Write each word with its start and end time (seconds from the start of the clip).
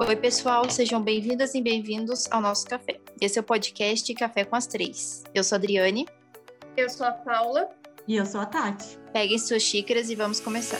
Oi, 0.00 0.14
pessoal, 0.14 0.70
sejam 0.70 1.02
bem-vindas 1.02 1.56
e 1.56 1.60
bem-vindos 1.60 2.30
ao 2.30 2.40
nosso 2.40 2.64
café. 2.68 3.00
Esse 3.20 3.36
é 3.36 3.40
o 3.40 3.44
podcast 3.44 4.14
Café 4.14 4.44
com 4.44 4.54
as 4.54 4.64
Três. 4.64 5.24
Eu 5.34 5.42
sou 5.42 5.56
a 5.56 5.58
Adriane. 5.58 6.06
Eu 6.76 6.88
sou 6.88 7.04
a 7.04 7.10
Paula. 7.10 7.68
E 8.06 8.14
eu 8.14 8.24
sou 8.24 8.40
a 8.40 8.46
Tati. 8.46 8.96
Peguem 9.12 9.36
suas 9.40 9.60
xícaras 9.60 10.08
e 10.08 10.14
vamos 10.14 10.38
começar. 10.38 10.78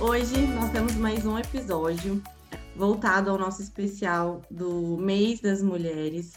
Hoje 0.00 0.36
nós 0.48 0.72
temos 0.72 0.96
mais 0.96 1.24
um 1.24 1.38
episódio 1.38 2.20
voltado 2.74 3.30
ao 3.30 3.38
nosso 3.38 3.62
especial 3.62 4.42
do 4.50 4.96
Mês 4.96 5.40
das 5.40 5.62
Mulheres, 5.62 6.32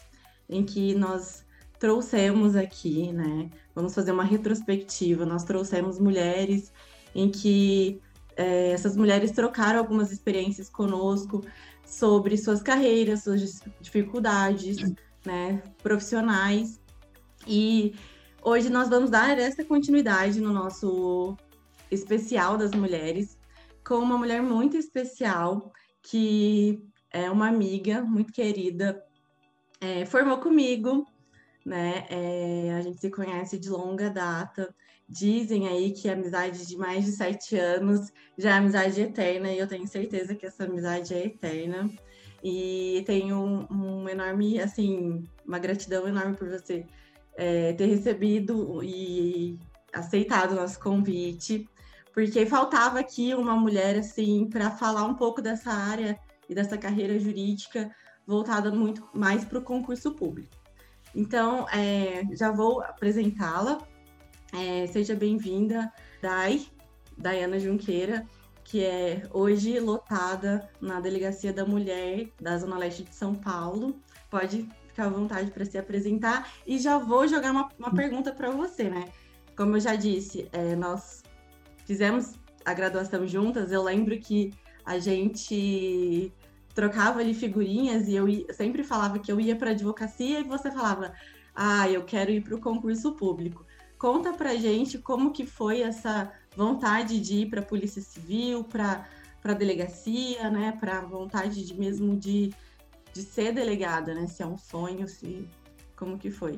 em 0.47 0.63
que 0.63 0.93
nós 0.93 1.43
trouxemos 1.79 2.55
aqui, 2.55 3.11
né? 3.11 3.49
Vamos 3.73 3.95
fazer 3.95 4.11
uma 4.11 4.23
retrospectiva. 4.23 5.25
Nós 5.25 5.43
trouxemos 5.43 5.97
mulheres 5.97 6.71
em 7.15 7.27
que 7.27 7.99
é, 8.35 8.71
essas 8.71 8.95
mulheres 8.95 9.31
trocaram 9.31 9.79
algumas 9.79 10.11
experiências 10.11 10.69
conosco 10.69 11.43
sobre 11.85 12.37
suas 12.37 12.61
carreiras, 12.61 13.23
suas 13.23 13.61
dificuldades, 13.79 14.77
né, 15.25 15.61
profissionais. 15.83 16.79
E 17.47 17.93
hoje 18.41 18.69
nós 18.69 18.89
vamos 18.89 19.09
dar 19.09 19.37
essa 19.37 19.63
continuidade 19.63 20.39
no 20.39 20.53
nosso 20.53 21.35
especial 21.89 22.57
das 22.57 22.71
mulheres 22.71 23.37
com 23.85 23.95
uma 23.95 24.17
mulher 24.17 24.41
muito 24.41 24.77
especial 24.77 25.71
que 26.01 26.81
é 27.11 27.29
uma 27.29 27.47
amiga 27.47 28.01
muito 28.01 28.31
querida, 28.31 29.03
é, 29.79 30.05
formou 30.05 30.37
comigo, 30.39 31.05
né? 31.65 32.05
É, 32.09 32.73
a 32.73 32.81
gente 32.81 32.99
se 32.99 33.09
conhece 33.09 33.59
de 33.59 33.69
longa 33.69 34.09
data. 34.09 34.73
Dizem 35.11 35.67
aí 35.67 35.91
que 35.91 36.07
a 36.07 36.13
amizade 36.13 36.65
de 36.65 36.77
mais 36.77 37.03
de 37.03 37.11
sete 37.11 37.57
anos 37.57 38.13
já 38.37 38.51
é 38.51 38.53
amizade 38.53 39.01
eterna, 39.01 39.51
e 39.51 39.59
eu 39.59 39.67
tenho 39.67 39.85
certeza 39.85 40.33
que 40.33 40.45
essa 40.45 40.63
amizade 40.63 41.13
é 41.13 41.25
eterna. 41.25 41.89
E 42.41 43.03
tenho 43.05 43.37
um, 43.37 43.67
um 43.69 44.09
enorme, 44.09 44.57
assim, 44.61 45.21
uma 45.45 45.59
gratidão 45.59 46.07
enorme 46.07 46.37
por 46.37 46.49
você 46.49 46.85
é, 47.35 47.73
ter 47.73 47.87
recebido 47.87 48.81
e 48.81 49.59
aceitado 49.93 50.53
o 50.53 50.55
nosso 50.55 50.79
convite, 50.79 51.67
porque 52.13 52.45
faltava 52.45 52.97
aqui 52.97 53.35
uma 53.35 53.55
mulher, 53.55 53.97
assim, 53.97 54.49
para 54.49 54.71
falar 54.71 55.03
um 55.03 55.15
pouco 55.15 55.41
dessa 55.41 55.71
área 55.73 56.17
e 56.47 56.55
dessa 56.55 56.77
carreira 56.77 57.19
jurídica 57.19 57.93
voltada 58.25 58.71
muito 58.71 59.05
mais 59.13 59.43
para 59.43 59.59
o 59.59 59.61
concurso 59.61 60.15
público. 60.15 60.55
Então, 61.13 61.67
é, 61.67 62.23
já 62.31 62.49
vou 62.49 62.81
apresentá-la. 62.81 63.77
É, 64.53 64.85
seja 64.87 65.15
bem-vinda, 65.15 65.91
Dai, 66.21 66.67
Dayana 67.17 67.57
Junqueira, 67.57 68.27
que 68.65 68.83
é 68.83 69.23
hoje 69.33 69.79
lotada 69.79 70.69
na 70.81 70.99
Delegacia 70.99 71.53
da 71.53 71.65
Mulher 71.65 72.29
da 72.39 72.57
Zona 72.57 72.77
Leste 72.77 73.03
de 73.03 73.15
São 73.15 73.33
Paulo. 73.33 73.95
Pode 74.29 74.67
ficar 74.87 75.05
à 75.05 75.09
vontade 75.09 75.51
para 75.51 75.63
se 75.63 75.77
apresentar. 75.77 76.51
E 76.67 76.77
já 76.77 76.97
vou 76.97 77.27
jogar 77.27 77.51
uma, 77.51 77.69
uma 77.79 77.93
pergunta 77.93 78.33
para 78.33 78.51
você, 78.51 78.89
né? 78.89 79.05
Como 79.55 79.77
eu 79.77 79.79
já 79.79 79.95
disse, 79.95 80.49
é, 80.51 80.75
nós 80.75 81.23
fizemos 81.85 82.33
a 82.65 82.73
graduação 82.73 83.25
juntas. 83.25 83.71
Eu 83.71 83.83
lembro 83.83 84.19
que 84.19 84.53
a 84.85 84.99
gente 84.99 86.31
trocava 86.75 87.19
ali 87.19 87.33
figurinhas 87.33 88.07
e 88.07 88.15
eu 88.15 88.27
sempre 88.53 88.83
falava 88.83 89.19
que 89.19 89.31
eu 89.31 89.39
ia 89.39 89.55
para 89.55 89.71
advocacia 89.71 90.39
e 90.39 90.43
você 90.43 90.69
falava, 90.69 91.13
ah, 91.55 91.89
eu 91.89 92.03
quero 92.03 92.31
ir 92.31 92.41
para 92.41 92.55
o 92.55 92.61
concurso 92.61 93.13
público. 93.13 93.65
Conta 94.01 94.33
para 94.33 94.55
gente 94.55 94.97
como 94.97 95.29
que 95.29 95.45
foi 95.45 95.83
essa 95.83 96.31
vontade 96.57 97.19
de 97.19 97.41
ir 97.41 97.51
para 97.51 97.59
a 97.59 97.63
Polícia 97.63 98.01
Civil, 98.01 98.63
para 98.63 99.05
a 99.43 99.53
delegacia, 99.53 100.49
né? 100.49 100.75
Para 100.79 100.97
a 100.97 101.01
vontade 101.01 101.63
de 101.63 101.75
mesmo 101.75 102.17
de, 102.17 102.51
de 103.13 103.21
ser 103.21 103.53
delegada, 103.53 104.15
né? 104.15 104.25
Se 104.25 104.41
é 104.41 104.47
um 104.47 104.57
sonho, 104.57 105.07
se 105.07 105.47
como 105.95 106.17
que 106.17 106.31
foi? 106.31 106.57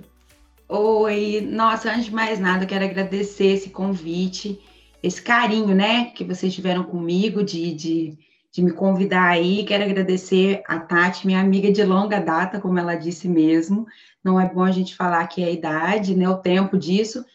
Oi, 0.70 1.42
nossa, 1.42 1.92
antes 1.92 2.06
de 2.06 2.14
mais 2.14 2.40
nada, 2.40 2.66
quero 2.66 2.86
agradecer 2.86 3.48
esse 3.48 3.72
convite, 3.72 4.62
esse 5.04 5.22
carinho, 5.22 5.76
né, 5.76 6.12
que 6.12 6.24
vocês 6.24 6.56
tiveram 6.56 6.86
comigo 6.86 7.44
de, 7.44 7.74
de 7.74 8.18
de 8.54 8.62
me 8.62 8.72
convidar 8.72 9.30
aí. 9.30 9.66
Quero 9.66 9.84
agradecer 9.84 10.62
a 10.68 10.80
Tati, 10.80 11.26
minha 11.26 11.42
amiga 11.42 11.72
de 11.72 11.84
longa 11.84 12.20
data, 12.20 12.62
como 12.62 12.78
ela 12.78 12.94
disse 12.94 13.28
mesmo. 13.28 13.88
Não 14.24 14.40
é 14.40 14.48
bom 14.48 14.62
a 14.62 14.72
gente 14.72 14.96
falar 14.96 15.26
que 15.26 15.44
é 15.44 15.48
a 15.48 15.52
idade, 15.52 16.16
né, 16.16 16.30
o 16.30 16.38
tempo 16.38 16.78
disso, 16.78 17.26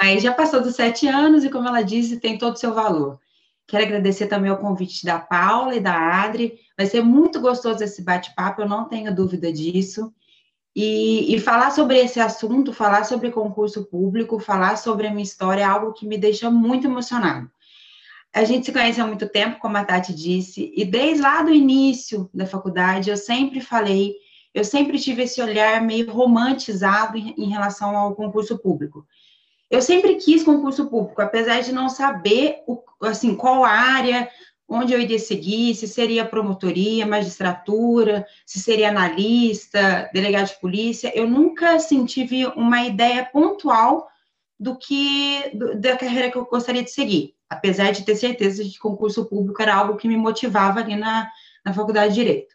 mas 0.00 0.22
já 0.22 0.32
passou 0.32 0.62
dos 0.62 0.74
sete 0.74 1.06
anos 1.06 1.44
e, 1.44 1.50
como 1.50 1.68
ela 1.68 1.82
disse, 1.82 2.20
tem 2.20 2.38
todo 2.38 2.54
o 2.54 2.58
seu 2.58 2.72
valor. 2.74 3.20
Quero 3.66 3.84
agradecer 3.84 4.26
também 4.26 4.50
o 4.50 4.58
convite 4.58 5.04
da 5.04 5.18
Paula 5.18 5.74
e 5.74 5.80
da 5.80 5.94
Adri. 5.94 6.58
Vai 6.76 6.86
ser 6.86 7.02
muito 7.02 7.40
gostoso 7.40 7.82
esse 7.82 8.02
bate-papo, 8.02 8.62
eu 8.62 8.68
não 8.68 8.86
tenho 8.86 9.14
dúvida 9.14 9.52
disso. 9.52 10.12
E, 10.74 11.34
e, 11.34 11.38
falar 11.38 11.70
sobre 11.70 11.98
esse 11.98 12.18
assunto, 12.18 12.72
falar 12.72 13.04
sobre 13.04 13.30
concurso 13.30 13.84
público, 13.84 14.38
falar 14.38 14.76
sobre 14.76 15.06
a 15.06 15.10
minha 15.10 15.22
história 15.22 15.60
é 15.62 15.64
algo 15.64 15.92
que 15.92 16.06
me 16.06 16.16
deixa 16.16 16.50
muito 16.50 16.86
emocionado. 16.86 17.50
A 18.34 18.44
gente 18.44 18.64
se 18.64 18.72
conhece 18.72 18.98
há 18.98 19.06
muito 19.06 19.28
tempo, 19.28 19.58
como 19.58 19.76
a 19.76 19.84
Tati 19.84 20.14
disse, 20.14 20.72
e 20.74 20.86
desde 20.86 21.20
lá 21.20 21.42
do 21.42 21.52
início 21.52 22.30
da 22.32 22.46
faculdade 22.46 23.10
eu 23.10 23.16
sempre 23.18 23.60
falei, 23.60 24.14
eu 24.54 24.64
sempre 24.64 24.98
tive 24.98 25.24
esse 25.24 25.42
olhar 25.42 25.82
meio 25.82 26.10
romantizado 26.10 27.18
em, 27.18 27.34
em 27.36 27.50
relação 27.50 27.94
ao 27.94 28.14
concurso 28.14 28.58
público. 28.58 29.06
Eu 29.72 29.82
sempre 29.82 30.16
quis 30.16 30.44
concurso 30.44 30.86
público, 30.86 31.22
apesar 31.22 31.60
de 31.62 31.72
não 31.72 31.88
saber 31.88 32.62
o, 32.66 32.80
assim 33.00 33.34
qual 33.34 33.64
área, 33.64 34.28
onde 34.68 34.92
eu 34.92 35.00
iria 35.00 35.18
seguir, 35.18 35.74
se 35.74 35.88
seria 35.88 36.24
promotoria, 36.24 37.06
magistratura, 37.06 38.26
se 38.46 38.60
seria 38.60 38.90
analista, 38.90 40.08
delegado 40.12 40.48
de 40.48 40.60
polícia. 40.60 41.10
Eu 41.14 41.28
nunca 41.28 41.74
assim, 41.74 42.04
tive 42.04 42.46
uma 42.48 42.82
ideia 42.84 43.24
pontual 43.24 44.06
do 44.60 44.76
que 44.76 45.50
do, 45.54 45.80
da 45.80 45.96
carreira 45.96 46.30
que 46.30 46.36
eu 46.36 46.44
gostaria 46.44 46.84
de 46.84 46.90
seguir 46.90 47.34
apesar 47.52 47.92
de 47.92 48.04
ter 48.04 48.16
certeza 48.16 48.64
de 48.64 48.70
que 48.70 48.78
concurso 48.78 49.26
público 49.26 49.60
era 49.60 49.74
algo 49.74 49.96
que 49.96 50.08
me 50.08 50.16
motivava 50.16 50.80
ali 50.80 50.96
na, 50.96 51.30
na 51.64 51.74
faculdade 51.74 52.14
de 52.14 52.20
Direito. 52.20 52.54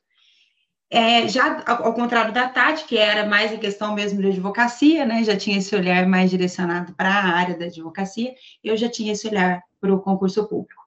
É, 0.90 1.28
já 1.28 1.64
ao 1.68 1.94
contrário 1.94 2.34
da 2.34 2.48
Tati, 2.48 2.86
que 2.86 2.98
era 2.98 3.28
mais 3.28 3.52
a 3.52 3.58
questão 3.58 3.94
mesmo 3.94 4.22
de 4.22 4.30
advocacia, 4.30 5.06
né, 5.06 5.22
já 5.24 5.36
tinha 5.36 5.58
esse 5.58 5.76
olhar 5.76 6.08
mais 6.08 6.30
direcionado 6.30 6.94
para 6.94 7.10
a 7.10 7.36
área 7.36 7.58
da 7.58 7.66
advocacia, 7.66 8.34
eu 8.64 8.78
já 8.78 8.88
tinha 8.88 9.12
esse 9.12 9.28
olhar 9.28 9.62
para 9.82 9.94
o 9.94 10.00
concurso 10.00 10.48
público. 10.48 10.82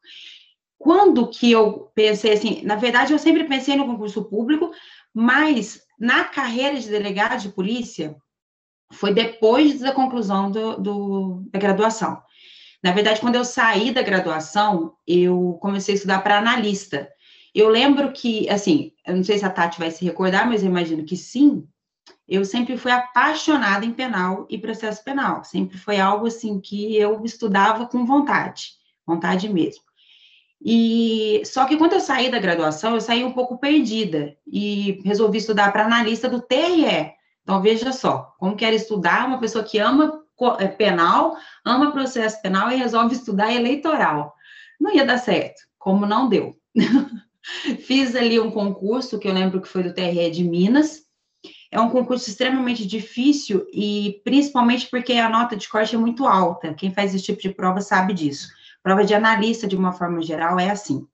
Quando 0.78 1.28
que 1.28 1.52
eu 1.52 1.90
pensei 1.94 2.32
assim, 2.32 2.62
na 2.64 2.76
verdade 2.76 3.12
eu 3.12 3.18
sempre 3.18 3.44
pensei 3.44 3.76
no 3.76 3.86
concurso 3.86 4.24
público, 4.24 4.70
mas 5.12 5.82
na 5.98 6.24
carreira 6.24 6.80
de 6.80 6.88
delegado 6.88 7.38
de 7.38 7.50
polícia 7.50 8.16
foi 8.92 9.12
depois 9.12 9.80
da 9.80 9.92
conclusão 9.92 10.50
do, 10.50 10.76
do 10.78 11.42
da 11.52 11.58
graduação. 11.58 12.22
Na 12.82 12.92
verdade, 12.92 13.20
quando 13.20 13.34
eu 13.34 13.44
saí 13.44 13.92
da 13.92 14.02
graduação, 14.02 14.94
eu 15.06 15.58
comecei 15.60 15.94
a 15.94 15.96
estudar 15.96 16.22
para 16.22 16.38
analista. 16.38 17.08
Eu 17.54 17.68
lembro 17.68 18.12
que, 18.12 18.48
assim, 18.48 18.92
eu 19.06 19.16
não 19.16 19.24
sei 19.24 19.38
se 19.38 19.44
a 19.44 19.50
Tati 19.50 19.78
vai 19.78 19.90
se 19.90 20.04
recordar, 20.04 20.46
mas 20.48 20.62
eu 20.62 20.68
imagino 20.68 21.04
que 21.04 21.16
sim. 21.16 21.66
Eu 22.28 22.44
sempre 22.44 22.76
fui 22.76 22.92
apaixonada 22.92 23.84
em 23.84 23.92
penal 23.92 24.46
e 24.48 24.56
processo 24.56 25.02
penal. 25.02 25.42
Sempre 25.42 25.76
foi 25.76 25.98
algo 25.98 26.26
assim 26.26 26.60
que 26.60 26.96
eu 26.96 27.24
estudava 27.24 27.86
com 27.86 28.06
vontade, 28.06 28.70
vontade 29.04 29.48
mesmo. 29.48 29.82
E 30.62 31.42
só 31.44 31.64
que 31.64 31.76
quando 31.76 31.94
eu 31.94 32.00
saí 32.00 32.30
da 32.30 32.38
graduação, 32.38 32.94
eu 32.94 33.00
saí 33.00 33.24
um 33.24 33.32
pouco 33.32 33.58
perdida 33.58 34.36
e 34.46 35.00
resolvi 35.04 35.38
estudar 35.38 35.72
para 35.72 35.86
analista 35.86 36.28
do 36.28 36.40
TRE. 36.40 37.14
Então 37.42 37.62
veja 37.62 37.92
só, 37.92 38.34
como 38.38 38.54
que 38.54 38.64
era 38.64 38.76
estudar 38.76 39.26
uma 39.26 39.40
pessoa 39.40 39.64
que 39.64 39.78
ama 39.78 40.22
é, 40.58 40.68
penal, 40.68 41.36
ama 41.64 41.90
processo 41.90 42.40
penal 42.42 42.70
e 42.70 42.76
resolve 42.76 43.14
estudar 43.14 43.52
eleitoral. 43.52 44.34
Não 44.78 44.94
ia 44.94 45.04
dar 45.04 45.18
certo, 45.18 45.62
como 45.78 46.06
não 46.06 46.28
deu. 46.28 46.54
Fiz 47.86 48.14
ali 48.14 48.38
um 48.38 48.50
concurso 48.50 49.18
que 49.18 49.28
eu 49.28 49.32
lembro 49.32 49.60
que 49.60 49.68
foi 49.68 49.82
do 49.82 49.94
TRE 49.94 50.30
de 50.30 50.44
Minas. 50.44 51.02
É 51.72 51.80
um 51.80 51.90
concurso 51.90 52.28
extremamente 52.28 52.86
difícil 52.86 53.66
e 53.72 54.20
principalmente 54.24 54.88
porque 54.90 55.14
a 55.14 55.28
nota 55.28 55.56
de 55.56 55.68
corte 55.68 55.94
é 55.94 55.98
muito 55.98 56.26
alta. 56.26 56.74
Quem 56.74 56.92
faz 56.92 57.14
esse 57.14 57.24
tipo 57.24 57.40
de 57.40 57.50
prova 57.50 57.80
sabe 57.80 58.12
disso. 58.12 58.48
Prova 58.82 59.04
de 59.04 59.14
analista, 59.14 59.66
de 59.66 59.76
uma 59.76 59.92
forma 59.92 60.20
geral, 60.20 60.58
é 60.58 60.70
assim. 60.70 61.06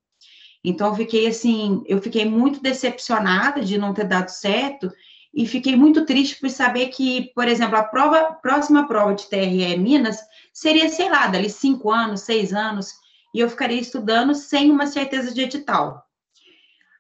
Então, 0.65 0.89
eu 0.89 0.95
fiquei 0.95 1.27
assim, 1.29 1.83
eu 1.87 2.01
fiquei 2.01 2.25
muito 2.25 2.61
decepcionada 2.61 3.61
de 3.61 3.79
não 3.79 3.95
ter 3.95 4.05
dado 4.05 4.31
certo 4.31 4.91
e 5.33 5.47
fiquei 5.47 5.77
muito 5.77 6.07
triste 6.07 6.41
por 6.41 6.49
saber 6.49 6.89
que, 6.89 7.31
por 7.35 7.47
exemplo, 7.47 7.77
a 7.77 7.83
prova, 7.83 8.33
próxima 8.41 8.89
prova 8.89 9.15
de 9.15 9.29
TRE 9.29 9.77
Minas 9.77 10.19
seria, 10.53 10.89
sei 10.89 11.11
lá, 11.11 11.27
dali 11.27 11.51
cinco 11.51 11.93
anos, 11.93 12.23
seis 12.23 12.55
anos, 12.55 12.95
e 13.35 13.41
eu 13.41 13.51
ficaria 13.51 13.81
estudando 13.81 14.35
sem 14.35 14.71
uma 14.71 14.87
certeza 14.87 15.33
de 15.35 15.43
edital. 15.43 16.06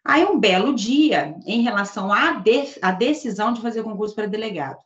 Aí, 0.08 0.24
um 0.24 0.38
belo 0.38 0.74
dia, 0.74 1.34
em 1.44 1.62
relação 1.62 2.12
à, 2.12 2.32
de, 2.32 2.64
à 2.80 2.92
decisão 2.92 3.52
de 3.52 3.60
fazer 3.60 3.82
concurso 3.82 4.14
para 4.14 4.26
delegado, 4.26 4.78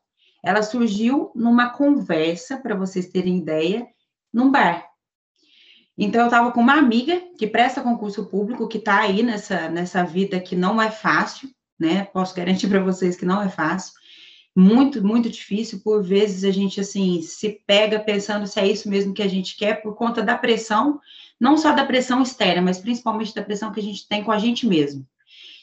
ela 0.42 0.62
surgiu 0.62 1.30
numa 1.34 1.68
conversa, 1.68 2.56
para 2.56 2.74
vocês 2.74 3.08
terem 3.08 3.38
ideia, 3.38 3.86
num 4.32 4.50
bar. 4.50 4.86
Então, 5.96 6.22
eu 6.22 6.28
estava 6.28 6.50
com 6.50 6.60
uma 6.60 6.78
amiga 6.78 7.20
que 7.38 7.46
presta 7.46 7.82
concurso 7.82 8.24
público, 8.24 8.66
que 8.66 8.78
está 8.78 9.00
aí 9.00 9.22
nessa, 9.22 9.68
nessa 9.68 10.02
vida 10.02 10.40
que 10.40 10.56
não 10.56 10.80
é 10.80 10.90
fácil, 10.90 11.50
né? 11.78 12.04
Posso 12.04 12.34
garantir 12.34 12.68
para 12.68 12.82
vocês 12.82 13.16
que 13.16 13.26
não 13.26 13.42
é 13.42 13.50
fácil. 13.50 13.92
Muito, 14.56 15.06
muito 15.06 15.28
difícil. 15.28 15.80
Por 15.84 16.02
vezes 16.02 16.44
a 16.44 16.50
gente, 16.50 16.80
assim, 16.80 17.20
se 17.20 17.60
pega 17.66 18.00
pensando 18.00 18.46
se 18.46 18.58
é 18.58 18.66
isso 18.66 18.88
mesmo 18.88 19.12
que 19.12 19.22
a 19.22 19.28
gente 19.28 19.56
quer, 19.56 19.82
por 19.82 19.94
conta 19.94 20.22
da 20.22 20.38
pressão, 20.38 20.98
não 21.40 21.56
só 21.56 21.72
da 21.72 21.86
pressão 21.86 22.22
externa, 22.22 22.60
mas 22.60 22.78
principalmente 22.78 23.34
da 23.34 23.42
pressão 23.42 23.72
que 23.72 23.80
a 23.80 23.82
gente 23.82 24.06
tem 24.06 24.22
com 24.22 24.30
a 24.30 24.38
gente 24.38 24.66
mesmo. 24.66 25.06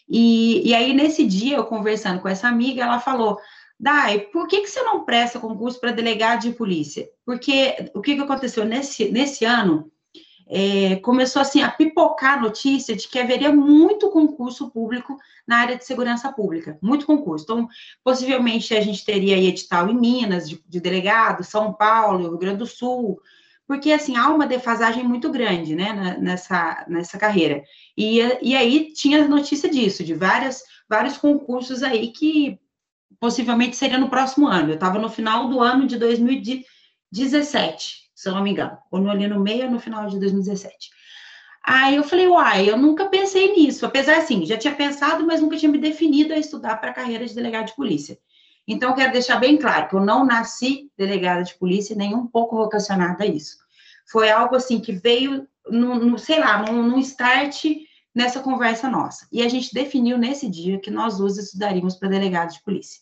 E, 0.10 0.68
e 0.68 0.74
aí, 0.74 0.94
nesse 0.94 1.26
dia, 1.26 1.58
eu 1.58 1.66
conversando 1.66 2.22
com 2.22 2.28
essa 2.28 2.48
amiga, 2.48 2.84
ela 2.84 3.00
falou: 3.00 3.38
Dai, 3.80 4.20
por 4.20 4.48
que, 4.48 4.62
que 4.62 4.68
você 4.68 4.82
não 4.82 5.06
presta 5.06 5.40
concurso 5.40 5.80
para 5.80 5.92
delegado 5.92 6.42
de 6.42 6.52
polícia? 6.52 7.08
Porque 7.26 7.92
o 7.94 8.02
que, 8.02 8.16
que 8.16 8.22
aconteceu 8.22 8.66
nesse, 8.66 9.12
nesse 9.12 9.46
ano? 9.46 9.92
É, 10.50 10.96
começou 10.98 11.42
assim 11.42 11.62
a 11.62 11.70
pipocar 11.70 12.38
a 12.38 12.42
notícia 12.42 12.96
de 12.96 13.06
que 13.10 13.20
haveria 13.20 13.52
muito 13.52 14.10
concurso 14.10 14.72
público 14.72 15.18
na 15.46 15.58
área 15.58 15.78
de 15.78 15.86
segurança 15.86 16.32
pública, 16.32 16.80
muito 16.82 17.06
concurso. 17.06 17.44
Então, 17.44 17.68
possivelmente 18.02 18.74
a 18.74 18.80
gente 18.80 19.04
teria 19.04 19.38
edital 19.38 19.90
em 19.90 20.00
Minas, 20.00 20.50
de, 20.50 20.64
de 20.66 20.80
delegado, 20.80 21.44
São 21.44 21.74
Paulo, 21.74 22.30
Rio 22.30 22.38
Grande 22.38 22.60
do 22.60 22.66
Sul, 22.66 23.20
porque 23.68 23.92
assim 23.92 24.16
há 24.16 24.30
uma 24.30 24.48
defasagem 24.48 25.04
muito 25.04 25.30
grande, 25.30 25.76
né, 25.76 26.18
nessa, 26.20 26.86
nessa 26.88 27.18
carreira. 27.18 27.62
E, 27.98 28.20
e 28.42 28.56
aí 28.56 28.94
tinha 28.94 29.28
notícia 29.28 29.70
disso, 29.70 30.04
de 30.04 30.14
várias, 30.14 30.64
vários 30.90 31.18
concursos 31.18 31.84
aí 31.84 32.14
que 32.14 32.58
possivelmente 33.20 33.76
seria 33.76 33.98
no 33.98 34.10
próximo 34.10 34.48
ano. 34.48 34.70
Eu 34.70 34.76
estava 34.76 34.98
no 34.98 35.10
final 35.10 35.50
do 35.50 35.60
ano 35.60 35.86
de 35.86 35.98
2017, 35.98 38.10
se 38.16 38.30
eu 38.30 38.34
não 38.34 38.42
me 38.42 38.52
engano, 38.52 38.78
ou 38.90 39.02
no, 39.02 39.12
ali 39.12 39.28
no 39.28 39.40
meio 39.40 39.66
ou 39.66 39.72
no 39.72 39.80
final 39.80 40.08
de 40.08 40.18
2017. 40.18 40.90
Aí 41.62 41.98
eu 41.98 42.04
falei, 42.04 42.28
uai, 42.28 42.70
eu 42.70 42.78
nunca 42.78 43.10
pensei 43.10 43.54
nisso, 43.54 43.86
apesar 43.86 44.20
assim, 44.20 44.46
já 44.46 44.58
tinha 44.58 44.74
pensado, 44.74 45.28
mas 45.28 45.42
nunca 45.42 45.58
tinha 45.58 45.70
me 45.70 45.78
definido 45.78 46.34
a 46.34 46.38
estudar 46.38 46.78
para 46.78 46.92
a 46.92 46.94
carreira 46.94 47.26
de 47.26 47.36
delegado 47.36 47.66
de 47.66 47.76
polícia. 47.76 48.18
Então, 48.68 48.94
quero 48.94 49.14
deixar 49.14 49.38
bem 49.38 49.58
claro 49.58 49.88
que 49.88 49.96
eu 49.96 50.02
não 50.02 50.26
nasci 50.26 50.92
delegada 50.98 51.42
de 51.42 51.56
polícia, 51.56 51.96
nem 51.96 52.14
um 52.14 52.28
pouco 52.28 52.58
vocacionada 52.58 53.24
a 53.24 53.28
isso. 53.28 53.58
Foi 54.12 54.30
algo 54.30 54.56
assim 54.56 54.80
que 54.80 54.92
veio, 54.92 55.48
no, 55.70 55.96
no 55.96 56.20
sei 56.20 56.40
lá, 56.40 56.64
num, 56.64 57.00
start 57.00 57.66
nessa 58.14 58.42
conversa 58.42 58.90
nossa. 58.90 59.26
E 59.32 59.42
a 59.42 59.48
gente 59.48 59.74
definiu 59.74 60.18
nesse 60.18 60.50
dia 60.50 60.80
que 60.80 60.92
nós 60.92 61.18
duas 61.18 61.38
estudaríamos 61.38 61.96
para 61.96 62.10
delegado 62.10 62.52
de 62.52 62.62
polícia. 62.62 63.02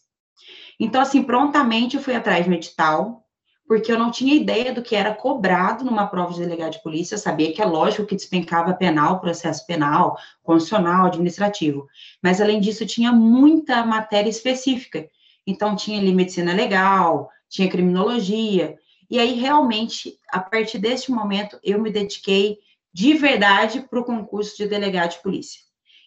Então, 0.80 1.02
assim, 1.02 1.24
prontamente 1.24 1.96
eu 1.96 2.04
fui 2.04 2.14
atrás 2.14 2.46
do 2.46 2.54
edital, 2.54 3.24
porque 3.68 3.92
eu 3.92 3.98
não 3.98 4.12
tinha 4.12 4.36
ideia 4.36 4.72
do 4.72 4.84
que 4.84 4.96
era 4.96 5.14
cobrado 5.14 5.84
numa 5.84 6.06
prova 6.06 6.34
de 6.34 6.40
delegado 6.42 6.74
de 6.74 6.84
polícia. 6.84 7.16
Eu 7.16 7.20
sabia 7.20 7.52
que 7.52 7.62
é 7.62 7.66
lógico 7.66 8.06
que 8.06 8.16
despencava 8.16 8.74
penal, 8.74 9.20
processo 9.20 9.66
penal, 9.66 10.18
constitucional, 10.44 11.08
administrativo. 11.08 11.88
Mas, 12.22 12.40
além 12.40 12.60
disso, 12.60 12.86
tinha 12.86 13.12
muita 13.12 13.84
matéria 13.84 14.30
específica. 14.30 15.10
Então, 15.46 15.76
tinha 15.76 16.00
ali 16.00 16.14
medicina 16.14 16.54
legal, 16.54 17.30
tinha 17.50 17.70
criminologia. 17.70 18.78
E 19.10 19.20
aí, 19.20 19.34
realmente, 19.34 20.18
a 20.30 20.40
partir 20.40 20.80
deste 20.80 21.12
momento, 21.12 21.60
eu 21.64 21.82
me 21.82 21.92
dediquei 21.92 22.58
de 22.94 23.14
verdade 23.14 23.86
para 23.90 24.00
o 24.00 24.06
concurso 24.06 24.58
de 24.58 24.68
delegado 24.68 25.12
de 25.12 25.22
polícia. 25.22 25.66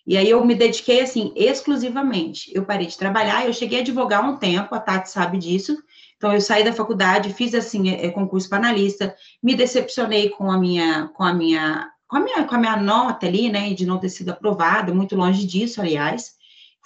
E 0.09 0.17
aí 0.17 0.31
eu 0.31 0.43
me 0.43 0.55
dediquei 0.55 1.03
assim 1.03 1.35
exclusivamente. 1.37 2.51
Eu 2.55 2.65
parei 2.65 2.87
de 2.87 2.97
trabalhar, 2.97 3.45
eu 3.45 3.53
cheguei 3.53 3.81
a 3.81 3.83
advogar 3.83 4.25
um 4.25 4.39
tempo, 4.39 4.75
a 4.75 4.81
Tati 4.81 5.11
sabe 5.11 5.37
disso. 5.37 5.77
Então 6.17 6.33
eu 6.33 6.41
saí 6.41 6.65
da 6.65 6.73
faculdade, 6.73 7.35
fiz 7.35 7.55
assim 7.55 7.91
é, 7.91 8.09
concurso 8.11 8.49
para 8.49 8.57
analista, 8.57 9.15
me 9.43 9.55
decepcionei 9.55 10.31
com 10.31 10.51
a 10.51 10.57
minha 10.57 11.09
com 11.09 11.23
a 11.23 11.35
minha 11.35 11.91
com 12.09 12.17
a 12.17 12.21
minha 12.21 12.45
com 12.45 12.55
a 12.55 12.59
minha 12.59 12.77
nota 12.77 13.27
ali, 13.27 13.51
né, 13.51 13.75
de 13.75 13.85
não 13.85 13.99
ter 13.99 14.09
sido 14.09 14.31
aprovada, 14.31 14.95
muito 14.95 15.15
longe 15.15 15.47
disso, 15.47 15.79
aliás. 15.79 16.38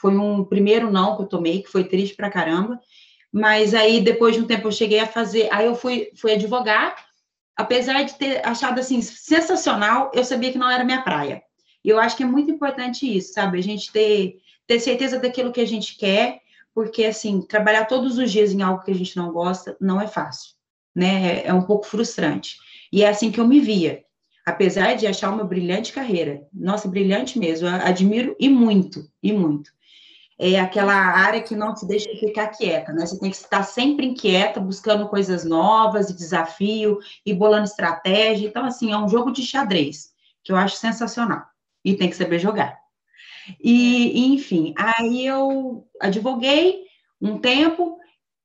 Foi 0.02 0.18
um 0.18 0.44
primeiro 0.44 0.90
não 0.90 1.16
que 1.16 1.22
eu 1.22 1.26
tomei, 1.26 1.62
que 1.62 1.70
foi 1.70 1.84
triste 1.84 2.16
pra 2.16 2.28
caramba. 2.28 2.80
Mas 3.32 3.72
aí 3.72 4.00
depois 4.00 4.34
de 4.34 4.42
um 4.42 4.46
tempo 4.46 4.66
eu 4.66 4.72
cheguei 4.72 4.98
a 4.98 5.06
fazer, 5.06 5.48
aí 5.52 5.64
eu 5.64 5.76
fui 5.76 6.10
fui 6.16 6.32
advogar, 6.32 6.94
apesar 7.56 8.02
de 8.02 8.14
ter 8.18 8.44
achado 8.44 8.80
assim 8.80 9.00
sensacional, 9.00 10.10
eu 10.12 10.24
sabia 10.24 10.50
que 10.50 10.58
não 10.58 10.68
era 10.68 10.84
minha 10.84 11.02
praia. 11.02 11.40
E 11.84 11.88
eu 11.88 12.00
acho 12.00 12.16
que 12.16 12.24
é 12.24 12.26
muito 12.26 12.50
importante 12.50 13.06
isso, 13.16 13.32
sabe? 13.32 13.58
A 13.58 13.62
gente 13.62 13.92
ter, 13.92 14.38
ter 14.66 14.80
certeza 14.80 15.20
daquilo 15.20 15.52
que 15.52 15.60
a 15.60 15.66
gente 15.66 15.96
quer, 15.96 16.40
porque, 16.74 17.04
assim, 17.04 17.40
trabalhar 17.40 17.84
todos 17.84 18.18
os 18.18 18.30
dias 18.30 18.52
em 18.52 18.62
algo 18.62 18.82
que 18.82 18.90
a 18.90 18.94
gente 18.94 19.16
não 19.16 19.30
gosta 19.32 19.76
não 19.80 20.00
é 20.00 20.06
fácil, 20.06 20.52
né? 20.94 21.40
É, 21.40 21.46
é 21.46 21.54
um 21.54 21.62
pouco 21.62 21.86
frustrante. 21.86 22.56
E 22.92 23.04
é 23.04 23.08
assim 23.08 23.30
que 23.30 23.40
eu 23.40 23.46
me 23.46 23.60
via. 23.60 24.04
Apesar 24.44 24.94
de 24.94 25.06
achar 25.06 25.30
uma 25.30 25.44
brilhante 25.44 25.92
carreira, 25.92 26.46
nossa, 26.52 26.88
brilhante 26.88 27.38
mesmo, 27.38 27.68
admiro 27.68 28.34
e 28.40 28.48
muito, 28.48 29.08
e 29.22 29.32
muito. 29.32 29.70
É 30.44 30.58
aquela 30.58 30.92
área 30.92 31.40
que 31.40 31.54
não 31.54 31.72
te 31.72 31.86
deixa 31.86 32.10
ficar 32.16 32.48
quieta, 32.48 32.92
né? 32.92 33.06
Você 33.06 33.16
tem 33.16 33.30
que 33.30 33.36
estar 33.36 33.62
sempre 33.62 34.06
inquieta, 34.06 34.58
buscando 34.58 35.08
coisas 35.08 35.44
novas 35.44 36.10
e 36.10 36.16
desafio, 36.16 36.98
e 37.24 37.32
bolando 37.32 37.64
estratégia. 37.64 38.48
Então, 38.48 38.64
assim, 38.64 38.90
é 38.90 38.98
um 38.98 39.08
jogo 39.08 39.30
de 39.30 39.46
xadrez, 39.46 40.10
que 40.42 40.50
eu 40.50 40.56
acho 40.56 40.76
sensacional 40.76 41.44
e 41.84 41.94
tem 41.94 42.10
que 42.10 42.16
saber 42.16 42.40
jogar. 42.40 42.76
E, 43.62 44.32
enfim, 44.32 44.74
aí 44.76 45.24
eu 45.24 45.86
advoguei 46.00 46.84
um 47.20 47.38
tempo 47.38 47.98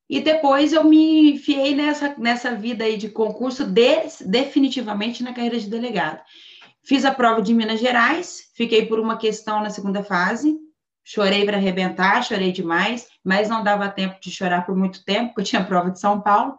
e 0.10 0.22
depois 0.22 0.74
eu 0.74 0.84
me 0.84 1.32
enfiei 1.32 1.76
nessa, 1.76 2.16
nessa 2.18 2.56
vida 2.56 2.84
aí 2.84 2.98
de 2.98 3.10
concurso 3.10 3.66
de, 3.66 4.04
definitivamente 4.26 5.24
na 5.24 5.34
carreira 5.34 5.60
de 5.60 5.68
delegado. 5.68 6.22
Fiz 6.84 7.04
a 7.06 7.12
prova 7.14 7.42
de 7.42 7.54
Minas 7.54 7.80
Gerais, 7.80 8.52
fiquei 8.56 8.86
por 8.86 9.00
uma 9.00 9.18
questão 9.18 9.62
na 9.62 9.70
segunda 9.70 10.04
fase, 10.04 10.58
chorei 11.08 11.46
para 11.46 11.56
arrebentar, 11.56 12.22
chorei 12.22 12.52
demais, 12.52 13.08
mas 13.24 13.48
não 13.48 13.64
dava 13.64 13.88
tempo 13.88 14.20
de 14.20 14.30
chorar 14.30 14.66
por 14.66 14.76
muito 14.76 15.06
tempo, 15.06 15.28
porque 15.28 15.40
eu 15.40 15.46
tinha 15.46 15.64
prova 15.64 15.90
de 15.90 16.02
São 16.02 16.20
Paulo. 16.20 16.58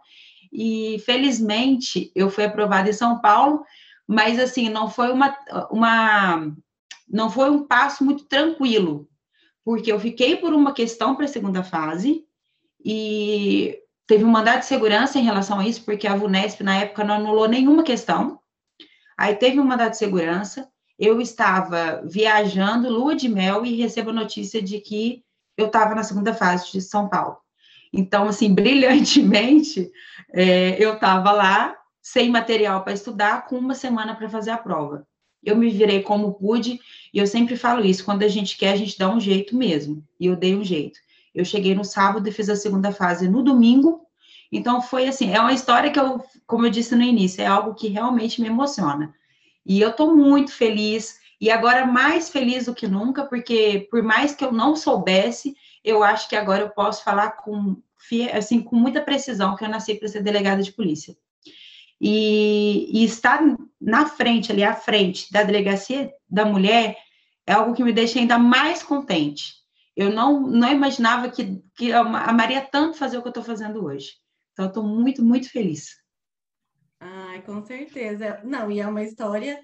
E 0.51 0.97
felizmente 1.05 2.11
eu 2.15 2.31
fui 2.31 2.45
aprovada 2.45 2.89
em 2.89 2.93
São 2.93 3.21
Paulo, 3.21 3.63
mas 4.07 4.39
assim, 4.39 4.67
não 4.67 4.89
foi 4.89 5.11
uma, 5.11 5.37
uma 5.69 6.51
não 7.07 7.29
foi 7.29 7.51
um 7.51 7.67
passo 7.67 8.03
muito 8.03 8.25
tranquilo, 8.25 9.07
porque 9.63 9.91
eu 9.91 9.99
fiquei 9.99 10.35
por 10.35 10.51
uma 10.51 10.73
questão 10.73 11.15
para 11.15 11.25
a 11.25 11.27
segunda 11.27 11.63
fase 11.63 12.23
e 12.83 13.77
teve 14.07 14.23
um 14.23 14.31
mandado 14.31 14.61
de 14.61 14.65
segurança 14.65 15.19
em 15.19 15.23
relação 15.23 15.59
a 15.59 15.67
isso, 15.67 15.85
porque 15.85 16.07
a 16.07 16.15
VUNESP, 16.15 16.63
na 16.63 16.77
época, 16.77 17.03
não 17.03 17.15
anulou 17.15 17.47
nenhuma 17.47 17.83
questão. 17.83 18.39
Aí 19.15 19.35
teve 19.35 19.59
um 19.59 19.63
mandado 19.63 19.91
de 19.91 19.97
segurança, 19.97 20.67
eu 20.99 21.21
estava 21.21 22.01
viajando, 22.03 22.89
lua 22.89 23.15
de 23.15 23.29
mel, 23.29 23.65
e 23.65 23.77
recebo 23.77 24.09
a 24.09 24.13
notícia 24.13 24.61
de 24.61 24.79
que 24.81 25.23
eu 25.55 25.67
estava 25.67 25.95
na 25.95 26.03
segunda 26.03 26.33
fase 26.33 26.71
de 26.73 26.81
São 26.81 27.07
Paulo. 27.07 27.37
Então, 27.93 28.27
assim, 28.27 28.53
brilhantemente, 28.53 29.89
é, 30.33 30.75
eu 30.83 30.95
estava 30.95 31.31
lá, 31.31 31.75
sem 32.01 32.29
material 32.29 32.83
para 32.83 32.93
estudar, 32.93 33.47
com 33.47 33.57
uma 33.57 33.73
semana 33.73 34.13
para 34.13 34.29
fazer 34.29 34.51
a 34.51 34.57
prova. 34.57 35.07
Eu 35.41 35.55
me 35.55 35.69
virei 35.69 36.01
como 36.03 36.33
pude, 36.33 36.77
e 37.13 37.17
eu 37.17 37.25
sempre 37.25 37.55
falo 37.55 37.85
isso: 37.85 38.03
quando 38.03 38.23
a 38.23 38.27
gente 38.27 38.57
quer, 38.57 38.73
a 38.73 38.77
gente 38.77 38.99
dá 38.99 39.09
um 39.09 39.21
jeito 39.21 39.55
mesmo. 39.55 40.03
E 40.19 40.25
eu 40.25 40.35
dei 40.35 40.53
um 40.53 40.65
jeito. 40.65 40.99
Eu 41.33 41.45
cheguei 41.45 41.73
no 41.73 41.85
sábado 41.85 42.27
e 42.27 42.31
fiz 42.31 42.49
a 42.49 42.57
segunda 42.57 42.91
fase 42.91 43.29
no 43.29 43.41
domingo. 43.41 44.01
Então, 44.51 44.81
foi 44.81 45.07
assim: 45.07 45.33
é 45.33 45.39
uma 45.39 45.53
história 45.53 45.91
que 45.91 45.99
eu, 45.99 46.21
como 46.45 46.65
eu 46.65 46.69
disse 46.69 46.93
no 46.93 47.03
início, 47.03 47.41
é 47.41 47.45
algo 47.45 47.73
que 47.73 47.87
realmente 47.87 48.41
me 48.41 48.47
emociona. 48.47 49.13
E 49.65 49.79
eu 49.81 49.89
estou 49.89 50.15
muito 50.15 50.51
feliz, 50.51 51.19
e 51.39 51.49
agora 51.49 51.85
mais 51.85 52.29
feliz 52.29 52.65
do 52.65 52.75
que 52.75 52.87
nunca, 52.87 53.25
porque 53.25 53.87
por 53.89 54.03
mais 54.03 54.35
que 54.35 54.43
eu 54.43 54.51
não 54.51 54.75
soubesse, 54.75 55.55
eu 55.83 56.03
acho 56.03 56.27
que 56.27 56.35
agora 56.35 56.63
eu 56.63 56.69
posso 56.69 57.03
falar 57.03 57.31
com, 57.31 57.81
assim, 58.33 58.61
com 58.61 58.75
muita 58.75 59.01
precisão 59.01 59.55
que 59.55 59.63
eu 59.63 59.69
nasci 59.69 59.95
para 59.95 60.07
ser 60.07 60.21
delegada 60.21 60.61
de 60.61 60.71
polícia. 60.71 61.15
E, 62.01 62.89
e 62.93 63.03
estar 63.03 63.41
na 63.79 64.05
frente, 64.05 64.51
ali 64.51 64.63
à 64.63 64.73
frente 64.73 65.31
da 65.31 65.43
delegacia 65.43 66.11
da 66.29 66.45
mulher, 66.45 66.97
é 67.45 67.53
algo 67.53 67.73
que 67.73 67.83
me 67.83 67.93
deixa 67.93 68.19
ainda 68.19 68.37
mais 68.37 68.83
contente. 68.83 69.59
Eu 69.95 70.11
não, 70.11 70.39
não 70.41 70.71
imaginava 70.71 71.29
que, 71.29 71.61
que 71.75 71.91
a 71.91 72.03
Maria 72.31 72.61
tanto 72.61 72.97
fazer 72.97 73.17
o 73.17 73.21
que 73.21 73.27
eu 73.27 73.31
estou 73.31 73.43
fazendo 73.43 73.83
hoje. 73.83 74.13
Então, 74.53 74.65
eu 74.65 74.69
estou 74.69 74.83
muito, 74.83 75.23
muito 75.23 75.49
feliz. 75.49 75.98
Ai, 76.99 77.41
com 77.43 77.61
certeza. 77.65 78.41
Não, 78.43 78.69
e 78.71 78.79
é 78.79 78.87
uma 78.87 79.03
história 79.03 79.59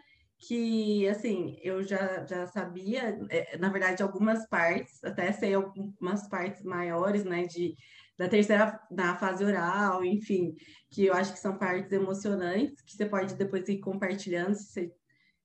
que, 0.47 1.07
assim, 1.07 1.57
eu 1.61 1.83
já, 1.83 2.25
já 2.25 2.47
sabia, 2.47 3.17
é, 3.29 3.57
na 3.57 3.69
verdade, 3.69 4.03
algumas 4.03 4.47
partes, 4.47 5.03
até 5.03 5.31
sei 5.31 5.53
algumas 5.53 6.27
partes 6.29 6.63
maiores, 6.63 7.23
né, 7.25 7.43
de 7.45 7.75
da 8.17 8.29
terceira, 8.29 8.79
da 8.89 9.17
fase 9.17 9.43
oral, 9.43 10.03
enfim, 10.05 10.53
que 10.89 11.05
eu 11.05 11.13
acho 11.13 11.33
que 11.33 11.39
são 11.39 11.57
partes 11.57 11.91
emocionantes, 11.91 12.81
que 12.81 12.93
você 12.93 13.05
pode 13.05 13.35
depois 13.35 13.67
ir 13.67 13.79
compartilhando, 13.81 14.53
se 14.55 14.63
você 14.71 14.91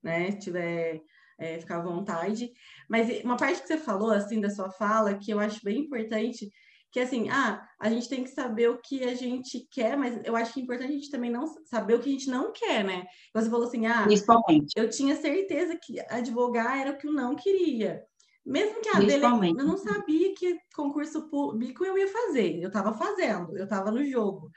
né, 0.02 0.32
tiver, 0.32 1.00
é, 1.38 1.59
ficar 1.61 1.78
à 1.78 1.82
vontade. 1.82 2.50
Mas 2.88 3.23
uma 3.25 3.37
parte 3.37 3.62
que 3.62 3.68
você 3.68 3.78
falou, 3.78 4.11
assim, 4.12 4.40
da 4.40 4.50
sua 4.50 4.70
fala, 4.70 5.18
que 5.18 5.30
eu 5.32 5.40
acho 5.40 5.61
bem 5.64 5.80
importante, 5.80 6.49
que 6.92 6.99
assim, 6.99 7.28
ah, 7.30 7.66
a 7.78 7.88
gente 7.88 8.09
tem 8.09 8.25
que 8.25 8.30
saber 8.30 8.68
o 8.68 8.80
que 8.80 9.04
a 9.04 9.14
gente 9.14 9.66
quer, 9.70 9.97
mas 9.97 10.20
eu 10.25 10.35
acho 10.35 10.52
que 10.52 10.61
é 10.61 10.62
importante 10.62 10.90
a 10.90 10.94
gente 10.94 11.11
também 11.11 11.30
não 11.30 11.47
saber 11.64 11.94
o 11.94 12.00
que 12.00 12.09
a 12.09 12.12
gente 12.12 12.28
não 12.28 12.52
quer, 12.52 12.85
né? 12.85 13.04
Você 13.32 13.49
falou 13.49 13.66
assim, 13.66 13.87
ah, 13.87 14.04
Principalmente. 14.04 14.73
eu 14.76 14.90
tinha 14.90 15.14
certeza 15.14 15.78
que 15.80 16.00
advogar 16.09 16.80
era 16.80 16.90
o 16.90 16.99
que 16.99 17.06
eu 17.06 17.12
não 17.12 17.37
queria. 17.37 18.02
Mesmo 18.44 18.80
que 18.80 18.88
a 18.88 18.99
dele, 18.99 19.25
eu 19.25 19.64
não 19.64 19.76
sabia 19.76 20.35
que 20.35 20.59
concurso 20.75 21.28
público 21.28 21.85
eu 21.85 21.97
ia 21.97 22.09
fazer, 22.09 22.59
eu 22.61 22.68
estava 22.68 22.92
fazendo, 22.92 23.56
eu 23.56 23.64
estava 23.64 23.90
no 23.90 24.04
jogo. 24.04 24.50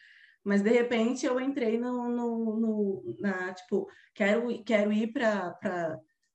Mas 0.43 0.61
de 0.61 0.69
repente 0.69 1.25
eu 1.25 1.39
entrei 1.39 1.77
no, 1.77 2.09
no, 2.09 2.59
no 2.59 3.17
na, 3.19 3.53
tipo, 3.53 3.87
quero, 4.15 4.63
quero 4.63 4.91
ir 4.91 5.11
para 5.13 5.55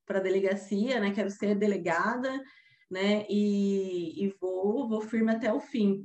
a 0.08 0.20
delegacia, 0.20 1.00
né? 1.00 1.10
Quero 1.10 1.30
ser 1.30 1.54
delegada, 1.54 2.40
né? 2.90 3.26
E, 3.28 4.24
e 4.24 4.34
vou, 4.40 4.88
vou 4.88 5.00
firme 5.00 5.30
até 5.30 5.52
o 5.52 5.60
fim. 5.60 6.04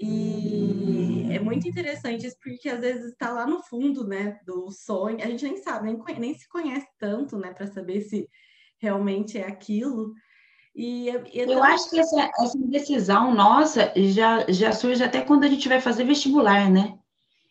E 0.00 1.28
é 1.32 1.38
muito 1.38 1.68
interessante 1.68 2.26
isso, 2.26 2.36
porque 2.42 2.68
às 2.68 2.80
vezes 2.80 3.12
está 3.12 3.30
lá 3.30 3.46
no 3.46 3.62
fundo, 3.62 4.06
né, 4.06 4.38
do 4.44 4.70
sonho. 4.70 5.18
A 5.22 5.26
gente 5.26 5.44
nem 5.44 5.56
sabe, 5.56 5.92
nem, 5.92 6.18
nem 6.18 6.34
se 6.34 6.48
conhece 6.48 6.86
tanto, 6.98 7.38
né, 7.38 7.52
para 7.52 7.66
saber 7.66 8.00
se 8.02 8.28
realmente 8.78 9.38
é 9.38 9.46
aquilo. 9.46 10.12
E, 10.74 11.08
é, 11.08 11.24
e 11.32 11.40
é 11.40 11.44
Eu 11.44 11.62
acho 11.62 11.88
que 11.88 11.98
essa, 11.98 12.30
essa 12.38 12.58
decisão 12.58 13.34
nossa 13.34 13.92
já, 13.96 14.44
já 14.48 14.72
surge 14.72 15.02
até 15.02 15.22
quando 15.22 15.44
a 15.44 15.48
gente 15.48 15.68
vai 15.68 15.80
fazer 15.80 16.04
vestibular, 16.04 16.70
né? 16.70 16.98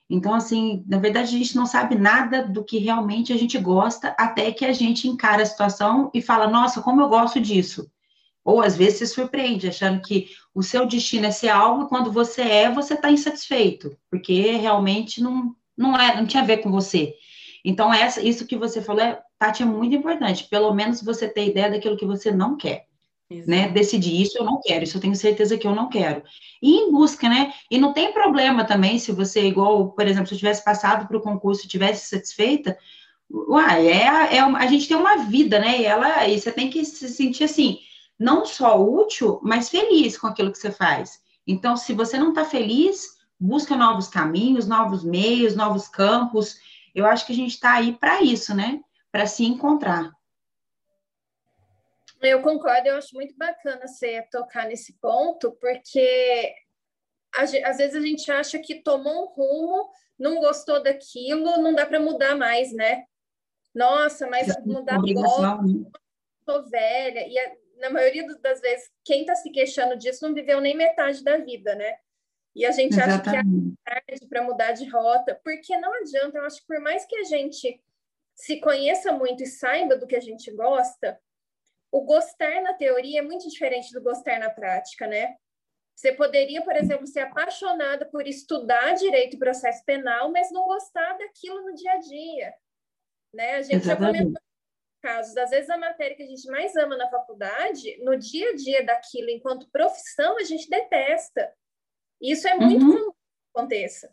Então, 0.07 0.35
assim, 0.35 0.83
na 0.87 0.99
verdade, 0.99 1.35
a 1.35 1.39
gente 1.39 1.55
não 1.55 1.65
sabe 1.65 1.95
nada 1.95 2.43
do 2.43 2.63
que 2.63 2.77
realmente 2.77 3.33
a 3.33 3.37
gente 3.37 3.57
gosta, 3.57 4.15
até 4.19 4.51
que 4.51 4.63
a 4.63 4.71
gente 4.71 5.07
encara 5.07 5.41
a 5.41 5.45
situação 5.45 6.11
e 6.13 6.21
fala, 6.21 6.47
nossa, 6.47 6.81
como 6.81 7.01
eu 7.01 7.09
gosto 7.09 7.41
disso. 7.41 7.89
Ou 8.45 8.61
às 8.61 8.77
vezes 8.77 8.99
se 8.99 9.07
surpreende, 9.07 9.67
achando 9.67 10.01
que 10.01 10.29
o 10.53 10.63
seu 10.63 10.85
destino 10.85 11.25
é 11.25 11.31
ser 11.31 11.49
algo, 11.49 11.83
e 11.83 11.89
quando 11.89 12.11
você 12.11 12.43
é, 12.43 12.71
você 12.71 12.93
está 12.93 13.11
insatisfeito, 13.11 13.97
porque 14.09 14.51
realmente 14.51 15.21
não, 15.21 15.53
não, 15.75 15.99
é, 15.99 16.15
não 16.15 16.25
tinha 16.25 16.43
a 16.43 16.45
ver 16.45 16.57
com 16.57 16.71
você. 16.71 17.13
Então, 17.65 17.93
essa, 17.93 18.21
isso 18.21 18.45
que 18.45 18.55
você 18.55 18.81
falou, 18.81 19.01
é, 19.01 19.19
Tati, 19.39 19.63
é 19.63 19.65
muito 19.65 19.95
importante. 19.95 20.43
Pelo 20.45 20.73
menos 20.73 21.01
você 21.01 21.27
ter 21.27 21.47
ideia 21.47 21.71
daquilo 21.71 21.97
que 21.97 22.05
você 22.05 22.31
não 22.31 22.55
quer 22.55 22.85
né? 23.29 23.69
Decidir 23.69 24.21
isso 24.21 24.37
eu 24.37 24.45
não 24.45 24.59
quero, 24.61 24.83
isso 24.83 24.97
eu 24.97 25.01
tenho 25.01 25.15
certeza 25.15 25.57
que 25.57 25.65
eu 25.65 25.73
não 25.73 25.89
quero. 25.89 26.23
E 26.61 26.75
em 26.75 26.91
busca, 26.91 27.27
né? 27.27 27.53
E 27.71 27.77
não 27.77 27.91
tem 27.91 28.13
problema 28.13 28.63
também 28.63 28.99
se 28.99 29.11
você, 29.11 29.47
igual, 29.47 29.91
por 29.91 30.07
exemplo, 30.07 30.27
se 30.27 30.35
eu 30.35 30.37
tivesse 30.37 30.63
passado 30.63 31.07
para 31.07 31.17
o 31.17 31.21
concurso 31.21 31.65
e 31.65 31.69
tivesse 31.69 32.07
satisfeita, 32.07 32.77
uai, 33.29 33.87
é, 33.87 34.35
é 34.35 34.39
a 34.39 34.67
gente 34.67 34.87
tem 34.87 34.95
uma 34.95 35.17
vida, 35.17 35.59
né? 35.59 35.81
E, 35.81 35.85
ela, 35.85 36.27
e 36.27 36.39
você 36.39 36.51
tem 36.51 36.69
que 36.69 36.85
se 36.85 37.09
sentir 37.09 37.45
assim, 37.45 37.79
não 38.19 38.45
só 38.45 38.81
útil, 38.81 39.39
mas 39.43 39.69
feliz 39.69 40.17
com 40.17 40.27
aquilo 40.27 40.51
que 40.51 40.57
você 40.57 40.71
faz. 40.71 41.21
Então, 41.45 41.75
se 41.77 41.93
você 41.93 42.17
não 42.17 42.29
está 42.29 42.45
feliz, 42.45 43.17
busca 43.39 43.75
novos 43.75 44.07
caminhos, 44.07 44.67
novos 44.67 45.03
meios, 45.03 45.55
novos 45.55 45.87
campos. 45.87 46.57
Eu 46.93 47.05
acho 47.05 47.25
que 47.25 47.33
a 47.33 47.35
gente 47.35 47.51
está 47.51 47.73
aí 47.73 47.93
para 47.93 48.21
isso, 48.21 48.55
né? 48.55 48.81
Para 49.11 49.27
se 49.27 49.43
encontrar. 49.45 50.11
Eu 52.21 52.41
concordo, 52.41 52.87
eu 52.87 52.95
acho 52.95 53.13
muito 53.13 53.35
bacana 53.37 53.87
você 53.87 54.23
tocar 54.31 54.67
nesse 54.67 54.93
ponto, 54.93 55.51
porque 55.59 56.53
às 57.35 57.51
vezes 57.51 57.95
a 57.95 57.99
gente 57.99 58.31
acha 58.31 58.57
que 58.57 58.81
tomou 58.81 59.25
um 59.25 59.27
rumo, 59.27 59.89
não 60.17 60.39
gostou 60.39 60.81
daquilo, 60.81 61.57
não 61.57 61.75
dá 61.75 61.85
para 61.85 61.99
mudar 61.99 62.35
mais, 62.35 62.73
né? 62.73 63.03
Nossa, 63.75 64.25
mas 64.27 64.47
mudar 64.65 64.95
agora, 64.95 65.59
sou 66.45 66.69
velha. 66.69 67.27
E 67.27 67.37
na 67.77 67.89
maioria 67.89 68.25
das 68.41 68.61
vezes, 68.61 68.89
quem 69.03 69.21
está 69.21 69.35
se 69.35 69.51
queixando 69.51 69.97
disso 69.97 70.25
não 70.25 70.33
viveu 70.33 70.61
nem 70.61 70.75
metade 70.75 71.23
da 71.23 71.37
vida, 71.37 71.75
né? 71.75 71.97
E 72.55 72.65
a 72.65 72.71
gente 72.71 72.93
Exatamente. 72.93 73.29
acha 73.29 73.31
que 73.31 73.89
é 73.89 74.01
tarde 74.01 74.27
para 74.27 74.43
mudar 74.43 74.71
de 74.71 74.89
rota, 74.89 75.39
porque 75.43 75.77
não 75.77 75.93
adianta, 75.93 76.37
eu 76.37 76.45
acho 76.45 76.61
que 76.61 76.67
por 76.67 76.79
mais 76.79 77.05
que 77.05 77.15
a 77.17 77.23
gente 77.23 77.81
se 78.33 78.59
conheça 78.59 79.11
muito 79.11 79.43
e 79.43 79.47
saiba 79.47 79.95
do 79.95 80.07
que 80.07 80.15
a 80.15 80.21
gente 80.21 80.49
gosta, 80.51 81.19
o 81.91 82.01
gostar 82.01 82.61
na 82.61 82.73
teoria 82.73 83.19
é 83.19 83.21
muito 83.21 83.47
diferente 83.49 83.91
do 83.93 84.01
gostar 84.01 84.39
na 84.39 84.49
prática, 84.49 85.05
né? 85.07 85.35
Você 85.95 86.11
poderia, 86.11 86.61
por 86.61 86.75
exemplo, 86.75 87.07
ser 87.07 87.21
apaixonada 87.21 88.05
por 88.05 88.27
estudar 88.27 88.93
direito 88.95 89.35
e 89.35 89.39
processo 89.39 89.83
penal, 89.85 90.29
mas 90.29 90.51
não 90.51 90.65
gostar 90.65 91.17
daquilo 91.17 91.61
no 91.61 91.73
dia 91.73 91.91
a 91.91 91.97
dia, 91.97 92.53
né? 93.33 93.55
A 93.55 93.61
gente 93.61 93.75
Exatamente. 93.75 94.17
já 94.17 94.23
comentou 94.23 94.44
casos, 95.05 95.37
às 95.37 95.51
vezes 95.51 95.69
a 95.69 95.77
matéria 95.77 96.17
que 96.17 96.23
a 96.23 96.25
gente 96.25 96.49
mais 96.49 96.75
ama 96.75 96.97
na 96.97 97.07
faculdade, 97.07 97.95
no 98.03 98.17
dia 98.17 98.49
a 98.49 98.55
dia 98.55 98.83
daquilo, 98.83 99.29
enquanto 99.29 99.69
profissão, 99.69 100.35
a 100.39 100.43
gente 100.43 100.67
detesta. 100.67 101.53
Isso 102.19 102.47
é 102.47 102.55
muito 102.55 102.83
uhum. 102.83 102.91
comum 102.91 103.11
que 103.11 103.17
aconteça. 103.55 104.11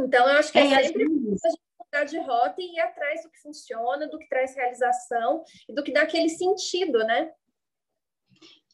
Então, 0.00 0.28
eu 0.28 0.36
acho 0.36 0.50
que 0.50 0.58
é, 0.58 0.66
é 0.66 0.82
sempre 0.82 1.04
a 1.04 1.06
gente 1.06 1.60
mudar 1.78 2.04
de 2.04 2.18
rota 2.18 2.56
e 2.58 2.74
ir 2.74 2.80
atrás 2.80 3.22
do 3.22 3.30
que 3.30 3.40
funciona, 3.40 4.08
do 4.08 4.18
que 4.18 4.28
traz 4.28 4.56
realização 4.56 5.44
e 5.68 5.72
do 5.72 5.84
que 5.84 5.92
dá 5.92 6.02
aquele 6.02 6.28
sentido, 6.28 6.98
né? 7.04 7.30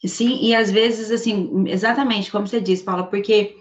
Sim, 0.07 0.39
e 0.43 0.55
às 0.55 0.71
vezes, 0.71 1.11
assim, 1.11 1.69
exatamente 1.69 2.33
como 2.33 2.47
você 2.47 2.63
disse, 2.63 2.83
Paula, 2.83 3.09
porque 3.09 3.59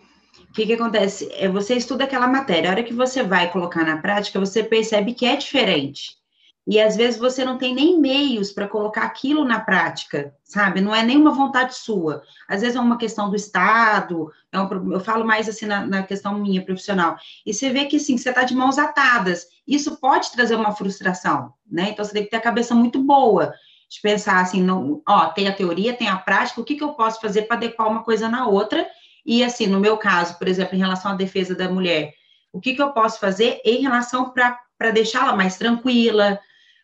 o 0.50 0.54
que, 0.54 0.66
que 0.66 0.74
acontece? 0.74 1.30
É, 1.34 1.50
você 1.50 1.76
estuda 1.76 2.06
aquela 2.06 2.28
matéria, 2.28 2.70
a 2.70 2.72
hora 2.72 2.84
que 2.84 2.94
você 2.94 3.22
vai 3.22 3.52
colocar 3.52 3.84
na 3.84 4.02
prática, 4.02 4.40
você 4.40 4.64
percebe 4.64 5.14
que 5.14 5.26
é 5.26 5.36
diferente. 5.36 6.21
E 6.68 6.80
às 6.80 6.96
vezes 6.96 7.20
você 7.20 7.44
não 7.44 7.58
tem 7.58 7.74
nem 7.74 8.00
meios 8.00 8.52
para 8.52 8.68
colocar 8.68 9.02
aquilo 9.02 9.44
na 9.44 9.60
prática, 9.60 10.34
sabe? 10.44 10.80
Não 10.80 10.94
é 10.94 11.02
nenhuma 11.02 11.32
vontade 11.32 11.76
sua. 11.76 12.22
Às 12.48 12.62
vezes 12.62 12.76
é 12.76 12.80
uma 12.80 12.98
questão 12.98 13.30
do 13.30 13.36
Estado, 13.36 14.32
é 14.52 14.60
um, 14.60 14.94
eu 14.94 15.00
falo 15.00 15.26
mais 15.26 15.50
assim 15.50 15.66
na, 15.66 15.86
na, 15.86 16.04
questão 16.04 16.38
minha 16.38 16.64
profissional. 16.64 17.18
E 17.46 17.54
você 17.54 17.72
vê 17.72 17.86
que 17.86 18.00
sim, 18.00 18.16
você 18.16 18.30
está 18.30 18.44
de 18.44 18.56
mãos 18.56 18.78
atadas. 18.78 19.48
Isso 19.68 20.00
pode 20.00 20.32
trazer 20.32 20.56
uma 20.56 20.72
frustração, 20.72 21.54
né? 21.70 21.90
Então 21.90 22.06
você 22.06 22.14
tem 22.14 22.24
que 22.24 22.30
ter 22.30 22.38
a 22.38 22.42
cabeça 22.42 22.76
muito 22.76 23.02
boa 23.02 23.54
de 23.90 24.00
pensar 24.00 24.40
assim, 24.40 24.62
não, 24.62 25.02
ó, 25.08 25.30
tem 25.30 25.48
a 25.48 25.54
teoria, 25.54 25.94
tem 25.94 26.08
a 26.08 26.18
prática, 26.18 26.62
o 26.62 26.64
que, 26.64 26.76
que 26.76 26.84
eu 26.84 26.94
posso 26.94 27.20
fazer 27.20 27.42
para 27.42 27.58
adequar 27.58 27.90
uma 27.90 28.04
coisa 28.04 28.30
na 28.30 28.48
outra? 28.48 28.88
E 29.26 29.44
assim, 29.44 29.68
no 29.68 29.80
meu 29.80 29.98
caso, 29.98 30.38
por 30.38 30.48
exemplo, 30.48 30.76
em 30.76 30.80
relação 30.80 31.12
à 31.12 31.16
defesa 31.16 31.54
da 31.56 31.68
mulher, 31.68 32.14
o 32.54 32.62
que, 32.62 32.74
que 32.74 32.82
eu 32.82 32.92
posso 32.92 33.20
fazer 33.20 33.60
em 33.66 33.82
relação 33.82 34.32
para 34.32 34.92
deixá-la 34.92 35.36
mais 35.36 35.58
tranquila, 35.58 36.40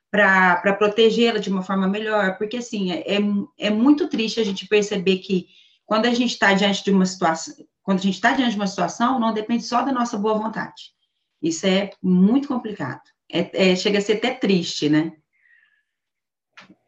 para 0.10 0.74
protegê-la 0.74 1.40
de 1.40 1.50
uma 1.50 1.62
forma 1.62 1.88
melhor, 1.88 2.38
porque 2.38 2.58
assim, 2.58 2.92
é, 2.92 3.18
é, 3.58 3.70
muito 3.70 4.08
triste 4.08 4.40
a 4.40 4.44
gente 4.44 4.68
perceber 4.68 5.18
que 5.18 5.48
quando 5.86 6.06
a 6.06 6.14
gente 6.14 6.32
está 6.32 6.54
diante 6.54 6.84
de 6.84 6.92
uma 6.92 7.06
situação, 7.06 7.56
quando 7.84 8.00
a 8.00 8.02
gente 8.02 8.16
está 8.16 8.34
diante 8.34 8.52
de 8.52 8.58
uma 8.58 8.68
situação, 8.68 9.20
não 9.20 9.34
depende 9.34 9.64
só 9.64 9.82
da 9.82 9.92
nossa 9.92 10.18
boa 10.18 10.38
vontade. 10.38 10.94
Isso 11.42 11.66
é 11.66 11.92
muito 12.02 12.48
complicado. 12.48 13.02
É, 13.32 13.72
é, 13.72 13.76
chega 13.76 14.00
a 14.00 14.02
ser 14.02 14.14
até 14.14 14.34
triste, 14.34 14.90
né? 14.90 15.14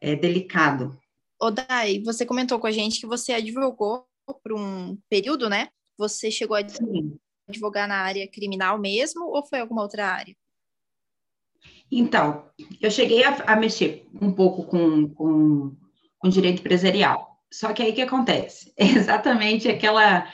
É 0.02 0.16
delicado. 0.16 0.98
Ô, 1.40 1.52
Dai, 1.52 2.02
você 2.04 2.26
comentou 2.26 2.60
com 2.60 2.68
a 2.68 2.72
gente 2.72 3.00
que 3.00 3.08
você 3.08 3.34
advogou 3.34 4.06
por 4.44 4.54
um 4.54 4.98
período, 5.10 5.50
né? 5.50 5.70
Você 5.98 6.32
chegou 6.32 6.56
a 6.56 6.68
Sim. 6.68 7.18
advogar 7.48 7.88
na 7.88 7.98
área 7.98 8.28
criminal 8.30 8.78
mesmo 8.80 9.26
ou 9.26 9.46
foi 9.46 9.60
alguma 9.60 9.82
outra 9.82 10.08
área? 10.08 10.36
Então, 11.92 12.46
eu 12.82 12.92
cheguei 12.92 13.24
a, 13.24 13.36
a 13.48 13.56
mexer 13.56 14.08
um 14.22 14.32
pouco 14.32 14.64
com, 14.64 15.10
com, 15.10 15.76
com, 16.18 16.30
direito 16.30 16.60
empresarial. 16.60 17.40
Só 17.52 17.74
que 17.74 17.82
aí 17.82 17.94
que 17.94 18.02
acontece? 18.02 18.74
É 18.78 18.86
exatamente 18.86 19.68
aquela. 19.68 20.28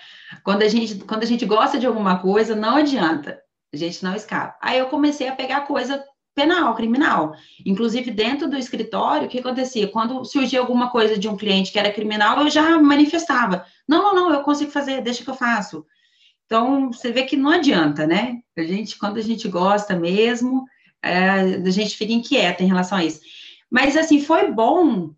Quando 0.44 0.64
a, 0.64 0.68
gente, 0.68 0.96
quando 0.96 1.24
a 1.24 1.28
gente 1.28 1.46
gosta 1.46 1.80
de 1.80 1.86
alguma 1.86 2.20
coisa, 2.20 2.56
não 2.56 2.76
adianta, 2.76 3.40
a 3.74 3.78
gente 3.78 4.04
não 4.04 4.16
escapa. 4.16 4.58
Aí 4.62 4.78
eu 4.80 4.88
comecei 4.88 5.28
a 5.28 5.36
pegar 5.36 5.62
coisa 5.62 6.04
penal, 6.36 6.76
criminal. 6.76 7.34
Inclusive, 7.66 8.12
dentro 8.12 8.50
do 8.50 8.58
escritório, 8.58 9.28
o 9.28 9.30
que 9.30 9.40
acontecia? 9.40 9.88
Quando 9.88 10.26
surgia 10.26 10.60
alguma 10.60 10.90
coisa 10.92 11.18
de 11.18 11.30
um 11.30 11.38
cliente 11.38 11.72
que 11.72 11.80
era 11.80 11.94
criminal, 11.94 12.42
eu 12.42 12.50
já 12.50 12.78
manifestava. 12.78 13.66
Não, 13.88 14.04
não, 14.04 14.16
não, 14.16 14.34
eu 14.34 14.44
consigo 14.44 14.72
fazer, 14.72 15.02
deixa 15.02 15.24
que 15.24 15.30
eu 15.30 15.36
faço. 15.36 15.86
Então, 16.46 16.92
você 16.92 17.12
vê 17.12 17.24
que 17.24 17.38
não 17.38 17.50
adianta, 17.50 18.06
né? 18.06 18.40
A 18.58 18.64
gente, 18.64 18.98
quando 18.98 19.18
a 19.18 19.22
gente 19.22 19.48
gosta 19.48 19.96
mesmo, 19.96 20.66
é, 21.06 21.30
a 21.66 21.70
gente 21.70 21.96
fica 21.96 22.12
inquieta 22.12 22.64
em 22.64 22.68
relação 22.68 22.98
a 22.98 23.06
isso. 23.06 23.22
Mas, 23.70 23.98
assim, 23.98 24.22
foi 24.22 24.52
bom, 24.52 25.12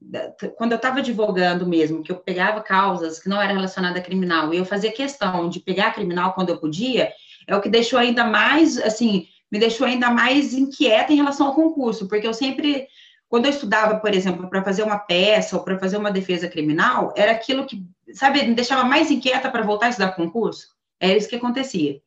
quando 0.56 0.72
eu 0.72 0.78
estava 0.78 1.00
advogando 1.00 1.68
mesmo, 1.68 2.02
que 2.02 2.12
eu 2.12 2.16
pegava 2.16 2.62
causas 2.62 3.20
que 3.20 3.30
não 3.30 3.42
eram 3.42 3.56
relacionadas 3.56 4.02
a 4.02 4.04
criminal, 4.04 4.54
e 4.54 4.58
eu 4.58 4.66
fazia 4.66 4.92
questão 4.92 5.50
de 5.50 5.60
pegar 5.60 5.94
criminal 5.94 6.34
quando 6.34 6.50
eu 6.50 6.58
podia, 6.58 7.12
é 7.46 7.56
o 7.56 7.62
que 7.62 7.70
deixou 7.70 8.00
ainda 8.00 8.24
mais, 8.24 8.78
assim, 8.78 9.28
me 9.52 9.60
deixou 9.60 9.86
ainda 9.86 10.10
mais 10.10 10.54
inquieta 10.54 11.14
em 11.14 11.18
relação 11.18 11.48
ao 11.48 11.56
concurso, 11.56 12.08
porque 12.08 12.28
eu 12.28 12.34
sempre, 12.34 12.88
quando 13.30 13.46
eu 13.46 13.52
estudava, 13.52 14.00
por 14.00 14.14
exemplo, 14.14 14.50
para 14.50 14.64
fazer 14.64 14.84
uma 14.84 14.98
peça 14.98 15.56
ou 15.56 15.64
para 15.64 15.80
fazer 15.80 15.98
uma 15.98 16.12
defesa 16.12 16.48
criminal, 16.48 17.14
era 17.16 17.32
aquilo 17.32 17.66
que, 17.66 17.86
sabe, 18.14 18.44
me 18.44 18.56
deixava 18.56 18.84
mais 18.84 19.12
inquieta 19.12 19.50
para 19.50 19.64
voltar 19.64 19.88
a 19.88 19.90
estudar 19.90 20.16
concurso. 20.16 20.70
Era 21.00 21.16
isso 21.16 21.30
que 21.30 21.36
acontecia. 21.36 22.02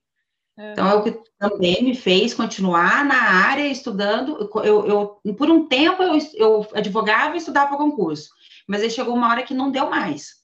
Então, 0.73 0.87
é 0.87 0.95
o 0.95 1.02
que 1.02 1.19
também 1.38 1.83
me 1.83 1.95
fez 1.95 2.35
continuar 2.35 3.05
na 3.05 3.21
área 3.47 3.67
estudando. 3.67 4.50
Eu, 4.62 4.87
eu 5.25 5.35
por 5.35 5.50
um 5.50 5.67
tempo, 5.67 6.02
eu, 6.02 6.19
eu 6.35 6.69
advogava 6.75 7.35
e 7.35 7.38
estudava 7.38 7.69
para 7.69 7.79
concurso, 7.79 8.31
mas 8.69 8.83
aí 8.83 8.90
chegou 8.90 9.14
uma 9.14 9.29
hora 9.29 9.43
que 9.43 9.55
não 9.55 9.71
deu 9.71 9.88
mais. 9.88 10.35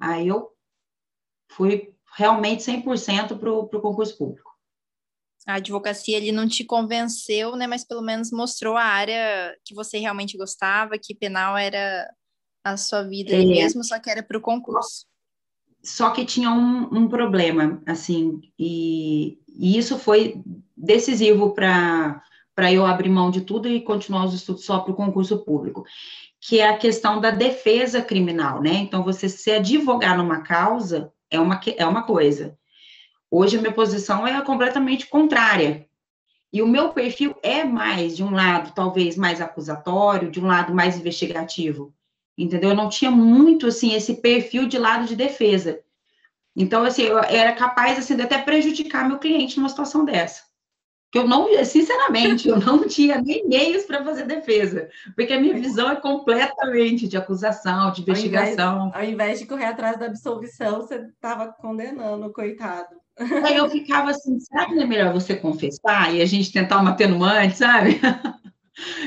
Aí 0.00 0.28
eu 0.28 0.50
fui 1.50 1.92
realmente 2.16 2.62
100% 2.62 3.38
para 3.38 3.52
o 3.52 3.80
concurso 3.80 4.16
público. 4.16 4.54
A 5.46 5.54
advocacia 5.54 6.16
ele 6.16 6.32
não 6.32 6.48
te 6.48 6.64
convenceu, 6.64 7.54
né? 7.56 7.66
Mas 7.66 7.84
pelo 7.84 8.00
menos 8.00 8.30
mostrou 8.30 8.76
a 8.76 8.84
área 8.84 9.54
que 9.64 9.74
você 9.74 9.98
realmente 9.98 10.38
gostava, 10.38 10.98
que 10.98 11.14
penal 11.14 11.56
era 11.56 12.08
a 12.62 12.76
sua 12.76 13.02
vida 13.02 13.34
é. 13.34 13.44
mesmo, 13.44 13.84
só 13.84 13.98
que 13.98 14.08
era 14.08 14.22
para 14.22 14.38
o 14.38 14.40
concurso. 14.40 15.06
Só 15.82 16.10
que 16.10 16.24
tinha 16.24 16.50
um, 16.50 16.88
um 16.96 17.08
problema, 17.08 17.82
assim, 17.84 18.40
e, 18.58 19.38
e, 19.54 19.78
isso 19.78 19.98
foi 19.98 20.42
decisivo 20.76 21.50
para 21.50 22.22
eu 22.72 22.84
abrir 22.84 23.08
mão 23.08 23.30
de 23.30 23.42
tudo 23.42 23.68
e 23.68 23.80
continuar 23.80 24.24
os 24.24 24.34
estudos 24.34 24.64
só 24.64 24.80
para 24.80 24.92
o 24.92 24.96
concurso 24.96 25.38
público, 25.38 25.84
que 26.40 26.60
é 26.60 26.68
a 26.68 26.76
questão 26.76 27.20
da 27.20 27.30
defesa 27.30 28.02
criminal, 28.02 28.60
né? 28.60 28.74
Então, 28.74 29.02
você 29.02 29.28
se 29.28 29.50
advogar 29.50 30.16
numa 30.16 30.42
causa 30.42 31.12
é 31.30 31.40
uma, 31.40 31.60
é 31.76 31.86
uma 31.86 32.02
coisa. 32.02 32.56
Hoje, 33.30 33.56
a 33.56 33.60
minha 33.60 33.72
posição 33.72 34.26
é 34.26 34.40
completamente 34.42 35.06
contrária. 35.06 35.86
E 36.52 36.62
o 36.62 36.68
meu 36.68 36.90
perfil 36.90 37.34
é 37.42 37.64
mais, 37.64 38.16
de 38.16 38.22
um 38.22 38.30
lado, 38.30 38.72
talvez 38.74 39.16
mais 39.16 39.40
acusatório, 39.40 40.30
de 40.30 40.40
um 40.40 40.46
lado 40.46 40.72
mais 40.72 40.96
investigativo 40.96 41.92
entendeu? 42.36 42.70
Eu 42.70 42.76
não 42.76 42.88
tinha 42.88 43.10
muito, 43.10 43.66
assim, 43.66 43.94
esse 43.94 44.14
perfil 44.14 44.66
de 44.66 44.78
lado 44.78 45.06
de 45.06 45.16
defesa. 45.16 45.80
Então, 46.56 46.84
assim, 46.84 47.02
eu 47.02 47.18
era 47.18 47.52
capaz, 47.52 47.98
assim, 47.98 48.14
de 48.14 48.22
até 48.22 48.38
prejudicar 48.38 49.08
meu 49.08 49.18
cliente 49.18 49.56
numa 49.56 49.68
situação 49.68 50.04
dessa. 50.04 50.42
Que 51.10 51.18
eu 51.18 51.28
não, 51.28 51.48
sinceramente, 51.64 52.48
eu 52.48 52.58
não 52.58 52.86
tinha 52.88 53.20
nem 53.20 53.46
meios 53.48 53.84
para 53.84 54.04
fazer 54.04 54.26
defesa, 54.26 54.88
porque 55.14 55.32
a 55.32 55.40
minha 55.40 55.54
visão 55.54 55.90
é 55.90 55.96
completamente 55.96 57.06
de 57.06 57.16
acusação, 57.16 57.92
de 57.92 58.02
investigação. 58.02 58.80
Ao 58.80 58.86
invés, 58.86 58.94
ao 58.94 59.04
invés 59.04 59.38
de 59.38 59.46
correr 59.46 59.66
atrás 59.66 59.98
da 59.98 60.06
absolvição, 60.06 60.82
você 60.82 60.96
estava 60.96 61.52
condenando, 61.52 62.32
coitado. 62.32 62.96
Aí 63.44 63.56
eu 63.56 63.70
ficava 63.70 64.10
assim, 64.10 64.40
será 64.40 64.66
que 64.66 64.74
não 64.74 64.82
é 64.82 64.86
melhor 64.86 65.12
você 65.12 65.36
confessar 65.36 66.12
e 66.12 66.20
a 66.20 66.26
gente 66.26 66.52
tentar 66.52 66.80
uma 66.80 66.90
atenuante, 66.90 67.58
sabe? 67.58 68.00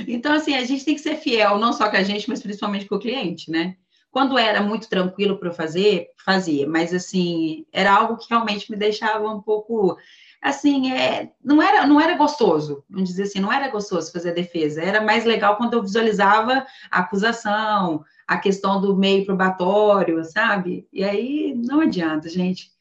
Então, 0.07 0.33
assim, 0.33 0.55
a 0.55 0.63
gente 0.63 0.85
tem 0.85 0.95
que 0.95 1.01
ser 1.01 1.17
fiel, 1.17 1.59
não 1.59 1.73
só 1.73 1.89
com 1.89 1.97
a 1.97 2.03
gente, 2.03 2.29
mas 2.29 2.41
principalmente 2.41 2.85
com 2.85 2.95
o 2.95 2.99
cliente, 2.99 3.51
né? 3.51 3.75
Quando 4.17 4.35
era 4.35 4.63
muito 4.63 4.89
tranquilo 4.89 5.37
para 5.37 5.53
fazer, 5.53 6.09
fazia, 6.25 6.67
mas 6.67 6.91
assim, 6.91 7.67
era 7.71 7.93
algo 7.93 8.17
que 8.17 8.25
realmente 8.27 8.71
me 8.71 8.75
deixava 8.75 9.29
um 9.29 9.39
pouco 9.39 9.95
assim, 10.41 10.91
é, 10.91 11.31
não 11.43 11.61
era 11.61 11.85
não 11.85 12.01
era 12.01 12.17
gostoso, 12.17 12.83
vamos 12.89 13.09
dizer 13.09 13.23
assim, 13.23 13.39
não 13.39 13.53
era 13.53 13.69
gostoso 13.69 14.11
fazer 14.11 14.31
a 14.31 14.33
defesa, 14.33 14.81
era 14.81 15.01
mais 15.01 15.23
legal 15.23 15.55
quando 15.55 15.75
eu 15.75 15.83
visualizava 15.83 16.65
a 16.89 16.99
acusação, 17.01 18.03
a 18.27 18.39
questão 18.39 18.81
do 18.81 18.97
meio 18.97 19.23
probatório, 19.23 20.25
sabe? 20.25 20.87
E 20.91 21.03
aí 21.03 21.53
não 21.53 21.81
adianta, 21.81 22.27
gente. 22.27 22.71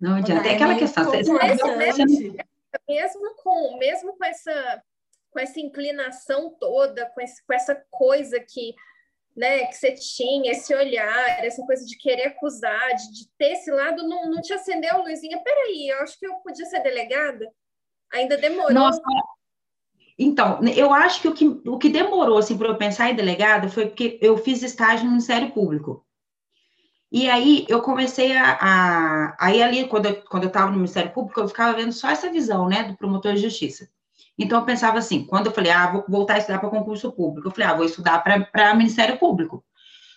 Não 0.00 0.16
adianta. 0.16 0.48
É, 0.48 0.50
é 0.50 0.54
aquela 0.56 0.74
questão. 0.74 1.04
Você, 1.04 1.22
você, 1.22 2.44
mesmo 2.88 3.36
com 3.36 3.78
mesmo 3.78 4.18
com 4.18 4.24
essa 4.24 4.82
com 5.30 5.38
essa 5.38 5.58
inclinação 5.60 6.56
toda, 6.60 7.06
com, 7.06 7.20
esse, 7.20 7.44
com 7.44 7.52
essa 7.52 7.74
coisa 7.90 8.38
que, 8.38 8.72
né, 9.36 9.66
que 9.66 9.74
você 9.74 9.92
tinha, 9.92 10.52
esse 10.52 10.74
olhar, 10.74 11.44
essa 11.44 11.64
coisa 11.64 11.84
de 11.84 11.96
querer 11.98 12.26
acusar, 12.26 12.94
de, 12.94 13.12
de 13.12 13.28
ter 13.36 13.52
esse 13.52 13.70
lado, 13.70 14.06
não, 14.06 14.30
não 14.30 14.40
te 14.40 14.52
acendeu, 14.52 15.02
Luizinha? 15.02 15.42
Peraí, 15.42 15.88
eu 15.88 15.98
acho 16.00 16.18
que 16.18 16.26
eu 16.26 16.34
podia 16.36 16.64
ser 16.66 16.80
delegada? 16.80 17.50
Ainda 18.12 18.36
demorou. 18.36 18.72
Nossa, 18.72 19.00
então, 20.18 20.60
eu 20.76 20.92
acho 20.92 21.20
que 21.20 21.28
o 21.28 21.34
que, 21.34 21.46
o 21.66 21.78
que 21.78 21.88
demorou 21.88 22.38
assim, 22.38 22.56
para 22.56 22.68
eu 22.68 22.78
pensar 22.78 23.10
em 23.10 23.16
delegada 23.16 23.68
foi 23.68 23.86
porque 23.86 24.18
eu 24.22 24.36
fiz 24.36 24.62
estágio 24.62 25.04
no 25.04 25.10
Ministério 25.10 25.50
Público. 25.50 26.06
E 27.10 27.28
aí 27.28 27.64
eu 27.68 27.82
comecei 27.82 28.36
a. 28.36 28.58
a 28.60 29.36
aí 29.38 29.62
ali, 29.62 29.86
quando 29.88 30.06
eu, 30.06 30.22
quando 30.22 30.44
eu 30.44 30.48
estava 30.48 30.70
no 30.70 30.76
Ministério 30.76 31.12
Público, 31.12 31.40
eu 31.40 31.48
ficava 31.48 31.76
vendo 31.76 31.92
só 31.92 32.10
essa 32.10 32.30
visão, 32.30 32.68
né, 32.68 32.84
do 32.84 32.96
promotor 32.96 33.34
de 33.34 33.42
justiça. 33.42 33.88
Então, 34.38 34.58
eu 34.58 34.64
pensava 34.64 34.98
assim, 34.98 35.24
quando 35.24 35.46
eu 35.46 35.52
falei, 35.52 35.70
ah, 35.70 35.90
vou 35.92 36.04
voltar 36.08 36.34
a 36.34 36.38
estudar 36.38 36.58
para 36.58 36.68
concurso 36.68 37.12
público, 37.12 37.48
eu 37.48 37.52
falei, 37.52 37.68
ah, 37.68 37.74
vou 37.74 37.86
estudar 37.86 38.18
para 38.18 38.74
Ministério 38.74 39.18
Público. 39.18 39.64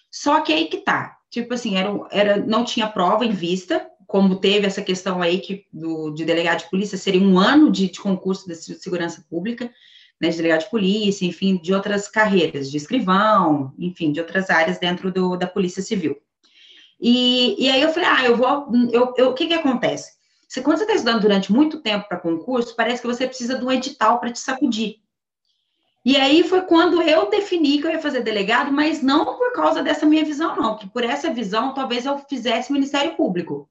Só 0.10 0.42
que 0.42 0.52
aí 0.52 0.66
que 0.66 0.78
tá, 0.78 1.18
tipo 1.30 1.54
assim, 1.54 1.76
era, 1.76 1.90
era, 2.12 2.38
não 2.38 2.64
tinha 2.64 2.88
prova 2.88 3.26
em 3.26 3.32
vista, 3.32 3.88
como 4.08 4.38
teve 4.38 4.66
essa 4.66 4.82
questão 4.82 5.22
aí 5.22 5.40
que, 5.40 5.66
do, 5.72 6.12
de 6.12 6.26
delegado 6.26 6.60
de 6.60 6.70
polícia, 6.70 6.98
seria 6.98 7.22
um 7.22 7.38
ano 7.38 7.72
de, 7.72 7.90
de 7.90 8.00
concurso 8.00 8.48
de 8.48 8.56
segurança 8.56 9.24
pública, 9.30 9.70
né, 10.20 10.30
de 10.30 10.38
delegado 10.38 10.62
de 10.62 10.70
polícia, 10.70 11.26
enfim, 11.26 11.58
de 11.58 11.74
outras 11.74 12.08
carreiras, 12.08 12.72
de 12.72 12.78
escrivão, 12.78 13.74
enfim, 13.78 14.12
de 14.12 14.20
outras 14.20 14.50
áreas 14.50 14.80
dentro 14.80 15.12
do, 15.12 15.36
da 15.36 15.46
polícia 15.46 15.84
civil. 15.84 16.18
E, 17.00 17.64
e 17.64 17.70
aí 17.70 17.82
eu 17.82 17.90
falei, 17.90 18.10
ah, 18.10 18.26
eu 18.26 18.36
vou, 18.36 18.72
eu, 18.92 19.30
o 19.30 19.34
que 19.34 19.46
que 19.46 19.54
acontece? 19.54 20.17
Você, 20.48 20.62
quando 20.62 20.78
você 20.78 20.84
está 20.84 20.96
estudando 20.96 21.22
durante 21.22 21.52
muito 21.52 21.82
tempo 21.82 22.08
para 22.08 22.20
concurso, 22.20 22.76
parece 22.76 23.02
que 23.02 23.08
você 23.08 23.28
precisa 23.28 23.58
de 23.58 23.66
um 23.66 23.72
edital 23.72 24.20
para 24.20 24.32
te 24.32 24.40
sacudir. 24.40 25.02
E 26.06 26.16
aí 26.16 26.42
foi 26.48 26.62
quando 26.62 27.02
eu 27.02 27.30
defini 27.30 27.82
que 27.82 27.86
eu 27.86 27.92
ia 27.92 28.02
fazer 28.02 28.22
delegado, 28.22 28.72
mas 28.72 29.02
não 29.02 29.26
por 29.26 29.52
causa 29.52 29.84
dessa 29.84 30.06
minha 30.06 30.24
visão, 30.24 30.56
não, 30.56 30.76
porque 30.76 30.88
por 30.88 31.04
essa 31.04 31.34
visão 31.34 31.74
talvez 31.74 32.06
eu 32.06 32.18
fizesse 32.30 32.72
Ministério 32.72 33.16
Público. 33.16 33.70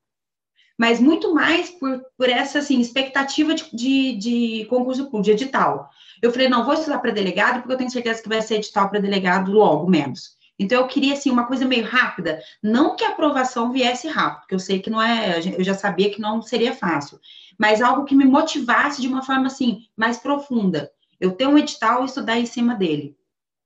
Mas 0.77 1.01
muito 1.01 1.33
mais 1.33 1.71
por, 1.71 2.05
por 2.19 2.29
essa 2.29 2.59
assim, 2.59 2.79
expectativa 2.79 3.55
de, 3.55 3.75
de, 3.75 4.17
de 4.17 4.67
concurso 4.67 5.05
público, 5.05 5.23
de 5.23 5.31
edital. 5.31 5.89
Eu 6.21 6.31
falei, 6.31 6.49
não, 6.49 6.63
vou 6.63 6.75
estudar 6.75 6.99
para 6.99 7.11
delegado, 7.11 7.61
porque 7.63 7.73
eu 7.73 7.79
tenho 7.79 7.91
certeza 7.91 8.23
que 8.23 8.29
vai 8.29 8.43
ser 8.43 8.57
edital 8.57 8.91
para 8.91 9.01
delegado 9.01 9.51
logo 9.51 9.89
menos. 9.89 10.36
Então, 10.59 10.81
eu 10.81 10.89
queria, 10.89 11.13
assim, 11.13 11.31
uma 11.31 11.47
coisa 11.47 11.67
meio 11.67 11.85
rápida. 11.85 12.41
Não 12.63 12.97
que 12.97 13.05
a 13.05 13.11
aprovação 13.11 13.73
viesse 13.73 14.09
rápido, 14.09 14.41
porque 14.41 14.55
eu 14.55 14.59
sei 14.59 14.81
que 14.81 14.91
não 14.91 15.01
é, 15.01 15.39
eu 15.59 15.63
já 15.63 15.75
sabia 15.75 16.11
que 16.11 16.21
não 16.21 16.41
seria 16.41 16.75
fácil, 16.75 17.21
mas 17.59 17.83
algo 17.83 18.05
que 18.05 18.15
me 18.15 18.25
motivasse 18.25 19.01
de 19.01 19.09
uma 19.09 19.23
forma, 19.23 19.47
assim, 19.47 19.87
mais 19.97 20.19
profunda. 20.19 20.91
Eu 21.21 21.33
ter 21.33 21.47
um 21.47 21.59
edital 21.59 22.03
e 22.03 22.07
estudar 22.07 22.39
em 22.39 22.47
cima 22.47 22.75
dele. 22.75 23.17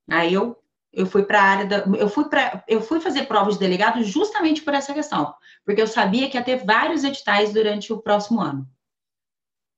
Aí 0.08 0.34
eu, 0.34 0.56
eu 0.92 1.06
fui 1.06 1.22
para 1.22 1.40
a 1.40 1.44
área 1.44 1.66
da. 1.66 1.78
Eu 1.96 2.08
fui, 2.08 2.28
pra, 2.28 2.64
eu 2.66 2.80
fui 2.80 3.00
fazer 3.00 3.26
provas 3.26 3.54
de 3.54 3.60
delegado 3.60 4.02
justamente 4.02 4.62
por 4.62 4.74
essa 4.74 4.92
questão, 4.92 5.34
porque 5.64 5.80
eu 5.80 5.86
sabia 5.86 6.28
que 6.28 6.36
ia 6.36 6.44
ter 6.44 6.64
vários 6.64 7.04
editais 7.04 7.52
durante 7.52 7.92
o 7.92 8.02
próximo 8.02 8.40
ano. 8.40 8.68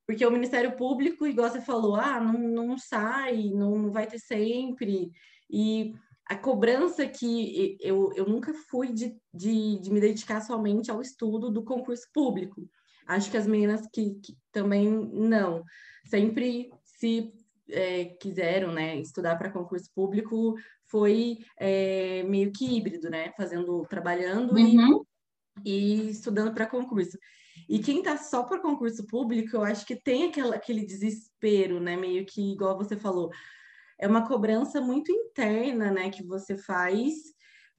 Porque 0.07 0.27
o 0.27 0.31
Ministério 0.31 0.73
Público, 0.73 1.27
igual 1.27 1.49
você 1.49 1.61
falou, 1.61 1.97
ah, 1.97 2.19
não, 2.19 2.67
não 2.67 2.79
sai, 2.79 3.51
não 3.55 3.91
vai 3.91 4.07
ter 4.07 4.19
sempre. 4.19 5.13
E 5.49 5.95
a 6.33 6.39
cobrança 6.39 7.07
que 7.07 7.77
eu, 7.79 8.11
eu 8.15 8.25
nunca 8.27 8.55
fui 8.71 8.91
de, 8.91 9.15
de, 9.35 9.79
de, 9.79 9.91
me 9.91 10.01
dedicar 10.01 10.41
somente 10.41 10.91
ao 10.91 11.03
estudo 11.03 11.51
do 11.51 11.63
concurso 11.63 12.07
público. 12.13 12.67
Acho 13.07 13.31
que 13.31 13.37
as 13.37 13.47
meninas 13.47 13.87
que, 13.93 14.15
que 14.15 14.35
também 14.51 14.89
não. 14.89 15.63
Sempre 16.07 16.71
se 16.85 17.31
é, 17.69 18.07
quiseram 18.19 18.73
né, 18.73 18.97
estudar 18.97 19.37
para 19.37 19.51
concurso 19.51 19.91
público, 19.95 20.55
foi 20.87 21.39
é, 21.59 22.23
meio 22.23 22.51
que 22.51 22.65
híbrido, 22.65 23.11
né? 23.11 23.31
Fazendo, 23.37 23.85
trabalhando 23.91 24.55
uhum. 24.55 25.05
e, 25.63 26.09
e 26.09 26.11
estudando 26.11 26.55
para 26.55 26.67
concurso. 26.67 27.19
E 27.69 27.79
quem 27.79 27.99
está 27.99 28.17
só 28.17 28.45
para 28.45 28.63
concurso 28.63 29.07
público, 29.07 29.55
eu 29.55 29.63
acho 29.65 29.85
que 29.85 29.97
tem 29.97 30.31
aquela, 30.31 30.57
aquele 30.57 30.87
desespero, 30.87 31.79
né? 31.79 31.95
Meio 31.95 32.25
que, 32.25 32.53
igual 32.53 32.79
você 32.79 32.97
falou, 32.97 33.31
é 34.03 34.09
uma 34.09 34.27
cobrança 34.27 34.81
muito 34.81 35.13
interna, 35.13 35.93
né, 35.93 36.11
que 36.11 36.25
você 36.25 36.59
faz. 36.59 37.15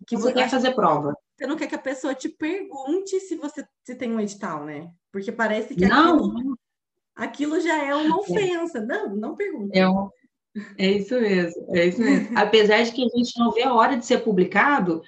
Que 0.07 0.15
você, 0.15 0.29
você 0.29 0.33
quer 0.33 0.49
fazer 0.49 0.73
prova. 0.73 1.13
Você 1.35 1.45
não 1.45 1.57
quer 1.57 1.67
que 1.67 1.75
a 1.75 1.79
pessoa 1.79 2.15
te 2.15 2.29
pergunte 2.29 3.19
se 3.19 3.35
você 3.35 3.65
se 3.83 3.93
tem 3.95 4.09
um 4.09 4.21
edital, 4.21 4.63
né? 4.63 4.89
Porque 5.11 5.33
parece 5.33 5.75
que 5.75 5.85
não. 5.85 6.15
Aquilo, 6.15 6.57
aquilo 7.13 7.59
já 7.59 7.83
é 7.83 7.93
uma 7.93 8.19
ofensa. 8.19 8.79
Não, 8.79 9.13
não 9.13 9.35
pergunta. 9.35 9.77
É, 9.77 9.87
um, 9.87 10.09
é 10.77 10.91
isso 10.91 11.19
mesmo, 11.19 11.75
é 11.75 11.87
isso 11.87 11.99
mesmo. 11.99 12.29
Apesar 12.39 12.81
de 12.83 12.93
que 12.93 13.03
a 13.03 13.17
gente 13.17 13.37
não 13.37 13.51
vê 13.51 13.63
a 13.63 13.73
hora 13.73 13.97
de 13.97 14.05
ser 14.05 14.19
publicado, 14.19 15.01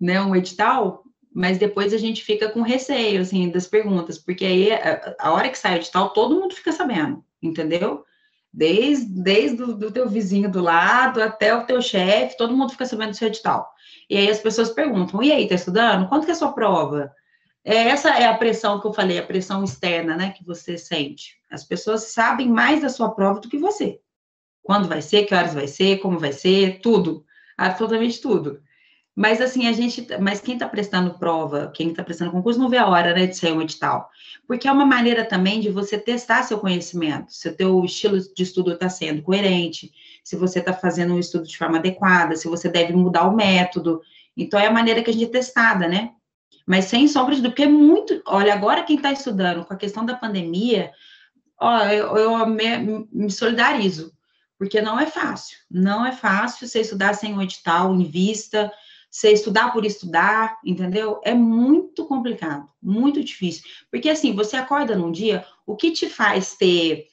né, 0.00 0.20
um 0.22 0.36
edital, 0.36 1.02
mas 1.34 1.58
depois 1.58 1.92
a 1.92 1.98
gente 1.98 2.22
fica 2.22 2.48
com 2.48 2.62
receio, 2.62 3.20
assim, 3.20 3.50
das 3.50 3.66
perguntas, 3.66 4.18
porque 4.18 4.44
aí 4.44 4.72
a, 4.72 5.16
a 5.18 5.32
hora 5.32 5.48
que 5.48 5.58
sai 5.58 5.74
o 5.74 5.76
edital, 5.78 6.12
todo 6.12 6.40
mundo 6.40 6.54
fica 6.54 6.70
sabendo, 6.70 7.24
entendeu? 7.42 8.04
Desde, 8.52 9.06
desde 9.22 9.62
o 9.62 9.92
teu 9.92 10.08
vizinho 10.08 10.50
do 10.50 10.60
lado 10.60 11.22
até 11.22 11.54
o 11.54 11.64
teu 11.64 11.80
chefe, 11.80 12.36
todo 12.36 12.56
mundo 12.56 12.72
fica 12.72 12.84
sabendo 12.84 13.10
do 13.10 13.16
seu 13.16 13.28
edital. 13.28 13.72
E 14.08 14.16
aí 14.16 14.28
as 14.28 14.40
pessoas 14.40 14.70
perguntam: 14.70 15.22
e 15.22 15.30
aí, 15.30 15.46
tá 15.46 15.54
estudando? 15.54 16.08
Quanto 16.08 16.24
que 16.24 16.30
é 16.30 16.34
a 16.34 16.36
sua 16.36 16.52
prova? 16.52 17.12
É, 17.64 17.88
essa 17.88 18.10
é 18.10 18.26
a 18.26 18.36
pressão 18.36 18.80
que 18.80 18.86
eu 18.86 18.92
falei, 18.92 19.18
a 19.18 19.26
pressão 19.26 19.62
externa, 19.62 20.16
né, 20.16 20.30
que 20.30 20.44
você 20.44 20.78
sente. 20.78 21.36
As 21.50 21.62
pessoas 21.62 22.12
sabem 22.12 22.48
mais 22.48 22.80
da 22.80 22.88
sua 22.88 23.14
prova 23.14 23.40
do 23.40 23.48
que 23.48 23.58
você. 23.58 24.00
Quando 24.62 24.88
vai 24.88 25.02
ser, 25.02 25.24
que 25.24 25.34
horas 25.34 25.54
vai 25.54 25.68
ser, 25.68 25.98
como 25.98 26.18
vai 26.18 26.32
ser, 26.32 26.80
tudo, 26.80 27.24
absolutamente 27.56 28.20
tudo. 28.20 28.62
Mas 29.20 29.38
assim, 29.38 29.68
a 29.68 29.72
gente, 29.74 30.06
mas 30.18 30.40
quem 30.40 30.54
está 30.54 30.66
prestando 30.66 31.18
prova, 31.18 31.70
quem 31.74 31.90
está 31.90 32.02
prestando 32.02 32.30
concurso, 32.30 32.58
não 32.58 32.70
vê 32.70 32.78
a 32.78 32.86
hora, 32.86 33.12
né, 33.12 33.26
de 33.26 33.36
sair 33.36 33.52
um 33.52 33.60
edital. 33.60 34.08
Porque 34.46 34.66
é 34.66 34.72
uma 34.72 34.86
maneira 34.86 35.26
também 35.26 35.60
de 35.60 35.68
você 35.68 35.98
testar 35.98 36.42
seu 36.42 36.58
conhecimento, 36.58 37.30
se 37.30 37.46
o 37.50 37.54
teu 37.54 37.84
estilo 37.84 38.18
de 38.18 38.42
estudo 38.42 38.72
está 38.72 38.88
sendo 38.88 39.20
coerente, 39.20 39.92
se 40.24 40.36
você 40.36 40.60
está 40.60 40.72
fazendo 40.72 41.12
um 41.12 41.18
estudo 41.18 41.46
de 41.46 41.58
forma 41.58 41.76
adequada, 41.76 42.34
se 42.34 42.48
você 42.48 42.66
deve 42.66 42.94
mudar 42.94 43.28
o 43.28 43.36
método. 43.36 44.00
Então, 44.34 44.58
é 44.58 44.68
a 44.68 44.72
maneira 44.72 45.02
que 45.02 45.10
a 45.10 45.12
gente 45.12 45.26
é 45.26 45.28
testada, 45.32 45.86
né? 45.86 46.12
Mas 46.66 46.86
sem 46.86 47.06
sombra 47.06 47.34
de 47.34 47.42
dúvida, 47.42 47.50
porque 47.50 47.64
é 47.64 47.68
muito. 47.68 48.22
Olha, 48.26 48.54
agora 48.54 48.84
quem 48.84 48.96
está 48.96 49.12
estudando 49.12 49.66
com 49.66 49.74
a 49.74 49.76
questão 49.76 50.02
da 50.02 50.16
pandemia, 50.16 50.92
ó, 51.60 51.80
eu, 51.88 52.16
eu 52.16 52.46
me, 52.46 53.06
me, 53.12 53.30
solidarizo, 53.30 54.14
porque 54.56 54.80
não 54.80 54.98
é 54.98 55.04
fácil. 55.04 55.58
Não 55.70 56.06
é 56.06 56.12
fácil 56.12 56.66
você 56.66 56.80
estudar 56.80 57.12
sem 57.12 57.34
um 57.34 57.42
edital 57.42 57.94
em 57.94 58.04
vista, 58.04 58.72
você 59.10 59.32
estudar 59.32 59.72
por 59.72 59.84
estudar, 59.84 60.58
entendeu? 60.64 61.20
É 61.24 61.34
muito 61.34 62.06
complicado, 62.06 62.68
muito 62.80 63.22
difícil. 63.24 63.64
Porque 63.90 64.08
assim, 64.08 64.34
você 64.34 64.56
acorda 64.56 64.94
num 64.94 65.10
dia, 65.10 65.44
o 65.66 65.74
que 65.74 65.90
te 65.90 66.08
faz 66.08 66.54
ter 66.54 67.10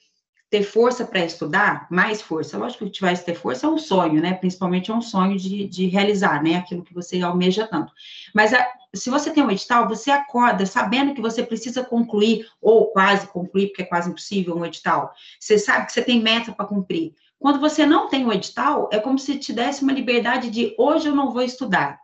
ter 0.50 0.64
força 0.64 1.06
para 1.06 1.26
estudar, 1.26 1.88
mais 1.92 2.22
força, 2.22 2.58
lógico 2.58 2.86
que 2.86 2.92
te 2.92 3.02
vai 3.02 3.18
ter 3.18 3.36
força 3.36 3.68
é 3.68 3.70
um 3.70 3.78
sonho, 3.78 4.22
né? 4.22 4.34
Principalmente 4.34 4.90
é 4.90 4.94
um 4.94 5.02
sonho 5.02 5.38
de, 5.38 5.68
de 5.68 5.88
realizar, 5.88 6.42
né? 6.42 6.56
Aquilo 6.56 6.84
que 6.84 6.94
você 6.94 7.22
almeja 7.22 7.68
tanto. 7.68 7.92
Mas 8.34 8.54
a, 8.54 8.66
se 8.96 9.10
você 9.10 9.30
tem 9.30 9.44
um 9.44 9.52
edital, 9.52 9.90
você 9.90 10.10
acorda 10.10 10.66
sabendo 10.66 11.14
que 11.14 11.22
você 11.22 11.44
precisa 11.44 11.84
concluir, 11.84 12.48
ou 12.62 12.88
quase 12.88 13.28
concluir, 13.28 13.68
porque 13.68 13.82
é 13.82 13.86
quase 13.86 14.10
impossível 14.10 14.56
um 14.56 14.66
edital. 14.66 15.12
Você 15.38 15.60
sabe 15.60 15.86
que 15.86 15.92
você 15.92 16.02
tem 16.02 16.22
meta 16.22 16.54
para 16.54 16.66
cumprir. 16.66 17.14
Quando 17.40 17.60
você 17.60 17.86
não 17.86 18.10
tem 18.10 18.26
o 18.26 18.34
edital, 18.34 18.90
é 18.92 19.00
como 19.00 19.20
se 19.20 19.38
te 19.38 19.54
desse 19.54 19.84
uma 19.84 19.94
liberdade 19.94 20.50
de 20.50 20.76
hoje 20.78 21.08
eu 21.08 21.16
não 21.16 21.32
vou 21.32 21.44
estudar, 21.44 22.00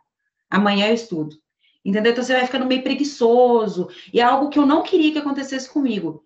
amanhã 0.48 0.88
eu 0.88 0.94
estudo. 0.94 1.36
Entendeu? 1.84 2.12
Então 2.12 2.24
você 2.24 2.32
vai 2.32 2.46
ficando 2.46 2.66
meio 2.66 2.82
preguiçoso, 2.82 3.88
e 4.12 4.20
é 4.20 4.22
algo 4.22 4.48
que 4.48 4.58
eu 4.58 4.64
não 4.64 4.82
queria 4.82 5.12
que 5.12 5.18
acontecesse 5.18 5.68
comigo. 5.68 6.24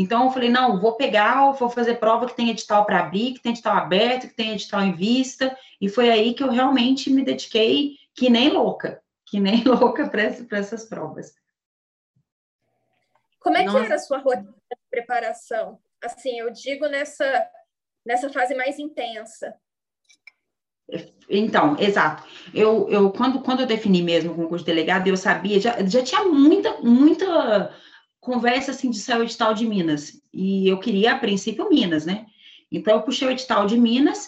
Então, 0.00 0.26
eu 0.26 0.30
falei, 0.30 0.48
não, 0.48 0.80
vou 0.80 0.92
pegar, 0.92 1.50
vou 1.50 1.68
fazer 1.68 1.96
prova 1.96 2.26
que 2.26 2.36
tem 2.36 2.50
edital 2.50 2.86
para 2.86 3.00
abrir, 3.00 3.32
que 3.32 3.40
tem 3.40 3.50
edital 3.50 3.76
aberto, 3.76 4.28
que 4.28 4.36
tem 4.36 4.52
edital 4.52 4.80
em 4.82 4.94
vista, 4.94 5.58
e 5.80 5.88
foi 5.88 6.08
aí 6.08 6.34
que 6.34 6.42
eu 6.44 6.50
realmente 6.50 7.10
me 7.10 7.24
dediquei, 7.24 7.96
que 8.14 8.30
nem 8.30 8.48
louca, 8.48 9.02
que 9.26 9.40
nem 9.40 9.62
louca 9.66 10.08
para 10.08 10.22
essas 10.22 10.84
provas. 10.84 11.34
Como 13.40 13.56
é 13.56 13.64
Nossa. 13.64 13.80
que 13.80 13.84
era 13.86 13.94
a 13.96 13.98
sua 13.98 14.18
rotina 14.18 14.52
de 14.52 14.88
preparação? 14.88 15.80
Assim, 16.00 16.38
eu 16.38 16.50
digo 16.52 16.86
nessa, 16.86 17.50
nessa 18.08 18.30
fase 18.30 18.54
mais 18.54 18.78
intensa. 18.78 19.54
Então, 21.28 21.76
exato. 21.78 22.24
Eu, 22.54 22.88
eu 22.88 23.10
quando, 23.10 23.40
quando 23.40 23.60
eu 23.60 23.66
defini 23.66 24.02
mesmo 24.02 24.32
o 24.32 24.34
concurso 24.34 24.64
de 24.64 24.72
delegado, 24.72 25.06
eu 25.06 25.16
sabia, 25.16 25.60
já, 25.60 25.84
já 25.84 26.02
tinha 26.02 26.24
muita, 26.24 26.80
muita 26.80 27.76
conversa 28.18 28.70
assim 28.70 28.88
de 28.90 28.98
sair 28.98 29.20
o 29.20 29.24
edital 29.24 29.52
de 29.52 29.66
Minas. 29.66 30.22
E 30.32 30.66
eu 30.66 30.80
queria, 30.80 31.12
a 31.12 31.18
princípio, 31.18 31.68
Minas, 31.68 32.06
né? 32.06 32.24
Então, 32.72 32.94
eu 32.94 33.02
puxei 33.02 33.28
o 33.28 33.30
edital 33.30 33.66
de 33.66 33.76
Minas. 33.76 34.26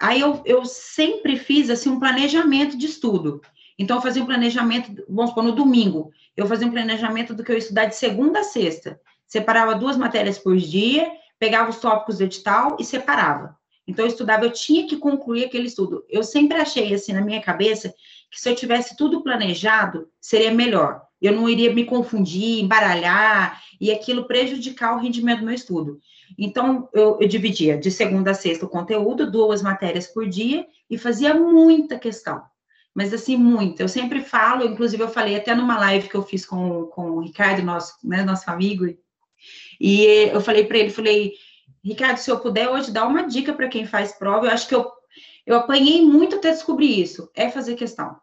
Aí 0.00 0.22
eu, 0.22 0.42
eu 0.46 0.64
sempre 0.64 1.36
fiz 1.36 1.68
assim 1.68 1.90
um 1.90 2.00
planejamento 2.00 2.78
de 2.78 2.86
estudo. 2.86 3.42
Então, 3.78 3.98
eu 3.98 4.02
fazia 4.02 4.22
um 4.22 4.26
planejamento, 4.26 5.04
vamos 5.06 5.30
supor, 5.30 5.44
no 5.44 5.52
domingo, 5.52 6.10
eu 6.34 6.46
fazia 6.46 6.66
um 6.66 6.70
planejamento 6.70 7.34
do 7.34 7.44
que 7.44 7.50
eu 7.52 7.56
ia 7.56 7.58
estudar 7.58 7.84
de 7.84 7.94
segunda 7.94 8.40
a 8.40 8.44
sexta. 8.44 8.98
Separava 9.26 9.74
duas 9.74 9.98
matérias 9.98 10.38
por 10.38 10.56
dia, 10.56 11.10
pegava 11.42 11.70
os 11.70 11.78
tópicos 11.78 12.18
do 12.18 12.24
edital 12.24 12.76
e 12.78 12.84
separava. 12.84 13.56
Então, 13.84 14.04
eu 14.04 14.08
estudava, 14.08 14.44
eu 14.44 14.52
tinha 14.52 14.86
que 14.86 14.96
concluir 14.96 15.46
aquele 15.46 15.66
estudo. 15.66 16.04
Eu 16.08 16.22
sempre 16.22 16.56
achei, 16.56 16.94
assim, 16.94 17.12
na 17.12 17.20
minha 17.20 17.42
cabeça, 17.42 17.92
que 18.30 18.40
se 18.40 18.48
eu 18.48 18.54
tivesse 18.54 18.96
tudo 18.96 19.24
planejado, 19.24 20.08
seria 20.20 20.52
melhor 20.52 21.02
eu 21.22 21.32
não 21.32 21.48
iria 21.48 21.72
me 21.72 21.84
confundir, 21.84 22.64
embaralhar 22.64 23.62
e 23.80 23.92
aquilo 23.92 24.24
prejudicar 24.24 24.96
o 24.96 24.98
rendimento 24.98 25.38
do 25.38 25.46
meu 25.46 25.54
estudo. 25.54 26.00
Então, 26.36 26.88
eu, 26.92 27.18
eu, 27.20 27.28
dividia 27.28 27.78
de 27.78 27.92
segunda 27.92 28.32
a 28.32 28.34
sexta 28.34 28.66
o 28.66 28.68
conteúdo, 28.68 29.30
duas 29.30 29.62
matérias 29.62 30.08
por 30.08 30.28
dia, 30.28 30.66
e 30.90 30.98
fazia 30.98 31.32
muita 31.32 31.96
questão. 31.96 32.42
Mas, 32.92 33.14
assim, 33.14 33.36
muita. 33.36 33.84
Eu 33.84 33.88
sempre 33.88 34.20
falo, 34.20 34.66
inclusive, 34.66 35.00
eu 35.00 35.08
falei 35.08 35.36
até 35.36 35.54
numa 35.54 35.78
live 35.78 36.08
que 36.08 36.16
eu 36.16 36.24
fiz 36.24 36.44
com, 36.44 36.86
com 36.86 37.12
o 37.12 37.20
Ricardo, 37.20 37.62
nosso, 37.62 37.94
né, 38.02 38.24
nosso 38.24 38.50
amigo, 38.50 38.84
e 39.84 40.04
eu 40.32 40.40
falei 40.40 40.64
para 40.64 40.78
ele, 40.78 40.90
falei, 40.90 41.32
Ricardo, 41.84 42.18
se 42.18 42.30
eu 42.30 42.38
puder 42.38 42.68
hoje 42.68 42.92
dar 42.92 43.04
uma 43.04 43.26
dica 43.26 43.52
para 43.52 43.66
quem 43.66 43.84
faz 43.84 44.12
prova, 44.12 44.46
eu 44.46 44.52
acho 44.52 44.68
que 44.68 44.74
eu, 44.76 44.88
eu 45.44 45.56
apanhei 45.56 46.06
muito 46.06 46.36
até 46.36 46.52
descobrir 46.52 47.00
isso, 47.00 47.28
é 47.34 47.50
fazer 47.50 47.74
questão. 47.74 48.16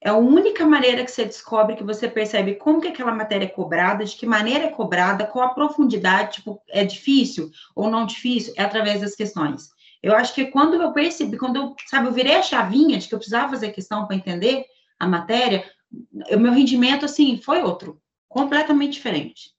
É 0.00 0.10
a 0.10 0.16
única 0.16 0.64
maneira 0.64 1.04
que 1.04 1.10
você 1.10 1.24
descobre, 1.24 1.74
que 1.74 1.82
você 1.82 2.06
percebe 2.06 2.54
como 2.54 2.80
que 2.80 2.86
aquela 2.86 3.12
matéria 3.12 3.46
é 3.46 3.48
cobrada, 3.48 4.04
de 4.04 4.14
que 4.14 4.24
maneira 4.26 4.66
é 4.66 4.70
cobrada, 4.70 5.26
qual 5.26 5.48
a 5.48 5.54
profundidade, 5.54 6.36
tipo, 6.36 6.62
é 6.68 6.84
difícil 6.84 7.50
ou 7.74 7.90
não 7.90 8.06
difícil, 8.06 8.54
é 8.56 8.62
através 8.62 9.00
das 9.00 9.16
questões. 9.16 9.70
Eu 10.00 10.14
acho 10.14 10.32
que 10.32 10.46
quando 10.46 10.80
eu 10.80 10.92
percebi, 10.92 11.36
quando 11.36 11.56
eu, 11.56 11.74
sabe, 11.88 12.06
eu 12.06 12.12
virei 12.12 12.36
a 12.36 12.42
chavinha 12.42 12.96
de 12.96 13.08
que 13.08 13.14
eu 13.14 13.18
precisava 13.18 13.50
fazer 13.50 13.72
questão 13.72 14.06
para 14.06 14.14
entender 14.14 14.64
a 15.00 15.08
matéria, 15.08 15.68
o 16.30 16.38
meu 16.38 16.52
rendimento, 16.52 17.04
assim, 17.04 17.40
foi 17.42 17.60
outro, 17.60 18.00
completamente 18.28 18.92
diferente. 18.92 19.55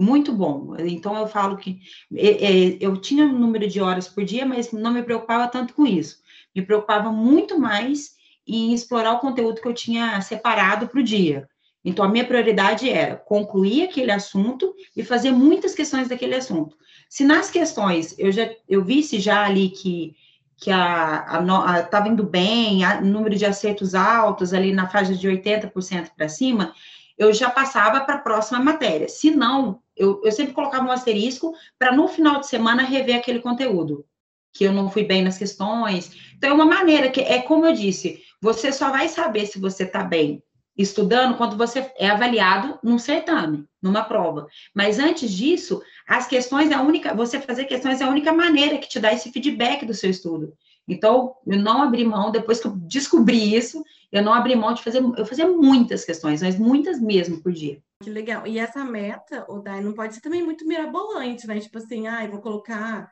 Muito 0.00 0.32
bom. 0.32 0.76
Então, 0.78 1.16
eu 1.18 1.26
falo 1.26 1.56
que 1.56 1.80
é, 2.14 2.28
é, 2.28 2.76
eu 2.80 2.96
tinha 2.98 3.24
um 3.24 3.36
número 3.36 3.66
de 3.66 3.80
horas 3.80 4.06
por 4.06 4.24
dia, 4.24 4.46
mas 4.46 4.70
não 4.70 4.92
me 4.92 5.02
preocupava 5.02 5.48
tanto 5.48 5.74
com 5.74 5.84
isso. 5.84 6.18
Me 6.54 6.62
preocupava 6.62 7.10
muito 7.10 7.58
mais 7.58 8.12
e 8.46 8.72
explorar 8.72 9.14
o 9.14 9.18
conteúdo 9.18 9.60
que 9.60 9.66
eu 9.66 9.74
tinha 9.74 10.20
separado 10.20 10.86
para 10.86 11.00
o 11.00 11.02
dia. 11.02 11.48
Então, 11.84 12.04
a 12.04 12.08
minha 12.08 12.24
prioridade 12.24 12.88
era 12.88 13.16
concluir 13.16 13.88
aquele 13.88 14.12
assunto 14.12 14.72
e 14.96 15.02
fazer 15.02 15.32
muitas 15.32 15.74
questões 15.74 16.06
daquele 16.06 16.36
assunto. 16.36 16.76
Se 17.10 17.24
nas 17.24 17.50
questões 17.50 18.16
eu 18.18 18.30
já 18.30 18.48
eu 18.68 18.84
visse 18.84 19.18
já 19.18 19.44
ali 19.44 19.70
que 19.70 20.14
que 20.60 20.70
a 20.70 21.40
estava 21.84 22.08
indo 22.08 22.24
bem, 22.24 22.84
o 22.84 23.04
número 23.04 23.36
de 23.36 23.46
acertos 23.46 23.94
altos 23.94 24.52
ali 24.52 24.72
na 24.72 24.88
faixa 24.88 25.14
de 25.14 25.28
80% 25.28 26.10
para 26.16 26.28
cima, 26.28 26.74
eu 27.16 27.32
já 27.32 27.50
passava 27.50 28.00
para 28.00 28.14
a 28.14 28.20
próxima 28.20 28.60
matéria. 28.60 29.08
Se 29.08 29.30
não, 29.30 29.80
eu, 29.98 30.20
eu 30.24 30.32
sempre 30.32 30.54
colocava 30.54 30.86
um 30.86 30.92
asterisco 30.92 31.54
para 31.78 31.94
no 31.94 32.08
final 32.08 32.40
de 32.40 32.46
semana 32.46 32.82
rever 32.82 33.16
aquele 33.16 33.40
conteúdo, 33.40 34.04
que 34.52 34.64
eu 34.64 34.72
não 34.72 34.90
fui 34.90 35.04
bem 35.04 35.22
nas 35.22 35.38
questões. 35.38 36.10
Então, 36.36 36.50
é 36.50 36.52
uma 36.52 36.64
maneira 36.64 37.10
que 37.10 37.20
é 37.20 37.42
como 37.42 37.66
eu 37.66 37.72
disse, 37.72 38.22
você 38.40 38.72
só 38.72 38.90
vai 38.90 39.08
saber 39.08 39.46
se 39.46 39.58
você 39.58 39.84
está 39.84 40.02
bem 40.02 40.42
estudando 40.76 41.36
quando 41.36 41.56
você 41.56 41.90
é 41.98 42.08
avaliado 42.08 42.78
num 42.84 42.98
certame, 43.00 43.66
numa 43.82 44.04
prova. 44.04 44.46
Mas 44.72 45.00
antes 45.00 45.32
disso, 45.32 45.82
as 46.06 46.28
questões 46.28 46.70
é 46.70 46.74
a 46.74 46.82
única, 46.82 47.12
você 47.12 47.40
fazer 47.40 47.64
questões 47.64 48.00
é 48.00 48.04
a 48.04 48.08
única 48.08 48.32
maneira 48.32 48.78
que 48.78 48.88
te 48.88 49.00
dá 49.00 49.12
esse 49.12 49.32
feedback 49.32 49.84
do 49.84 49.92
seu 49.92 50.08
estudo. 50.08 50.54
Então, 50.86 51.34
eu 51.44 51.58
não 51.58 51.82
abri 51.82 52.04
mão, 52.04 52.30
depois 52.30 52.60
que 52.60 52.68
eu 52.68 52.76
descobri 52.76 53.54
isso, 53.54 53.82
eu 54.10 54.22
não 54.22 54.32
abri 54.32 54.54
mão 54.54 54.72
de 54.72 54.82
fazer, 54.82 55.02
eu 55.16 55.26
fazia 55.26 55.46
muitas 55.48 56.04
questões, 56.04 56.40
mas 56.40 56.56
muitas 56.56 57.00
mesmo 57.00 57.42
por 57.42 57.52
dia. 57.52 57.82
Que 58.02 58.10
legal. 58.10 58.46
E 58.46 58.58
essa 58.58 58.84
meta, 58.84 59.44
o 59.48 59.60
Dai, 59.60 59.80
não 59.80 59.92
pode 59.92 60.14
ser 60.14 60.20
também 60.20 60.42
muito 60.42 60.66
mirabolante, 60.66 61.46
né? 61.46 61.58
Tipo 61.58 61.78
assim, 61.78 62.06
ah, 62.06 62.24
eu 62.24 62.30
vou 62.30 62.40
colocar 62.40 63.10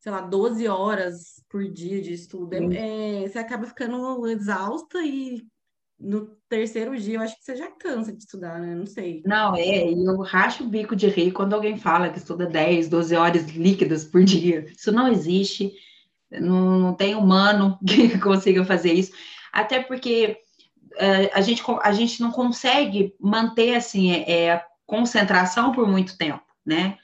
sei 0.00 0.10
lá, 0.10 0.22
12 0.22 0.66
horas 0.66 1.44
por 1.48 1.62
dia 1.70 2.00
de 2.00 2.14
estudo. 2.14 2.54
É, 2.54 3.28
você 3.28 3.38
acaba 3.38 3.66
ficando 3.66 4.26
exausta 4.26 5.04
e 5.04 5.42
no 5.98 6.34
terceiro 6.48 6.98
dia 6.98 7.16
eu 7.16 7.20
acho 7.20 7.36
que 7.36 7.44
você 7.44 7.54
já 7.54 7.70
cansa 7.70 8.10
de 8.10 8.22
estudar, 8.22 8.58
né? 8.58 8.74
Não 8.74 8.86
sei. 8.86 9.22
Não, 9.26 9.54
é, 9.54 9.90
e 9.90 10.04
eu 10.04 10.16
racho 10.22 10.64
o 10.64 10.68
bico 10.68 10.96
de 10.96 11.06
rir 11.06 11.32
quando 11.32 11.52
alguém 11.52 11.76
fala 11.76 12.08
que 12.08 12.18
estuda 12.18 12.46
10, 12.46 12.88
12 12.88 13.14
horas 13.14 13.50
líquidas 13.50 14.04
por 14.04 14.24
dia. 14.24 14.64
Isso 14.74 14.90
não 14.90 15.06
existe, 15.06 15.70
não, 16.30 16.78
não 16.78 16.94
tem 16.94 17.14
humano 17.14 17.78
que 17.86 18.18
consiga 18.18 18.64
fazer 18.64 18.94
isso. 18.94 19.12
Até 19.52 19.82
porque 19.82 20.38
a, 21.32 21.40
gente, 21.40 21.62
a 21.82 21.92
gente 21.92 22.20
não 22.20 22.30
consegue 22.30 23.14
manter, 23.20 23.74
assim, 23.74 24.12
é, 24.12 24.30
é, 24.30 24.64
concentração 24.86 25.72
por 25.72 25.88
muito 25.88 26.16
tempo, 26.16 26.44
né? 26.64 26.98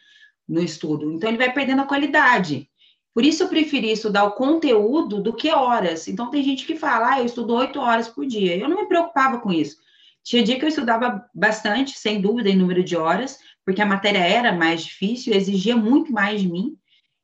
No 0.49 0.61
estudo. 0.61 1.13
Então, 1.13 1.29
ele 1.29 1.39
vai 1.39 1.53
perdendo 1.53 1.83
a 1.83 1.87
qualidade. 1.87 2.69
Por 3.17 3.25
isso 3.25 3.43
eu 3.43 3.49
preferi 3.49 3.91
estudar 3.91 4.25
o 4.25 4.33
conteúdo 4.33 5.23
do 5.23 5.33
que 5.33 5.51
horas. 5.51 6.07
Então 6.07 6.31
tem 6.31 6.43
gente 6.43 6.67
que 6.67 6.77
fala, 6.77 7.15
ah, 7.15 7.21
eu 7.21 7.25
estudo 7.25 7.55
oito 7.55 7.81
horas 7.81 8.09
por 8.09 8.27
dia. 8.27 8.55
Eu 8.55 8.69
não 8.69 8.77
me 8.77 8.87
preocupava 8.87 9.41
com 9.41 9.51
isso. 9.51 9.79
Tinha 10.23 10.43
dia 10.43 10.59
que 10.59 10.65
eu 10.67 10.69
estudava 10.69 11.25
bastante, 11.35 11.99
sem 11.99 12.21
dúvida, 12.21 12.51
em 12.51 12.57
número 12.57 12.85
de 12.85 12.95
horas, 12.95 13.39
porque 13.65 13.81
a 13.81 13.87
matéria 13.87 14.19
era 14.19 14.53
mais 14.53 14.85
difícil, 14.85 15.33
exigia 15.33 15.75
muito 15.75 16.13
mais 16.13 16.43
de 16.43 16.49
mim. 16.49 16.77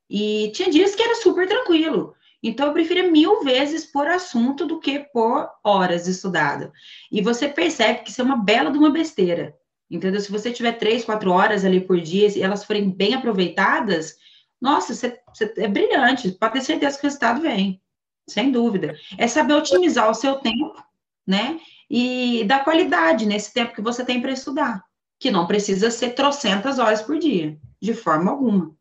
E 0.09 0.51
tinha 0.55 0.71
dias 0.71 0.95
que 0.95 1.03
era 1.03 1.17
super 1.17 1.47
tranquilo. 1.47 2.15
Então, 2.43 2.67
eu 2.67 2.73
preferia 2.73 3.11
mil 3.11 3.45
vezes 3.45 3.87
por 3.87 4.09
assunto 4.09 4.67
do 4.67 4.81
que 4.81 4.99
por 4.99 5.49
horas 5.63 6.09
estudado. 6.09 6.73
E 7.11 7.23
você 7.23 7.49
percebe 7.49 8.01
que 8.01 8.11
isso 8.11 8.21
é 8.21 8.25
uma 8.25 8.37
bela 8.37 8.71
de 8.71 8.79
uma 8.79 8.91
besteira. 8.91 9.55
Entendeu? 9.89 10.21
Se 10.21 10.33
você 10.33 10.51
tiver 10.51 10.73
três, 10.73 11.05
quatro 11.05 11.31
horas 11.31 11.65
ali 11.65 11.81
por 11.81 12.01
dia 12.01 12.27
e 12.37 12.43
elas 12.43 12.65
forem 12.65 12.91
bem 12.91 13.15
aproveitadas, 13.15 14.17
nossa, 14.59 14.95
você, 14.95 15.21
você 15.29 15.53
é 15.59 15.69
brilhante, 15.69 16.33
pode 16.33 16.55
ter 16.55 16.61
certeza 16.63 16.97
que 16.97 17.05
o 17.05 17.09
resultado 17.09 17.43
vem, 17.43 17.83
sem 18.29 18.51
dúvida. 18.51 18.97
É 19.19 19.29
saber 19.29 19.55
otimizar 19.55 20.09
o 20.09 20.15
seu 20.15 20.37
tempo, 20.37 20.83
né? 21.27 21.61
E 21.91 22.43
dar 22.45 22.65
qualidade 22.65 23.27
nesse 23.27 23.53
tempo 23.53 23.75
que 23.75 23.83
você 23.83 24.05
tem 24.05 24.21
para 24.21 24.33
estudar, 24.33 24.83
que 25.19 25.31
não 25.31 25.47
precisa 25.47 25.91
ser 25.91 26.15
trocentas 26.15 26.79
horas 26.79 27.03
por 27.03 27.19
dia, 27.19 27.59
de 27.81 27.93
forma 27.93 28.31
alguma. 28.31 28.75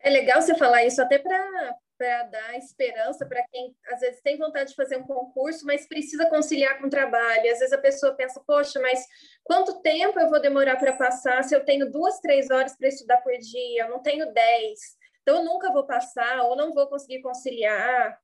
É 0.00 0.10
legal 0.10 0.42
você 0.42 0.56
falar 0.56 0.84
isso 0.84 1.00
até 1.00 1.18
para 1.18 1.76
para 2.02 2.24
dar 2.24 2.58
esperança 2.58 3.24
para 3.24 3.40
quem 3.44 3.76
às 3.92 4.00
vezes 4.00 4.20
tem 4.22 4.36
vontade 4.36 4.70
de 4.70 4.74
fazer 4.74 4.96
um 4.96 5.04
concurso, 5.04 5.64
mas 5.64 5.86
precisa 5.86 6.28
conciliar 6.28 6.80
com 6.80 6.88
o 6.88 6.90
trabalho. 6.90 7.52
Às 7.52 7.60
vezes 7.60 7.72
a 7.72 7.78
pessoa 7.78 8.12
pensa, 8.12 8.42
poxa, 8.44 8.80
mas 8.80 9.06
quanto 9.44 9.80
tempo 9.82 10.18
eu 10.18 10.28
vou 10.28 10.40
demorar 10.40 10.74
para 10.76 10.94
passar 10.94 11.44
se 11.44 11.54
eu 11.54 11.64
tenho 11.64 11.88
duas, 11.92 12.18
três 12.18 12.50
horas 12.50 12.76
para 12.76 12.88
estudar 12.88 13.18
por 13.18 13.32
dia? 13.38 13.84
Eu 13.84 13.90
não 13.90 14.02
tenho 14.02 14.32
dez. 14.32 14.80
Então 15.22 15.36
eu 15.36 15.44
nunca 15.44 15.72
vou 15.72 15.86
passar 15.86 16.42
ou 16.42 16.56
não 16.56 16.74
vou 16.74 16.88
conseguir 16.88 17.22
conciliar. 17.22 18.18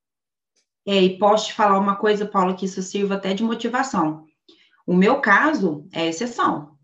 É, 0.84 0.94
e 0.94 1.16
posso 1.16 1.46
te 1.46 1.54
falar 1.54 1.78
uma 1.78 1.94
coisa, 1.94 2.26
Paula, 2.26 2.56
que 2.56 2.64
isso 2.64 2.82
sirva 2.82 3.14
até 3.14 3.32
de 3.32 3.44
motivação. 3.44 4.24
O 4.84 4.96
meu 4.96 5.20
caso 5.20 5.86
é 5.94 6.08
exceção. 6.08 6.76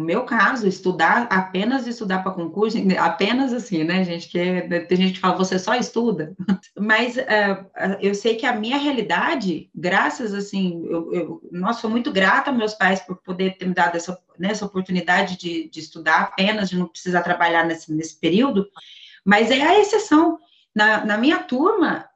O 0.00 0.02
meu 0.02 0.22
caso, 0.24 0.66
estudar, 0.66 1.26
apenas 1.30 1.86
estudar 1.86 2.22
para 2.22 2.32
concurso, 2.32 2.78
apenas 2.98 3.52
assim, 3.52 3.84
né, 3.84 4.02
gente? 4.02 4.30
Que 4.30 4.62
tem 4.88 4.96
gente 4.96 5.12
que 5.12 5.20
fala, 5.20 5.36
você 5.36 5.58
só 5.58 5.74
estuda. 5.74 6.34
Mas 6.74 7.18
uh, 7.18 7.68
eu 8.00 8.14
sei 8.14 8.36
que 8.36 8.46
a 8.46 8.56
minha 8.56 8.78
realidade, 8.78 9.68
graças, 9.74 10.32
assim, 10.32 10.82
eu, 10.86 11.12
eu 11.12 11.48
nossa, 11.52 11.82
sou 11.82 11.90
muito 11.90 12.10
grata 12.10 12.48
aos 12.48 12.56
meus 12.58 12.72
pais 12.72 13.00
por 13.00 13.18
poder 13.18 13.58
ter 13.58 13.66
me 13.66 13.74
dado 13.74 13.94
essa, 13.94 14.18
né, 14.38 14.52
essa 14.52 14.64
oportunidade 14.64 15.36
de, 15.36 15.68
de 15.68 15.80
estudar 15.80 16.22
apenas, 16.22 16.70
de 16.70 16.78
não 16.78 16.88
precisar 16.88 17.20
trabalhar 17.20 17.66
nesse, 17.66 17.92
nesse 17.92 18.18
período, 18.18 18.66
mas 19.22 19.50
é 19.50 19.60
a 19.60 19.78
exceção. 19.80 20.38
Na, 20.74 21.04
na 21.04 21.18
minha 21.18 21.40
turma, 21.40 22.08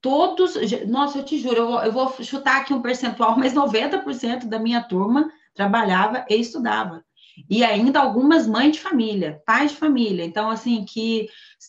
todos, 0.00 0.54
nossa, 0.88 1.18
eu 1.18 1.24
te 1.24 1.36
juro, 1.38 1.56
eu 1.56 1.70
eu 1.80 1.92
vou 1.92 2.14
chutar 2.22 2.62
aqui 2.62 2.72
um 2.72 2.80
percentual, 2.80 3.36
mas 3.36 3.52
90% 3.52 4.46
da 4.46 4.58
minha 4.58 4.82
turma 4.82 5.30
trabalhava 5.54 6.24
e 6.30 6.36
estudava 6.36 7.04
e 7.48 7.62
ainda 7.62 8.00
algumas 8.00 8.46
mães 8.46 8.72
de 8.72 8.80
família, 8.80 9.42
pais 9.44 9.72
de 9.72 9.76
família. 9.76 10.24
Então, 10.24 10.50
assim, 10.50 10.84
que 10.84 11.28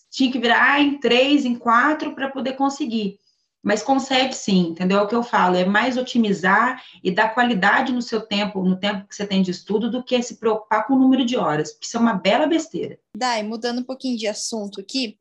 tinha 0.10 0.32
que 0.32 0.40
virar 0.40 0.82
em 0.82 1.00
três, 1.00 1.46
em 1.46 1.56
quatro 1.56 2.16
para 2.16 2.30
poder 2.30 2.54
conseguir. 2.54 3.20
Mas 3.62 3.84
consegue 3.84 4.34
sim, 4.34 4.70
entendeu? 4.70 5.00
É 5.00 5.02
o 5.02 5.08
que 5.08 5.16
eu 5.16 5.24
falo, 5.24 5.56
é 5.56 5.66
mais 5.66 5.98
otimizar 5.98 6.82
e 7.04 7.12
dar 7.12 7.34
qualidade 7.34 7.92
no 7.92 8.02
seu 8.02 8.22
tempo, 8.22 8.64
no 8.64 8.80
tempo 8.80 9.08
que 9.08 9.16
você 9.16 9.26
tem 9.26 9.42
de 9.42 9.52
estudo, 9.52 9.92
do 9.92 10.04
que 10.04 10.22
se 10.22 10.38
preocupar 10.38 10.88
com 10.88 10.94
o 10.94 11.00
número 11.00 11.26
de 11.26 11.36
horas, 11.36 11.74
porque 11.74 11.86
isso 11.86 11.98
é 11.98 12.00
uma 12.00 12.14
bela 12.14 12.48
besteira. 12.48 12.98
Dai, 13.16 13.44
mudando 13.44 13.80
um 13.80 13.84
pouquinho 13.84 14.18
de 14.18 14.28
assunto 14.28 14.80
aqui, 14.80 15.18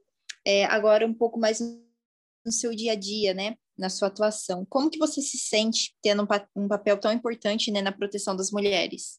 é, 0.46 0.64
agora 0.66 1.04
um 1.04 1.14
pouco 1.14 1.40
mais 1.40 1.60
no 1.60 2.52
seu 2.52 2.72
dia 2.72 2.92
a 2.92 2.94
dia, 2.94 3.34
né? 3.34 3.56
Na 3.76 3.90
sua 3.90 4.08
atuação. 4.08 4.64
Como 4.70 4.90
que 4.90 4.98
você 4.98 5.20
se 5.20 5.38
sente 5.38 5.94
tendo 6.00 6.22
um, 6.22 6.62
um 6.62 6.68
papel 6.68 6.96
tão 6.98 7.12
importante 7.12 7.72
né, 7.72 7.82
na 7.82 7.90
proteção 7.90 8.36
das 8.36 8.52
mulheres? 8.52 9.18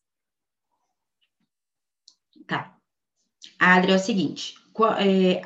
Tá. 2.47 2.73
Adri, 3.59 3.91
é 3.91 3.95
o 3.95 3.99
seguinte: 3.99 4.55
é, 4.99 5.41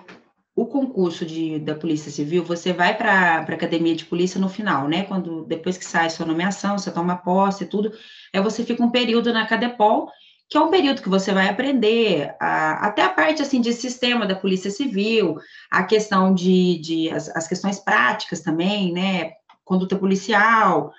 o 0.56 0.66
concurso 0.66 1.26
de, 1.26 1.60
da 1.60 1.76
Polícia 1.76 2.12
Civil, 2.12 2.44
você 2.44 2.72
vai 2.72 2.96
para 2.96 3.12
a 3.12 3.40
academia 3.40 3.96
de 3.96 4.06
polícia 4.06 4.40
no 4.40 4.50
final, 4.50 4.88
né? 4.88 5.04
Quando 5.04 5.46
depois 5.46 5.78
que 5.78 5.86
sai 5.86 6.10
sua 6.10 6.26
nomeação, 6.26 6.78
você 6.78 6.92
toma 6.92 7.18
posse 7.18 7.64
e 7.64 7.68
tudo, 7.68 7.92
aí 8.34 8.42
você 8.42 8.64
fica 8.64 8.84
um 8.84 8.92
período 8.92 9.34
na 9.34 9.48
Cadepol, 9.48 10.10
que 10.50 10.58
é 10.58 10.62
um 10.62 10.70
período 10.70 11.02
que 11.02 11.10
você 11.10 11.32
vai 11.34 11.48
aprender 11.50 12.36
a, 12.40 12.88
até 12.88 13.02
a 13.02 13.10
parte 13.10 13.42
assim 13.42 13.62
de 13.62 13.74
sistema 13.74 14.28
da 14.28 14.36
Polícia 14.36 14.70
Civil, 14.70 15.38
a 15.72 15.84
questão 15.84 16.34
de, 16.34 16.78
de 16.80 17.10
as, 17.10 17.30
as 17.30 17.48
questões 17.48 17.80
práticas 17.80 18.42
também, 18.42 18.94
né? 18.94 19.32
Conduta 19.64 19.96
policial. 19.96 20.94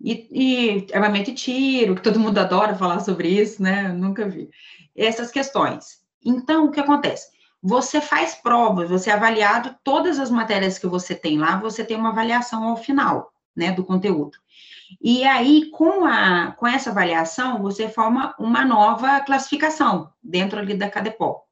E, 0.00 0.28
e 0.30 0.86
armamento 0.92 1.30
e 1.30 1.34
tiro, 1.34 1.94
que 1.94 2.02
todo 2.02 2.20
mundo 2.20 2.36
adora 2.36 2.74
falar 2.74 3.00
sobre 3.00 3.28
isso, 3.28 3.62
né? 3.62 3.88
nunca 3.88 4.28
vi 4.28 4.50
essas 4.96 5.30
questões. 5.30 6.00
Então, 6.24 6.66
o 6.66 6.70
que 6.70 6.80
acontece? 6.80 7.28
Você 7.62 8.00
faz 8.00 8.34
provas, 8.34 8.90
você 8.90 9.10
é 9.10 9.14
avaliado, 9.14 9.74
todas 9.82 10.18
as 10.18 10.30
matérias 10.30 10.78
que 10.78 10.86
você 10.86 11.14
tem 11.14 11.38
lá, 11.38 11.56
você 11.56 11.84
tem 11.84 11.96
uma 11.96 12.10
avaliação 12.10 12.68
ao 12.68 12.76
final, 12.76 13.32
né, 13.56 13.72
do 13.72 13.84
conteúdo. 13.84 14.36
E 15.00 15.24
aí, 15.24 15.70
com, 15.70 16.04
a, 16.04 16.52
com 16.52 16.66
essa 16.66 16.90
avaliação, 16.90 17.62
você 17.62 17.88
forma 17.88 18.34
uma 18.38 18.64
nova 18.64 19.20
classificação 19.20 20.10
dentro 20.22 20.58
ali 20.58 20.74
da 20.74 20.90
CADEPOL. 20.90 21.44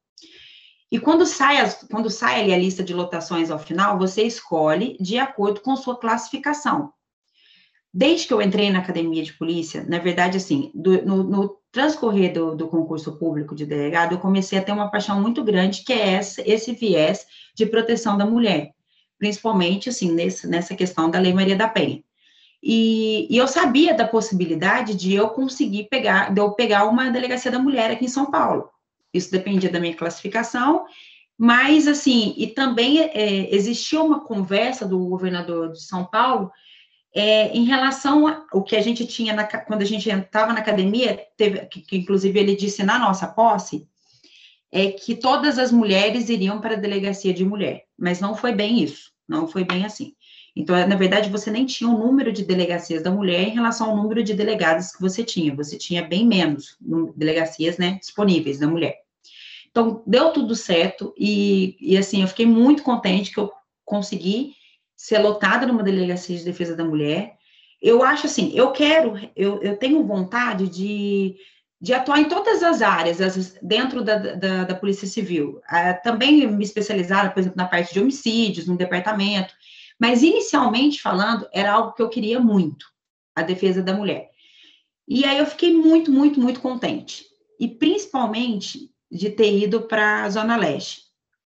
E 0.91 0.99
quando 0.99 1.25
sai, 1.25 1.59
as, 1.59 1.87
quando 1.91 2.11
sai 2.11 2.43
ali 2.43 2.53
a 2.53 2.59
lista 2.59 2.83
de 2.83 2.93
lotações 2.93 3.51
ao 3.51 3.59
final, 3.59 3.99
você 3.99 4.23
escolhe 4.23 4.99
de 5.01 5.19
acordo 5.19 5.63
com 5.63 5.75
sua 5.75 5.99
classificação. 5.99 6.93
Desde 7.95 8.27
que 8.27 8.33
eu 8.33 8.41
entrei 8.41 8.71
na 8.71 8.79
academia 8.79 9.23
de 9.23 9.35
polícia, 9.35 9.85
na 9.87 9.99
verdade, 9.99 10.39
assim, 10.39 10.71
do, 10.75 11.05
no, 11.05 11.23
no, 11.23 11.59
transcorrer 11.71 12.33
do, 12.33 12.57
do, 12.57 12.69
concurso 12.69 13.19
público 13.19 13.55
de 13.55 13.67
delegado, 13.67 14.13
eu 14.15 14.19
comecei 14.19 14.59
a 14.59 14.63
ter 14.63 14.73
uma 14.73 14.91
paixão 14.91 15.21
muito 15.21 15.45
grande, 15.45 15.85
que 15.85 15.93
é 15.93 16.15
essa, 16.15 16.43
esse 16.47 16.73
viés 16.73 17.27
de 17.55 17.67
proteção 17.67 18.17
da 18.17 18.25
mulher, 18.25 18.73
principalmente, 19.19 19.91
assim, 19.91 20.11
nesse, 20.11 20.47
nessa 20.47 20.75
questão 20.75 21.11
da 21.11 21.19
Lei 21.19 21.35
Maria 21.35 21.55
da 21.55 21.69
Penha. 21.69 22.03
E, 22.63 23.27
e, 23.29 23.37
eu 23.37 23.47
sabia 23.47 23.93
da 23.93 24.09
possibilidade 24.09 24.95
de 24.95 25.13
eu 25.13 25.29
conseguir 25.29 25.89
pegar, 25.91 26.33
de 26.33 26.41
eu 26.41 26.53
pegar 26.53 26.85
uma 26.85 27.11
delegacia 27.11 27.51
da 27.51 27.59
mulher 27.59 27.91
aqui 27.91 28.07
em 28.07 28.09
São 28.09 28.31
Paulo. 28.31 28.71
Isso 29.13 29.31
dependia 29.31 29.71
da 29.71 29.81
minha 29.81 29.97
classificação, 29.97 30.87
mas, 31.37 31.87
assim, 31.87 32.33
e 32.39 32.47
também 32.47 33.01
é, 33.01 33.55
existia 33.55 34.01
uma 34.01 34.21
conversa 34.21 34.87
do 34.87 34.99
governador 35.09 35.73
de 35.73 35.83
São 35.83 36.05
Paulo 36.05 36.51
é, 37.15 37.49
em 37.49 37.65
relação 37.65 38.47
ao 38.51 38.63
que 38.63 38.75
a 38.75 38.81
gente 38.81 39.07
tinha 39.07 39.35
na, 39.35 39.45
quando 39.45 39.83
a 39.83 39.87
gente 39.87 40.09
estava 40.09 40.53
na 40.53 40.61
academia, 40.61 41.27
teve, 41.37 41.67
que, 41.67 41.81
que, 41.81 41.97
inclusive 41.99 42.39
ele 42.39 42.57
disse 42.57 42.83
na 42.83 42.99
nossa 42.99 43.27
posse, 43.27 43.87
é 44.71 44.91
que 44.91 45.15
todas 45.15 45.59
as 45.59 45.71
mulheres 45.71 46.31
iriam 46.31 46.61
para 46.61 46.75
a 46.75 46.79
delegacia 46.79 47.35
de 47.35 47.45
mulher, 47.45 47.85
mas 47.99 48.21
não 48.21 48.35
foi 48.35 48.53
bem 48.53 48.83
isso, 48.83 49.13
não 49.29 49.47
foi 49.47 49.65
bem 49.65 49.85
assim. 49.85 50.15
Então, 50.57 50.75
na 50.87 50.97
verdade, 50.97 51.31
você 51.31 51.51
nem 51.51 51.65
tinha 51.65 51.89
o 51.89 51.99
número 51.99 52.33
de 52.33 52.45
delegacias 52.45 53.03
da 53.03 53.11
mulher 53.11 53.49
em 53.49 53.55
relação 53.55 53.91
ao 53.91 53.97
número 53.97 54.23
de 54.23 54.35
delegados 54.35 54.93
que 54.93 55.01
você 55.01 55.23
tinha, 55.23 55.55
você 55.55 55.77
tinha 55.77 56.03
bem 56.03 56.27
menos 56.27 56.77
delegacias 57.17 57.79
né, 57.79 57.99
disponíveis 58.01 58.59
da 58.59 58.67
mulher. 58.67 59.01
Então, 59.71 60.03
deu 60.07 60.31
tudo 60.31 60.55
certo, 60.55 61.15
e, 61.17 61.77
e 61.81 61.97
assim, 61.97 62.23
eu 62.23 62.29
fiquei 62.29 62.45
muito 62.45 62.83
contente 62.83 63.33
que 63.33 63.41
eu 63.41 63.51
consegui 63.85 64.55
ser 65.03 65.19
lotada 65.19 65.67
numa 65.67 65.83
delegacia 65.83 66.39
de 66.39 66.45
defesa 66.45 66.77
da 66.77 66.85
mulher. 66.85 67.37
Eu 67.83 68.05
acho 68.05 68.27
assim, 68.27 68.53
eu 68.55 68.71
quero, 68.71 69.15
eu, 69.35 69.61
eu 69.61 69.77
tenho 69.77 70.07
vontade 70.07 70.69
de, 70.69 71.35
de 71.81 71.93
atuar 71.93 72.21
em 72.21 72.29
todas 72.29 72.63
as 72.63 72.81
áreas 72.83 73.21
as, 73.21 73.59
dentro 73.61 74.05
da, 74.05 74.17
da, 74.17 74.63
da, 74.63 74.75
Polícia 74.77 75.09
Civil. 75.09 75.61
Uh, 75.69 76.01
também 76.05 76.47
me 76.47 76.63
especializar, 76.63 77.35
por 77.35 77.41
exemplo, 77.41 77.57
na 77.57 77.67
parte 77.67 77.93
de 77.93 77.99
homicídios, 77.99 78.69
no 78.69 78.77
departamento. 78.77 79.53
Mas, 79.99 80.23
inicialmente 80.23 81.03
falando, 81.03 81.49
era 81.53 81.73
algo 81.73 81.95
que 81.95 82.03
eu 82.03 82.09
queria 82.09 82.39
muito, 82.39 82.87
a 83.35 83.43
defesa 83.43 83.83
da 83.83 83.93
mulher. 83.93 84.31
E 85.09 85.25
aí 85.25 85.39
eu 85.39 85.47
fiquei 85.47 85.75
muito, 85.75 86.13
muito, 86.13 86.41
muito 86.41 86.61
contente. 86.61 87.25
E 87.59 87.67
principalmente 87.67 88.89
de 89.11 89.31
ter 89.31 89.53
ido 89.65 89.83
para 89.83 90.23
a 90.23 90.31
Zona 90.31 90.57
Leste 90.57 91.02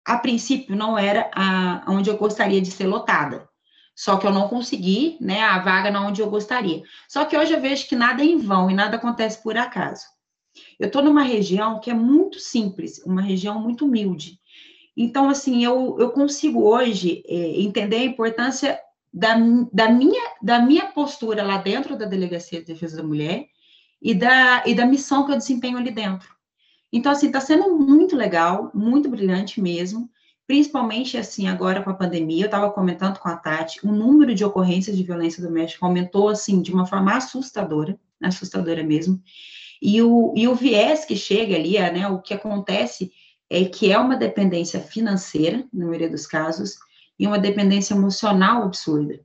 a 0.04 0.18
princípio 0.18 0.76
não 0.76 0.98
era 0.98 1.30
a, 1.34 1.84
onde 1.88 2.10
eu 2.10 2.16
gostaria 2.16 2.60
de 2.60 2.70
ser 2.70 2.86
lotada. 2.86 3.48
Só 3.96 4.16
que 4.16 4.26
eu 4.26 4.32
não 4.32 4.48
consegui, 4.48 5.16
né, 5.20 5.40
a 5.40 5.58
vaga 5.60 5.90
na 5.90 6.06
onde 6.06 6.20
eu 6.20 6.28
gostaria. 6.28 6.82
Só 7.08 7.24
que 7.24 7.36
hoje 7.36 7.52
eu 7.52 7.60
vejo 7.60 7.86
que 7.86 7.94
nada 7.94 8.22
é 8.22 8.26
em 8.26 8.38
vão 8.38 8.70
e 8.70 8.74
nada 8.74 8.96
acontece 8.96 9.40
por 9.42 9.56
acaso. 9.56 10.04
Eu 10.78 10.88
estou 10.88 11.02
numa 11.02 11.22
região 11.22 11.80
que 11.80 11.90
é 11.90 11.94
muito 11.94 12.40
simples, 12.40 12.98
uma 13.04 13.22
região 13.22 13.60
muito 13.60 13.84
humilde. 13.84 14.38
Então, 14.96 15.28
assim, 15.28 15.64
eu, 15.64 15.96
eu 15.98 16.10
consigo 16.10 16.62
hoje 16.62 17.22
é, 17.26 17.60
entender 17.60 17.96
a 17.96 18.04
importância 18.04 18.78
da, 19.12 19.36
da, 19.72 19.88
minha, 19.88 20.22
da 20.42 20.60
minha 20.60 20.86
postura 20.86 21.42
lá 21.42 21.58
dentro 21.58 21.96
da 21.96 22.04
Delegacia 22.04 22.60
de 22.60 22.66
Defesa 22.66 22.96
da 22.96 23.02
Mulher 23.02 23.46
e 24.02 24.12
da, 24.12 24.62
e 24.66 24.74
da 24.74 24.86
missão 24.86 25.24
que 25.24 25.32
eu 25.32 25.36
desempenho 25.36 25.78
ali 25.78 25.90
dentro. 25.90 26.33
Então, 26.96 27.10
assim, 27.10 27.26
está 27.26 27.40
sendo 27.40 27.76
muito 27.76 28.14
legal, 28.14 28.70
muito 28.72 29.08
brilhante 29.08 29.60
mesmo, 29.60 30.08
principalmente, 30.46 31.18
assim, 31.18 31.48
agora 31.48 31.82
com 31.82 31.90
a 31.90 31.94
pandemia, 31.94 32.44
eu 32.44 32.46
estava 32.46 32.70
comentando 32.70 33.18
com 33.18 33.28
a 33.28 33.36
Tati, 33.36 33.84
o 33.84 33.90
número 33.90 34.32
de 34.32 34.44
ocorrências 34.44 34.96
de 34.96 35.02
violência 35.02 35.42
doméstica 35.42 35.84
aumentou, 35.84 36.28
assim, 36.28 36.62
de 36.62 36.72
uma 36.72 36.86
forma 36.86 37.16
assustadora, 37.16 37.98
assustadora 38.22 38.84
mesmo, 38.84 39.20
e 39.82 40.00
o, 40.02 40.32
e 40.36 40.46
o 40.46 40.54
viés 40.54 41.04
que 41.04 41.16
chega 41.16 41.56
ali, 41.56 41.76
é, 41.76 41.92
né, 41.92 42.06
o 42.06 42.22
que 42.22 42.32
acontece 42.32 43.10
é 43.50 43.64
que 43.64 43.90
é 43.90 43.98
uma 43.98 44.16
dependência 44.16 44.78
financeira, 44.78 45.66
na 45.72 45.86
maioria 45.86 46.08
dos 46.08 46.28
casos, 46.28 46.76
e 47.18 47.26
uma 47.26 47.40
dependência 47.40 47.92
emocional 47.92 48.62
absurda. 48.62 49.18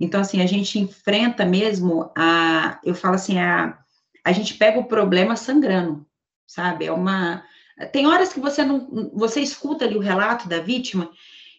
Então, 0.00 0.20
assim, 0.20 0.42
a 0.42 0.46
gente 0.46 0.80
enfrenta 0.80 1.46
mesmo 1.46 2.10
a, 2.18 2.80
eu 2.82 2.92
falo 2.92 3.14
assim, 3.14 3.38
a, 3.38 3.78
a 4.24 4.32
gente 4.32 4.54
pega 4.54 4.80
o 4.80 4.88
problema 4.88 5.36
sangrando, 5.36 6.04
sabe? 6.46 6.86
É 6.86 6.92
uma. 6.92 7.44
Tem 7.92 8.06
horas 8.06 8.32
que 8.32 8.40
você 8.40 8.64
não. 8.64 9.10
Você 9.14 9.40
escuta 9.40 9.84
ali 9.84 9.96
o 9.96 10.00
relato 10.00 10.48
da 10.48 10.60
vítima 10.60 11.10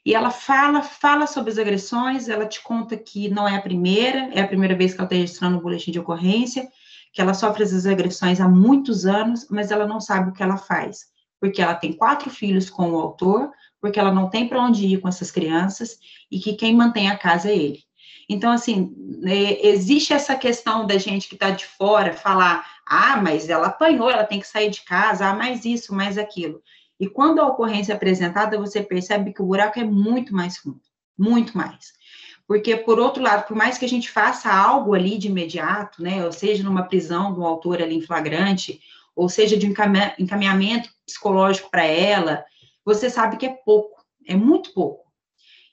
e 0.06 0.14
ela 0.14 0.30
fala, 0.30 0.84
fala 0.84 1.26
sobre 1.26 1.52
as 1.52 1.58
agressões, 1.58 2.30
ela 2.30 2.46
te 2.46 2.62
conta 2.62 2.96
que 2.96 3.28
não 3.28 3.48
é 3.48 3.56
a 3.56 3.62
primeira, 3.62 4.30
é 4.34 4.42
a 4.42 4.48
primeira 4.48 4.76
vez 4.76 4.94
que 4.94 5.00
ela 5.00 5.08
está 5.08 5.16
registrando 5.16 5.58
o 5.58 5.62
boletim 5.62 5.92
de 5.92 6.00
ocorrência, 6.00 6.70
que 7.12 7.20
ela 7.20 7.34
sofre 7.34 7.64
essas 7.64 7.88
agressões 7.88 8.40
há 8.40 8.48
muitos 8.48 9.08
anos, 9.08 9.48
mas 9.50 9.72
ela 9.72 9.88
não 9.88 10.00
sabe 10.00 10.30
o 10.30 10.34
que 10.34 10.44
ela 10.44 10.58
faz, 10.58 11.06
porque 11.40 11.60
ela 11.60 11.74
tem 11.74 11.92
quatro 11.92 12.30
filhos 12.30 12.70
com 12.70 12.92
o 12.92 13.00
autor, 13.00 13.50
porque 13.82 14.00
ela 14.00 14.14
não 14.14 14.30
tem 14.30 14.48
para 14.48 14.62
onde 14.62 14.86
ir 14.86 15.02
com 15.02 15.08
essas 15.08 15.32
crianças 15.32 15.98
e 16.30 16.40
que 16.40 16.54
quem 16.54 16.76
mantém 16.76 17.10
a 17.10 17.18
casa 17.18 17.50
é 17.50 17.56
ele. 17.56 17.80
Então, 18.30 18.52
assim, 18.52 18.94
é, 19.26 19.68
existe 19.68 20.14
essa 20.14 20.36
questão 20.36 20.86
da 20.86 20.98
gente 20.98 21.28
que 21.28 21.36
está 21.36 21.50
de 21.52 21.66
fora 21.66 22.14
falar, 22.14 22.66
ah, 22.86 23.18
mas 23.22 23.50
ela 23.50 23.68
apanhou, 23.68 24.10
ela 24.10 24.24
tem 24.24 24.40
que 24.40 24.48
sair 24.48 24.70
de 24.70 24.82
casa, 24.84 25.28
ah, 25.28 25.34
mais 25.34 25.66
isso, 25.66 25.94
mais 25.94 26.18
aquilo. 26.18 26.62
E 27.00 27.10
quando 27.10 27.40
a 27.40 27.48
ocorrência 27.48 27.94
é 27.94 27.96
apresentada, 27.96 28.58
você 28.58 28.82
percebe 28.82 29.34
que 29.34 29.42
o 29.42 29.46
buraco 29.46 29.80
é 29.80 29.84
muito 29.84 30.34
mais 30.34 30.58
fundo, 30.58 30.82
muito 31.18 31.58
mais. 31.58 31.94
Porque, 32.48 32.76
por 32.76 33.00
outro 33.00 33.24
lado, 33.24 33.48
por 33.48 33.58
mais 33.58 33.78
que 33.78 33.86
a 33.86 33.90
gente 33.90 34.10
faça 34.10 34.54
algo 34.54 34.94
ali 34.94 35.18
de 35.18 35.28
imediato, 35.28 36.02
né, 36.02 36.24
ou 36.24 36.32
seja, 36.32 36.64
numa 36.64 36.84
prisão 36.84 37.34
do 37.34 37.44
autor 37.44 37.82
ali 37.82 37.96
em 37.96 38.02
flagrante, 38.02 38.80
ou 39.16 39.28
seja, 39.28 39.58
de 39.58 39.66
encaminhamento 39.66 40.90
psicológico 41.06 41.72
para 41.72 41.84
ela, 41.84 42.46
você 42.84 43.10
sabe 43.10 43.38
que 43.38 43.46
é 43.46 43.50
pouco, 43.50 44.06
é 44.28 44.36
muito 44.36 44.74
pouco. 44.74 45.06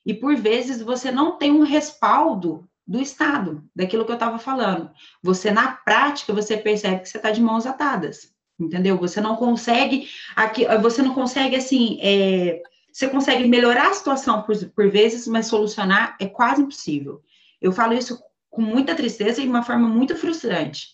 E 0.05 0.15
por 0.15 0.35
vezes 0.35 0.81
você 0.81 1.13
não 1.13 1.37
tem 1.37 1.53
um 1.53 1.63
respaldo 1.63 2.69
do 2.87 3.01
Estado, 3.01 3.63
daquilo 3.75 4.05
que 4.05 4.11
eu 4.11 4.17
estava 4.17 4.39
falando. 4.39 4.91
Você, 5.23 5.51
na 5.51 5.73
prática, 5.73 6.33
você 6.33 6.57
percebe 6.57 7.01
que 7.01 7.09
você 7.09 7.17
está 7.17 7.31
de 7.31 7.41
mãos 7.41 7.67
atadas, 7.67 8.33
entendeu? 8.59 8.97
Você 8.99 9.21
não 9.21 9.37
consegue, 9.37 10.09
aqui, 10.35 10.67
você 10.79 11.03
não 11.03 11.15
consegue, 11.15 11.57
assim, 11.57 11.99
é, 12.03 12.61
você 12.93 13.09
consegue 13.09 13.49
melhorar 13.49 13.91
a 13.91 13.95
situação 13.95 14.43
por, 14.43 14.57
por 14.71 14.91
vezes, 14.91 15.27
mas 15.27 15.47
solucionar 15.47 16.17
é 16.21 16.27
quase 16.27 16.63
impossível. 16.63 17.23
Eu 17.61 17.73
falo 17.73 17.95
isso 17.95 18.19
com 18.51 18.61
muita 18.61 18.95
tristeza 18.95 19.41
e 19.41 19.45
de 19.45 19.49
uma 19.49 19.63
forma 19.63 19.89
muito 19.89 20.15
frustrante. 20.15 20.89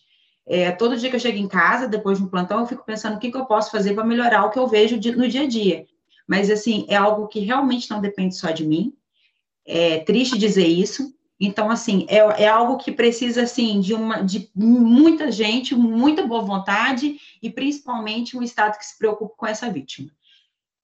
É, 0.47 0.71
todo 0.71 0.97
dia 0.97 1.11
que 1.11 1.17
eu 1.17 1.21
chego 1.21 1.37
em 1.37 1.49
casa, 1.49 1.89
depois 1.89 2.19
de 2.19 2.25
um 2.25 2.29
plantão, 2.29 2.61
eu 2.61 2.67
fico 2.67 2.85
pensando 2.85 3.17
o 3.17 3.19
que, 3.19 3.31
que 3.31 3.37
eu 3.37 3.45
posso 3.45 3.71
fazer 3.71 3.95
para 3.95 4.05
melhorar 4.05 4.45
o 4.45 4.51
que 4.51 4.59
eu 4.59 4.67
vejo 4.67 4.97
no 5.17 5.29
dia 5.29 5.43
a 5.43 5.47
dia. 5.47 5.87
Mas, 6.27 6.51
assim, 6.51 6.87
é 6.89 6.97
algo 6.97 7.27
que 7.27 7.41
realmente 7.41 7.91
não 7.91 8.01
depende 8.01 8.37
só 8.37 8.51
de 8.51 8.67
mim. 8.67 8.95
É 9.67 9.99
triste 9.99 10.39
dizer 10.39 10.67
isso. 10.67 11.15
Então, 11.41 11.71
assim, 11.71 12.05
é, 12.09 12.17
é 12.17 12.49
algo 12.49 12.79
que 12.79 12.91
precisa, 12.91 13.43
assim, 13.43 13.81
de, 13.81 13.95
uma, 13.95 14.23
de 14.23 14.51
muita 14.55 15.31
gente, 15.31 15.75
muita 15.75 16.27
boa 16.27 16.43
vontade 16.43 17.21
e, 17.41 17.49
principalmente, 17.49 18.37
um 18.37 18.43
Estado 18.43 18.77
que 18.77 18.85
se 18.85 18.99
preocupe 18.99 19.37
com 19.37 19.47
essa 19.47 19.71
vítima 19.71 20.11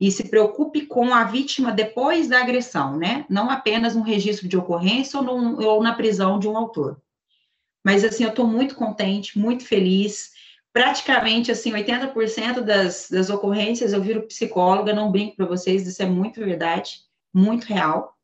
e 0.00 0.10
se 0.10 0.28
preocupe 0.28 0.86
com 0.86 1.14
a 1.14 1.24
vítima 1.24 1.72
depois 1.72 2.28
da 2.28 2.40
agressão, 2.40 2.96
né? 2.96 3.24
Não 3.28 3.48
apenas 3.50 3.96
um 3.96 4.02
registro 4.02 4.48
de 4.48 4.56
ocorrência 4.56 5.18
ou, 5.18 5.24
num, 5.24 5.64
ou 5.64 5.82
na 5.82 5.94
prisão 5.94 6.38
de 6.38 6.48
um 6.48 6.56
autor. 6.56 7.00
Mas, 7.84 8.04
assim, 8.04 8.24
eu 8.24 8.30
estou 8.30 8.46
muito 8.46 8.74
contente, 8.74 9.38
muito 9.38 9.64
feliz. 9.64 10.32
Praticamente, 10.72 11.52
assim, 11.52 11.72
80% 11.72 12.60
das, 12.60 13.08
das 13.10 13.30
ocorrências 13.30 13.92
eu 13.92 14.02
viro 14.02 14.26
psicóloga, 14.26 14.92
não 14.92 15.12
brinco 15.12 15.36
para 15.36 15.46
vocês, 15.46 15.86
isso 15.86 16.02
é 16.02 16.06
muito 16.06 16.40
verdade, 16.40 17.00
muito 17.32 17.64
real. 17.64 18.16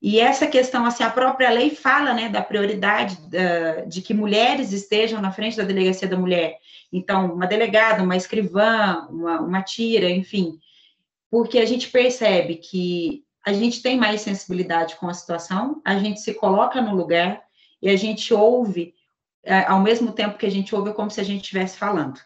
E 0.00 0.20
essa 0.20 0.46
questão, 0.46 0.86
assim, 0.86 1.02
a 1.02 1.10
própria 1.10 1.50
lei 1.50 1.70
fala, 1.70 2.14
né, 2.14 2.28
da 2.28 2.40
prioridade 2.40 3.16
da, 3.28 3.80
de 3.84 4.00
que 4.00 4.14
mulheres 4.14 4.72
estejam 4.72 5.20
na 5.20 5.32
frente 5.32 5.56
da 5.56 5.64
delegacia 5.64 6.06
da 6.06 6.16
mulher. 6.16 6.56
Então, 6.92 7.34
uma 7.34 7.46
delegada, 7.46 8.02
uma 8.02 8.16
escrivã, 8.16 9.06
uma, 9.10 9.40
uma 9.40 9.62
tira, 9.62 10.08
enfim, 10.08 10.58
porque 11.30 11.58
a 11.58 11.66
gente 11.66 11.88
percebe 11.88 12.56
que 12.56 13.24
a 13.44 13.52
gente 13.52 13.82
tem 13.82 13.96
mais 13.96 14.20
sensibilidade 14.20 14.96
com 14.96 15.08
a 15.08 15.14
situação, 15.14 15.80
a 15.84 15.98
gente 15.98 16.20
se 16.20 16.34
coloca 16.34 16.80
no 16.80 16.94
lugar 16.94 17.42
e 17.82 17.88
a 17.88 17.96
gente 17.96 18.32
ouve, 18.32 18.94
é, 19.42 19.64
ao 19.64 19.80
mesmo 19.80 20.12
tempo 20.12 20.38
que 20.38 20.46
a 20.46 20.50
gente 20.50 20.74
ouve, 20.74 20.90
é 20.90 20.94
como 20.94 21.10
se 21.10 21.20
a 21.20 21.24
gente 21.24 21.42
estivesse 21.42 21.76
falando. 21.76 22.20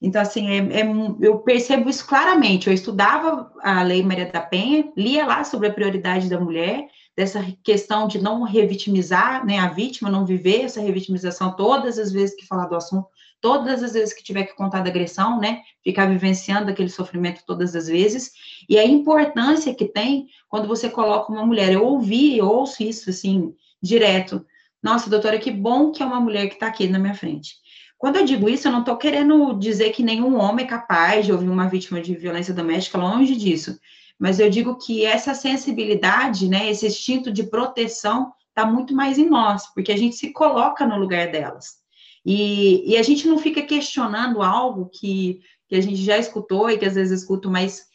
Então, 0.00 0.22
assim, 0.22 0.48
é, 0.48 0.80
é, 0.80 0.86
eu 1.20 1.38
percebo 1.40 1.90
isso 1.90 2.06
claramente. 2.06 2.68
Eu 2.68 2.72
estudava 2.72 3.52
a 3.62 3.82
Lei 3.82 4.02
Maria 4.02 4.30
da 4.30 4.40
Penha, 4.40 4.90
lia 4.96 5.26
lá 5.26 5.42
sobre 5.42 5.68
a 5.68 5.72
prioridade 5.72 6.28
da 6.28 6.38
mulher, 6.38 6.86
dessa 7.16 7.44
questão 7.64 8.06
de 8.06 8.22
não 8.22 8.44
revitimizar 8.44 9.44
né, 9.44 9.58
a 9.58 9.68
vítima, 9.68 10.08
não 10.08 10.24
viver 10.24 10.62
essa 10.62 10.80
revitimização 10.80 11.56
todas 11.56 11.98
as 11.98 12.12
vezes 12.12 12.36
que 12.36 12.46
falar 12.46 12.66
do 12.66 12.76
assunto, 12.76 13.08
todas 13.40 13.82
as 13.82 13.92
vezes 13.92 14.14
que 14.14 14.22
tiver 14.22 14.44
que 14.44 14.54
contar 14.54 14.82
da 14.82 14.90
agressão, 14.90 15.40
né? 15.40 15.62
Ficar 15.82 16.06
vivenciando 16.06 16.70
aquele 16.70 16.88
sofrimento 16.88 17.42
todas 17.44 17.74
as 17.74 17.88
vezes. 17.88 18.30
E 18.68 18.78
a 18.78 18.86
importância 18.86 19.74
que 19.74 19.86
tem 19.86 20.28
quando 20.48 20.68
você 20.68 20.88
coloca 20.88 21.32
uma 21.32 21.44
mulher. 21.44 21.72
Eu 21.72 21.84
ouvi, 21.84 22.38
eu 22.38 22.48
ouço 22.48 22.84
isso 22.84 23.10
assim, 23.10 23.52
direto. 23.82 24.44
Nossa, 24.82 25.10
doutora, 25.10 25.38
que 25.38 25.50
bom 25.50 25.90
que 25.90 26.02
é 26.02 26.06
uma 26.06 26.20
mulher 26.20 26.46
que 26.48 26.54
está 26.54 26.68
aqui 26.68 26.86
na 26.88 27.00
minha 27.00 27.14
frente. 27.14 27.56
Quando 27.98 28.16
eu 28.16 28.24
digo 28.24 28.48
isso, 28.48 28.68
eu 28.68 28.72
não 28.72 28.80
estou 28.80 28.96
querendo 28.96 29.54
dizer 29.54 29.90
que 29.90 30.04
nenhum 30.04 30.38
homem 30.38 30.64
é 30.64 30.68
capaz 30.68 31.26
de 31.26 31.32
ouvir 31.32 31.48
uma 31.48 31.68
vítima 31.68 32.00
de 32.00 32.14
violência 32.14 32.54
doméstica, 32.54 32.96
longe 32.96 33.34
disso. 33.34 33.78
Mas 34.16 34.38
eu 34.38 34.48
digo 34.48 34.76
que 34.76 35.04
essa 35.04 35.34
sensibilidade, 35.34 36.48
né, 36.48 36.70
esse 36.70 36.86
instinto 36.86 37.32
de 37.32 37.42
proteção, 37.42 38.32
está 38.48 38.64
muito 38.64 38.94
mais 38.94 39.18
em 39.18 39.28
nós, 39.28 39.66
porque 39.74 39.92
a 39.92 39.96
gente 39.96 40.14
se 40.14 40.32
coloca 40.32 40.86
no 40.86 40.96
lugar 40.96 41.30
delas. 41.30 41.78
E, 42.24 42.88
e 42.88 42.96
a 42.96 43.02
gente 43.02 43.26
não 43.26 43.38
fica 43.38 43.62
questionando 43.62 44.42
algo 44.42 44.88
que, 44.88 45.40
que 45.68 45.74
a 45.74 45.80
gente 45.80 45.96
já 45.96 46.18
escutou 46.18 46.70
e 46.70 46.78
que 46.78 46.84
às 46.84 46.94
vezes 46.94 47.22
escuto, 47.22 47.50
mas 47.50 47.86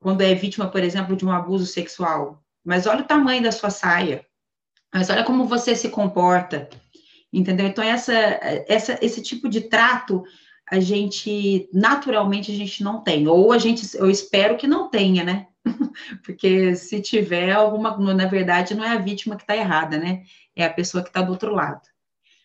quando 0.00 0.22
é 0.22 0.34
vítima, 0.34 0.68
por 0.68 0.82
exemplo, 0.82 1.14
de 1.14 1.26
um 1.26 1.32
abuso 1.32 1.66
sexual. 1.66 2.42
Mas 2.64 2.86
olha 2.86 3.02
o 3.02 3.06
tamanho 3.06 3.42
da 3.42 3.52
sua 3.52 3.70
saia. 3.70 4.24
Mas 4.92 5.10
olha 5.10 5.24
como 5.24 5.44
você 5.44 5.74
se 5.74 5.88
comporta. 5.88 6.68
Entendeu? 7.32 7.66
Então, 7.66 7.84
essa, 7.84 8.12
essa, 8.12 8.98
esse 9.00 9.22
tipo 9.22 9.48
de 9.48 9.62
trato 9.62 10.24
a 10.70 10.78
gente 10.78 11.68
naturalmente 11.72 12.52
a 12.52 12.54
gente 12.54 12.84
não 12.84 13.02
tem, 13.02 13.26
ou 13.26 13.52
a 13.52 13.58
gente, 13.58 13.96
eu 13.96 14.08
espero 14.08 14.56
que 14.56 14.68
não 14.68 14.88
tenha, 14.88 15.24
né? 15.24 15.48
Porque 16.24 16.76
se 16.76 17.00
tiver 17.00 17.50
alguma, 17.50 17.96
na 18.14 18.26
verdade, 18.26 18.74
não 18.74 18.84
é 18.84 18.90
a 18.90 18.98
vítima 18.98 19.34
que 19.34 19.42
está 19.42 19.56
errada, 19.56 19.98
né? 19.98 20.22
É 20.54 20.64
a 20.64 20.72
pessoa 20.72 21.02
que 21.02 21.10
está 21.10 21.22
do 21.22 21.32
outro 21.32 21.52
lado. 21.52 21.82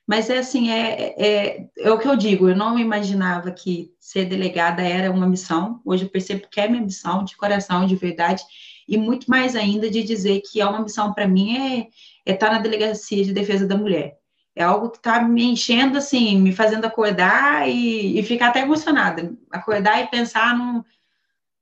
Mas 0.07 0.29
é 0.29 0.39
assim, 0.39 0.69
é, 0.69 1.15
é, 1.17 1.67
é 1.77 1.91
o 1.91 1.99
que 1.99 2.07
eu 2.07 2.15
digo, 2.15 2.49
eu 2.49 2.55
não 2.55 2.77
imaginava 2.77 3.51
que 3.51 3.91
ser 3.99 4.25
delegada 4.25 4.81
era 4.81 5.11
uma 5.11 5.27
missão, 5.27 5.81
hoje 5.85 6.05
eu 6.05 6.09
percebo 6.09 6.47
que 6.49 6.59
é 6.59 6.67
minha 6.67 6.83
missão, 6.83 7.23
de 7.23 7.35
coração, 7.35 7.87
de 7.87 7.95
verdade, 7.95 8.43
e 8.87 8.97
muito 8.97 9.29
mais 9.29 9.55
ainda 9.55 9.89
de 9.89 10.03
dizer 10.03 10.41
que 10.41 10.61
é 10.61 10.65
uma 10.65 10.81
missão 10.81 11.11
para 11.11 11.27
mim 11.27 11.57
é, 11.57 11.87
é 12.25 12.33
estar 12.33 12.47
tá 12.47 12.53
na 12.53 12.59
delegacia 12.59 13.23
de 13.23 13.33
defesa 13.33 13.67
da 13.67 13.77
mulher. 13.77 14.17
É 14.55 14.63
algo 14.63 14.89
que 14.89 14.97
está 14.97 15.21
me 15.21 15.43
enchendo, 15.43 15.97
assim, 15.97 16.39
me 16.39 16.53
fazendo 16.53 16.85
acordar 16.85 17.67
e, 17.69 18.17
e 18.17 18.23
ficar 18.23 18.49
até 18.49 18.61
emocionada. 18.61 19.35
Acordar 19.51 20.01
e 20.01 20.07
pensar 20.07 20.57
num, 20.57 20.81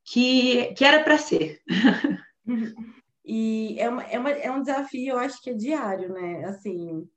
que, 0.05 0.73
que 0.73 0.85
era 0.85 1.03
para 1.03 1.17
ser. 1.17 1.61
E 3.25 3.79
é, 3.79 3.87
uma, 3.89 4.03
é, 4.03 4.19
uma, 4.19 4.29
é 4.31 4.51
um 4.51 4.61
desafio, 4.61 5.13
eu 5.13 5.17
acho 5.17 5.41
que 5.41 5.49
é 5.49 5.53
diário, 5.53 6.11
né? 6.11 6.43
Assim, 6.43 7.07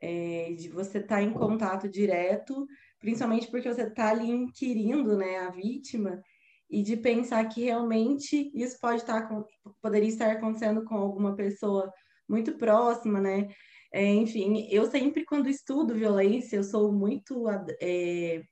é, 0.00 0.52
de 0.58 0.68
você 0.68 0.98
estar 0.98 1.16
tá 1.16 1.22
em 1.22 1.32
contato 1.32 1.88
direto, 1.88 2.66
principalmente 2.98 3.48
porque 3.48 3.72
você 3.72 3.84
está 3.84 4.10
ali 4.10 4.28
inquirindo 4.28 5.16
né, 5.16 5.38
a 5.38 5.50
vítima, 5.50 6.20
e 6.68 6.82
de 6.82 6.96
pensar 6.96 7.44
que 7.44 7.64
realmente 7.64 8.50
isso 8.54 8.76
pode 8.80 9.02
estar 9.02 9.28
tá 9.28 9.44
poderia 9.80 10.08
estar 10.08 10.32
acontecendo 10.32 10.82
com 10.84 10.96
alguma 10.96 11.36
pessoa 11.36 11.92
muito 12.28 12.56
próxima, 12.56 13.20
né? 13.20 13.48
É, 13.92 14.04
enfim, 14.06 14.66
eu 14.70 14.90
sempre, 14.90 15.24
quando 15.24 15.48
estudo 15.48 15.94
violência, 15.94 16.56
eu 16.56 16.64
sou 16.64 16.90
muito 16.90 17.44
é, 17.80 18.42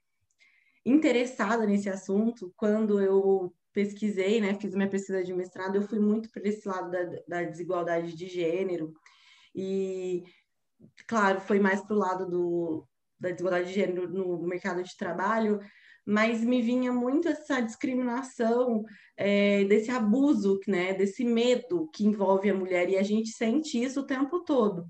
interessada 0.84 1.66
nesse 1.66 1.88
assunto. 1.88 2.52
Quando 2.56 3.00
eu 3.00 3.54
pesquisei, 3.72 4.40
né, 4.40 4.54
fiz 4.54 4.74
minha 4.74 4.88
pesquisa 4.88 5.24
de 5.24 5.32
mestrado, 5.32 5.76
eu 5.76 5.82
fui 5.82 5.98
muito 5.98 6.30
para 6.30 6.46
esse 6.46 6.66
lado 6.68 6.90
da, 6.90 7.04
da 7.26 7.42
desigualdade 7.44 8.14
de 8.14 8.26
gênero. 8.26 8.92
E 9.54 10.24
claro, 11.06 11.40
foi 11.40 11.58
mais 11.58 11.80
para 11.82 11.96
o 11.96 11.98
lado 11.98 12.28
do, 12.28 12.88
da 13.18 13.30
desigualdade 13.30 13.68
de 13.68 13.74
gênero 13.74 14.08
no 14.08 14.42
mercado 14.42 14.82
de 14.82 14.96
trabalho, 14.96 15.60
mas 16.06 16.42
me 16.42 16.62
vinha 16.62 16.92
muito 16.92 17.28
essa 17.28 17.60
discriminação, 17.60 18.84
é, 19.16 19.64
desse 19.64 19.90
abuso, 19.90 20.58
né, 20.66 20.94
desse 20.94 21.24
medo 21.24 21.88
que 21.94 22.04
envolve 22.04 22.50
a 22.50 22.54
mulher, 22.54 22.88
e 22.88 22.96
a 22.96 23.02
gente 23.02 23.30
sente 23.30 23.82
isso 23.82 24.00
o 24.00 24.06
tempo 24.06 24.42
todo. 24.44 24.86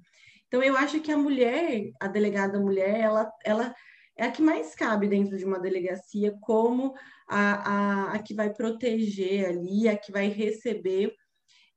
Então, 0.51 0.65
eu 0.65 0.77
acho 0.77 0.99
que 1.01 1.13
a 1.13 1.17
mulher, 1.17 1.93
a 2.01 2.09
delegada 2.09 2.59
mulher, 2.59 2.99
ela, 2.99 3.33
ela 3.45 3.72
é 4.18 4.24
a 4.24 4.33
que 4.33 4.43
mais 4.43 4.74
cabe 4.74 5.07
dentro 5.07 5.39
de 5.39 5.45
uma 5.45 5.61
delegacia 5.61 6.37
como 6.41 6.93
a, 7.29 8.09
a, 8.09 8.12
a 8.14 8.18
que 8.18 8.35
vai 8.35 8.53
proteger 8.53 9.47
ali, 9.47 9.89
a 9.89 9.97
que 9.97 10.11
vai 10.11 10.27
receber 10.27 11.14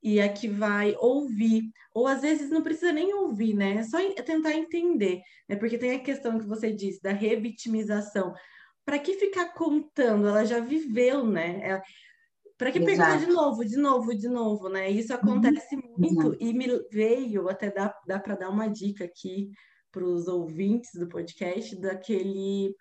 e 0.01 0.19
a 0.19 0.27
que 0.27 0.47
vai 0.47 0.95
ouvir, 0.99 1.71
ou 1.93 2.07
às 2.07 2.21
vezes 2.21 2.49
não 2.49 2.63
precisa 2.63 2.91
nem 2.91 3.13
ouvir, 3.13 3.53
né? 3.53 3.75
É 3.75 3.83
só 3.83 3.99
tentar 4.23 4.53
entender, 4.53 5.21
né? 5.47 5.55
Porque 5.55 5.77
tem 5.77 5.91
a 5.91 5.99
questão 5.99 6.39
que 6.39 6.47
você 6.47 6.73
disse 6.73 6.99
da 6.99 7.11
revitimização. 7.11 8.33
Para 8.83 8.97
que 8.97 9.13
ficar 9.13 9.53
contando? 9.53 10.27
Ela 10.27 10.45
já 10.45 10.59
viveu, 10.59 11.23
né? 11.23 11.79
Para 12.63 12.71
que 12.71 12.79
perguntar 12.79 13.17
de 13.17 13.27
novo, 13.27 13.65
de 13.65 13.75
novo, 13.75 14.15
de 14.15 14.29
novo, 14.29 14.69
né? 14.69 14.89
Isso 14.89 15.11
uhum. 15.11 15.19
acontece 15.19 15.75
uhum. 15.75 15.95
muito 15.97 16.37
e 16.39 16.53
me 16.53 16.67
veio 16.89 17.49
até 17.49 17.69
dá, 17.69 17.93
dá 18.07 18.19
para 18.19 18.35
dar 18.35 18.49
uma 18.49 18.69
dica 18.69 19.03
aqui 19.03 19.51
para 19.91 20.05
os 20.05 20.29
ouvintes 20.29 20.91
do 20.93 21.09
podcast 21.09 21.75
daquele 21.75 22.73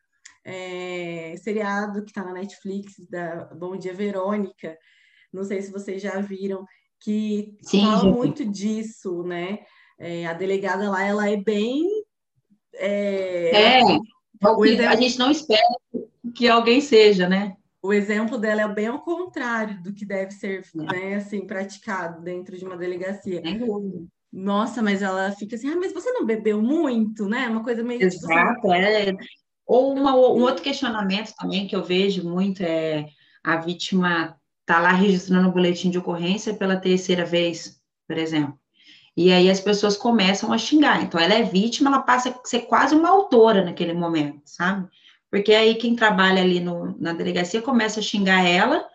é, 0.45 1.35
seriado 1.43 2.05
que 2.05 2.11
está 2.11 2.25
na 2.25 2.33
Netflix 2.33 2.95
da 3.11 3.47
Bom 3.57 3.77
Dia 3.77 3.93
Verônica, 3.93 4.79
não 5.33 5.43
sei 5.43 5.61
se 5.61 5.73
vocês 5.73 6.01
já 6.01 6.21
viram, 6.21 6.65
que 7.01 7.57
Sim, 7.63 7.81
fala 7.81 8.05
muito 8.05 8.45
disso, 8.45 9.25
né? 9.25 9.59
É, 9.99 10.27
a 10.27 10.33
delegada 10.33 10.89
lá, 10.91 11.03
ela 11.03 11.29
é 11.29 11.37
bem. 11.37 11.85
É, 12.75 13.51
é 13.53 13.81
exemplo... 13.81 14.89
a 14.89 14.97
gente 14.97 15.19
não 15.19 15.31
espera 15.31 15.61
que 16.37 16.49
alguém 16.49 16.81
seja, 16.81 17.29
né? 17.29 17.57
O 17.83 17.93
exemplo 17.93 18.39
dela 18.39 18.63
é 18.63 18.69
bem 18.69 18.87
ao 18.87 19.01
contrário 19.01 19.83
do 19.83 19.93
que 19.93 20.05
deve 20.05 20.31
ser 20.31 20.65
né, 20.73 21.17
assim, 21.17 21.45
praticado 21.45 22.23
dentro 22.23 22.57
de 22.57 22.65
uma 22.65 22.77
delegacia. 22.77 23.43
Nossa, 24.33 24.81
mas 24.81 25.03
ela 25.03 25.33
fica 25.33 25.57
assim, 25.57 25.69
ah, 25.69 25.77
mas 25.77 25.93
você 25.93 26.11
não 26.13 26.25
bebeu 26.25 26.63
muito, 26.63 27.27
né? 27.27 27.49
Uma 27.49 27.65
coisa 27.65 27.83
meio. 27.83 27.99
Tipo 28.09 28.25
assim, 28.25 28.33
Exato, 28.33 28.55
tipo, 28.55 28.73
é. 28.73 29.13
Ou 29.67 29.95
uma, 29.95 30.15
um 30.15 30.43
outro 30.43 30.63
questionamento 30.63 31.35
também 31.37 31.67
que 31.67 31.75
eu 31.75 31.83
vejo 31.83 32.29
muito 32.29 32.63
é 32.63 33.07
a 33.43 33.57
vítima 33.57 34.37
tá 34.65 34.79
lá 34.79 34.93
registrando 34.93 35.49
o 35.49 35.53
boletim 35.53 35.91
de 35.91 35.99
ocorrência 35.99 36.55
pela 36.55 36.77
terceira 36.77 37.25
vez, 37.25 37.81
por 38.07 38.17
exemplo. 38.17 38.59
E 39.17 39.31
aí 39.31 39.51
as 39.51 39.61
pessoas 39.61 39.97
começam 39.97 40.53
a 40.53 40.59
xingar. 40.59 41.03
Então, 41.03 41.21
ela 41.21 41.35
é 41.35 41.43
vítima, 41.43 41.91
ela 41.91 42.01
passa 42.01 42.31
a 42.31 42.49
ser 42.49 42.61
quase 42.61 42.95
uma 42.95 43.11
autora 43.11 43.65
naquele 43.65 43.93
momento, 43.93 44.41
sabe? 44.47 44.89
Porque 45.33 45.55
aí 45.55 45.77
quem 45.77 45.97
trabalha 45.97 46.43
ali 46.43 46.61
no, 46.61 46.95
na 47.01 47.15
delegacia 47.15 47.63
começa 47.63 48.01
a 48.01 48.03
xingar 48.03 48.47
ela, 48.47 48.87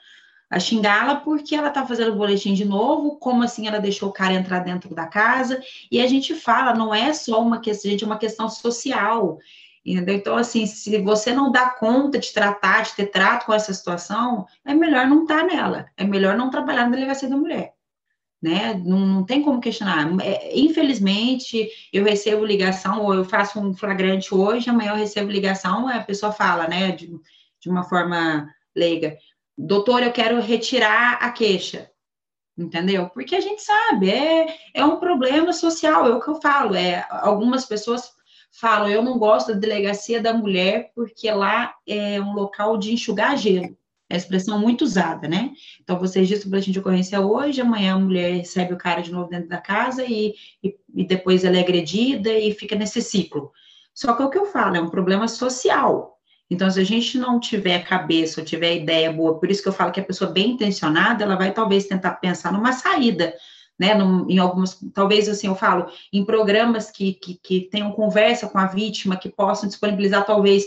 a 0.48 0.60
xingá-la 0.60 1.16
porque 1.16 1.56
ela 1.56 1.72
tá 1.72 1.84
fazendo 1.84 2.12
o 2.14 2.16
boletim 2.16 2.54
de 2.54 2.64
novo, 2.64 3.18
como 3.18 3.42
assim 3.42 3.68
ela 3.68 3.80
deixou 3.80 4.10
o 4.10 4.14
cara 4.14 4.34
entrar 4.34 4.60
dentro 4.60 4.94
da 4.94 5.08
casa, 5.08 5.60
e 5.92 6.00
a 6.00 6.06
gente 6.06 6.36
fala, 6.36 6.76
não 6.76 6.94
é 6.94 7.12
só 7.12 7.42
uma 7.42 7.60
questão, 7.60 7.90
gente, 7.90 8.04
é 8.04 8.06
uma 8.08 8.20
questão 8.20 8.48
social, 8.48 9.40
entendeu? 9.84 10.14
Então, 10.14 10.38
assim, 10.38 10.68
se 10.68 11.02
você 11.02 11.34
não 11.34 11.52
dá 11.52 11.72
conta 11.72 12.20
de 12.20 12.32
tratar, 12.32 12.84
de 12.84 12.94
ter 12.94 13.08
trato 13.08 13.48
com 13.48 13.54
essa 13.56 13.74
situação, 13.74 14.46
é 14.64 14.76
melhor 14.76 15.08
não 15.08 15.24
estar 15.24 15.40
tá 15.40 15.44
nela, 15.44 15.88
é 15.98 16.04
melhor 16.04 16.38
não 16.38 16.52
trabalhar 16.52 16.84
na 16.84 16.96
delegacia 16.96 17.28
da 17.28 17.36
mulher 17.36 17.77
né? 18.42 18.74
Não, 18.86 19.00
não 19.00 19.26
tem 19.26 19.42
como 19.42 19.62
questionar. 19.62 20.08
É, 20.22 20.58
infelizmente, 20.58 21.70
eu 21.92 22.04
recebo 22.04 22.46
ligação, 22.46 23.04
ou 23.04 23.14
eu 23.14 23.26
faço 23.26 23.60
um 23.60 23.74
flagrante 23.74 24.34
hoje, 24.34 24.70
amanhã 24.70 24.92
eu 24.92 24.98
recebo 24.98 25.32
ligação, 25.32 25.88
a 25.88 26.00
pessoa 26.04 26.32
fala, 26.32 26.68
né, 26.68 26.92
de, 26.92 27.08
de 27.60 27.70
uma 27.70 27.84
forma 27.84 28.48
leiga, 28.76 29.18
doutor, 29.58 30.04
eu 30.04 30.12
quero 30.12 30.40
retirar 30.40 31.14
a 31.14 31.32
queixa, 31.32 31.90
entendeu? 32.58 33.10
Porque 33.10 33.36
a 33.36 33.42
gente 33.42 33.62
sabe, 33.64 34.12
é, 34.12 34.56
é 34.74 34.86
um 34.86 34.98
problema 34.98 35.52
social, 35.52 36.06
é 36.06 36.10
o 36.10 36.22
que 36.22 36.30
eu 36.30 36.40
falo, 36.40 36.76
é, 36.76 37.06
algumas 37.10 37.66
pessoas 37.66 38.12
falam, 38.52 38.90
eu 38.90 39.02
não 39.02 39.18
gosto 39.18 39.54
da 39.54 39.60
delegacia 39.60 40.22
da 40.22 40.34
mulher 40.34 40.92
porque 40.96 41.30
lá 41.32 41.76
é 41.88 42.20
um 42.22 42.34
local 42.34 42.78
de 42.78 42.94
enxugar 42.94 43.38
gelo. 43.38 43.78
É 44.10 44.16
a 44.16 44.18
expressão 44.18 44.58
muito 44.58 44.84
usada, 44.84 45.28
né? 45.28 45.52
Então, 45.82 46.00
você 46.00 46.20
registra 46.20 46.48
o 46.48 46.52
boletim 46.52 46.72
de 46.72 46.80
ocorrência 46.80 47.20
hoje, 47.20 47.60
amanhã 47.60 47.96
a 47.96 48.00
mulher 48.00 48.36
recebe 48.36 48.74
o 48.74 48.78
cara 48.78 49.02
de 49.02 49.12
novo 49.12 49.30
dentro 49.30 49.50
da 49.50 49.58
casa 49.58 50.06
e, 50.06 50.34
e, 50.64 50.76
e 50.96 51.06
depois 51.06 51.44
ela 51.44 51.58
é 51.58 51.60
agredida 51.60 52.32
e 52.32 52.54
fica 52.54 52.76
nesse 52.76 53.02
ciclo. 53.02 53.52
Só 53.94 54.14
que 54.14 54.22
é 54.22 54.26
o 54.26 54.30
que 54.30 54.38
eu 54.38 54.46
falo, 54.46 54.78
é 54.78 54.82
um 54.82 54.90
problema 54.90 55.28
social. 55.28 56.18
Então, 56.50 56.70
se 56.70 56.80
a 56.80 56.84
gente 56.84 57.18
não 57.18 57.40
tiver 57.40 57.84
cabeça 57.84 58.40
ou 58.40 58.46
tiver 58.46 58.76
ideia 58.76 59.12
boa, 59.12 59.38
por 59.38 59.52
isso 59.52 59.62
que 59.62 59.68
eu 59.68 59.74
falo 59.74 59.92
que 59.92 60.00
a 60.00 60.06
pessoa 60.06 60.32
bem 60.32 60.52
intencionada, 60.52 61.24
ela 61.24 61.36
vai 61.36 61.52
talvez 61.52 61.86
tentar 61.86 62.12
pensar 62.12 62.54
numa 62.54 62.72
saída, 62.72 63.34
né? 63.78 63.94
Num, 63.94 64.26
em 64.30 64.40
algumas, 64.40 64.80
talvez 64.94 65.28
assim, 65.28 65.48
eu 65.48 65.56
falo, 65.56 65.88
em 66.14 66.24
programas 66.24 66.90
que, 66.90 67.14
que, 67.14 67.36
que 67.36 67.62
tenham 67.70 67.92
conversa 67.92 68.48
com 68.48 68.58
a 68.58 68.66
vítima, 68.66 69.18
que 69.18 69.28
possam 69.28 69.68
disponibilizar 69.68 70.26
talvez 70.26 70.66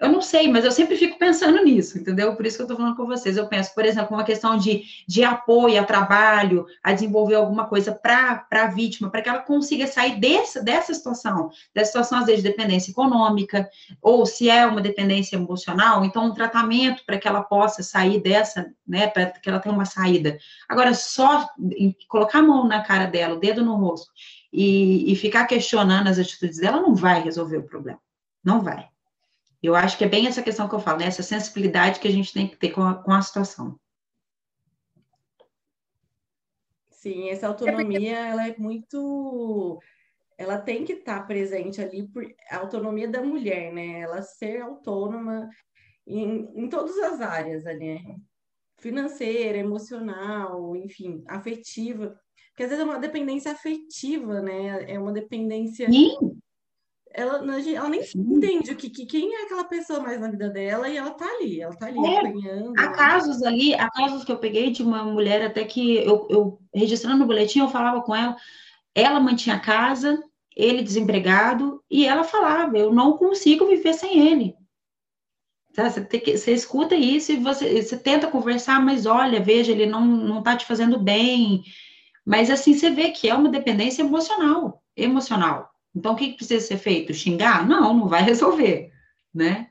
eu 0.00 0.08
não 0.08 0.22
sei, 0.22 0.46
mas 0.46 0.64
eu 0.64 0.70
sempre 0.70 0.96
fico 0.96 1.18
pensando 1.18 1.62
nisso, 1.64 1.98
entendeu? 1.98 2.36
Por 2.36 2.46
isso 2.46 2.56
que 2.56 2.62
eu 2.62 2.66
estou 2.66 2.76
falando 2.76 2.96
com 2.96 3.04
vocês. 3.04 3.36
Eu 3.36 3.48
penso, 3.48 3.74
por 3.74 3.84
exemplo, 3.84 4.16
uma 4.16 4.22
questão 4.22 4.56
de, 4.56 4.84
de 5.08 5.24
apoio 5.24 5.80
a 5.80 5.84
trabalho, 5.84 6.66
a 6.82 6.92
desenvolver 6.92 7.34
alguma 7.34 7.66
coisa 7.66 7.92
para 7.92 8.46
a 8.48 8.66
vítima, 8.68 9.10
para 9.10 9.22
que 9.22 9.28
ela 9.28 9.40
consiga 9.40 9.88
sair 9.88 10.20
dessa, 10.20 10.62
dessa 10.62 10.94
situação, 10.94 11.50
dessa 11.74 11.86
situação, 11.88 12.18
às 12.18 12.26
vezes, 12.26 12.42
de 12.42 12.48
dependência 12.48 12.92
econômica, 12.92 13.68
ou 14.00 14.24
se 14.24 14.48
é 14.48 14.64
uma 14.64 14.80
dependência 14.80 15.34
emocional, 15.34 16.04
então 16.04 16.26
um 16.26 16.34
tratamento 16.34 17.04
para 17.04 17.18
que 17.18 17.26
ela 17.26 17.42
possa 17.42 17.82
sair 17.82 18.22
dessa, 18.22 18.72
né, 18.86 19.08
para 19.08 19.26
que 19.26 19.48
ela 19.48 19.58
tenha 19.58 19.74
uma 19.74 19.84
saída. 19.84 20.38
Agora, 20.68 20.94
só 20.94 21.48
colocar 22.08 22.38
a 22.38 22.42
mão 22.42 22.68
na 22.68 22.82
cara 22.82 23.06
dela, 23.06 23.34
o 23.34 23.40
dedo 23.40 23.64
no 23.64 23.74
rosto, 23.74 24.12
e, 24.52 25.12
e 25.12 25.16
ficar 25.16 25.44
questionando 25.46 26.06
as 26.06 26.20
atitudes 26.20 26.58
dela, 26.58 26.80
não 26.80 26.94
vai 26.94 27.20
resolver 27.20 27.56
o 27.56 27.64
problema. 27.64 27.98
Não 28.44 28.60
vai. 28.60 28.88
Eu 29.62 29.74
acho 29.74 29.98
que 29.98 30.04
é 30.04 30.08
bem 30.08 30.26
essa 30.26 30.42
questão 30.42 30.68
que 30.68 30.74
eu 30.74 30.80
falo, 30.80 30.98
né? 30.98 31.06
essa 31.06 31.22
sensibilidade 31.22 31.98
que 31.98 32.06
a 32.06 32.12
gente 32.12 32.32
tem 32.32 32.46
que 32.46 32.56
ter 32.56 32.70
com 32.70 32.82
a, 32.82 33.02
com 33.02 33.12
a 33.12 33.20
situação. 33.20 33.78
Sim, 36.90 37.28
essa 37.30 37.48
autonomia, 37.48 38.18
ela 38.18 38.48
é 38.48 38.56
muito... 38.56 39.80
Ela 40.36 40.58
tem 40.58 40.84
que 40.84 40.92
estar 40.92 41.26
presente 41.26 41.80
ali, 41.80 42.06
por 42.06 42.24
a 42.48 42.58
autonomia 42.58 43.08
da 43.08 43.20
mulher, 43.20 43.72
né? 43.72 44.00
Ela 44.00 44.22
ser 44.22 44.62
autônoma 44.62 45.48
em, 46.06 46.48
em 46.54 46.68
todas 46.68 46.96
as 46.98 47.20
áreas, 47.20 47.64
né? 47.64 47.98
Financeira, 48.76 49.58
emocional, 49.58 50.76
enfim, 50.76 51.24
afetiva. 51.26 52.16
Porque 52.50 52.62
às 52.62 52.68
vezes 52.68 52.84
é 52.84 52.88
uma 52.88 53.00
dependência 53.00 53.50
afetiva, 53.50 54.40
né? 54.40 54.92
É 54.92 54.98
uma 54.98 55.12
dependência... 55.12 55.90
Sim 55.90 56.27
ela, 57.18 57.60
ela 57.74 57.88
nem 57.88 58.02
Sim. 58.02 58.20
entende 58.20 58.70
o 58.70 58.76
que, 58.76 58.88
que, 58.88 59.04
quem 59.04 59.34
é 59.34 59.42
aquela 59.42 59.64
pessoa 59.64 59.98
mais 59.98 60.20
na 60.20 60.30
vida 60.30 60.48
dela 60.48 60.88
e 60.88 60.96
ela 60.96 61.10
tá 61.10 61.26
ali, 61.26 61.60
ela 61.60 61.74
tá 61.74 61.86
ali 61.86 61.98
é, 61.98 62.18
acompanhando. 62.18 62.74
Há 62.78 62.88
casos 62.92 63.42
ali, 63.42 63.74
há 63.74 63.90
casos 63.90 64.24
que 64.24 64.30
eu 64.30 64.38
peguei 64.38 64.70
de 64.70 64.82
uma 64.82 65.02
mulher 65.02 65.44
até 65.44 65.64
que 65.64 65.96
eu, 65.96 66.28
eu 66.30 66.58
registrando 66.72 67.18
no 67.18 67.26
boletim, 67.26 67.58
eu 67.58 67.68
falava 67.68 68.00
com 68.02 68.14
ela, 68.14 68.36
ela 68.94 69.18
mantinha 69.18 69.56
a 69.56 69.60
casa, 69.60 70.22
ele 70.54 70.82
desempregado, 70.82 71.82
e 71.90 72.06
ela 72.06 72.22
falava, 72.22 72.78
eu 72.78 72.92
não 72.92 73.16
consigo 73.16 73.66
viver 73.66 73.94
sem 73.94 74.28
ele. 74.28 74.54
Tá? 75.74 75.90
Você, 75.90 76.04
que, 76.04 76.36
você 76.36 76.52
escuta 76.52 76.94
isso 76.94 77.32
e 77.32 77.36
você, 77.36 77.82
você 77.82 77.96
tenta 77.96 78.28
conversar, 78.28 78.80
mas 78.80 79.06
olha, 79.06 79.40
veja, 79.40 79.72
ele 79.72 79.86
não, 79.86 80.06
não 80.06 80.42
tá 80.42 80.56
te 80.56 80.64
fazendo 80.64 80.98
bem. 80.98 81.64
Mas 82.24 82.48
assim, 82.48 82.74
você 82.74 82.90
vê 82.90 83.10
que 83.10 83.28
é 83.28 83.34
uma 83.34 83.48
dependência 83.48 84.02
emocional, 84.02 84.82
emocional. 84.96 85.68
Então, 85.94 86.12
o 86.12 86.16
que 86.16 86.34
precisa 86.34 86.64
ser 86.64 86.78
feito? 86.78 87.14
Xingar? 87.14 87.66
Não, 87.66 87.94
não 87.94 88.08
vai 88.08 88.22
resolver, 88.24 88.92
né? 89.34 89.68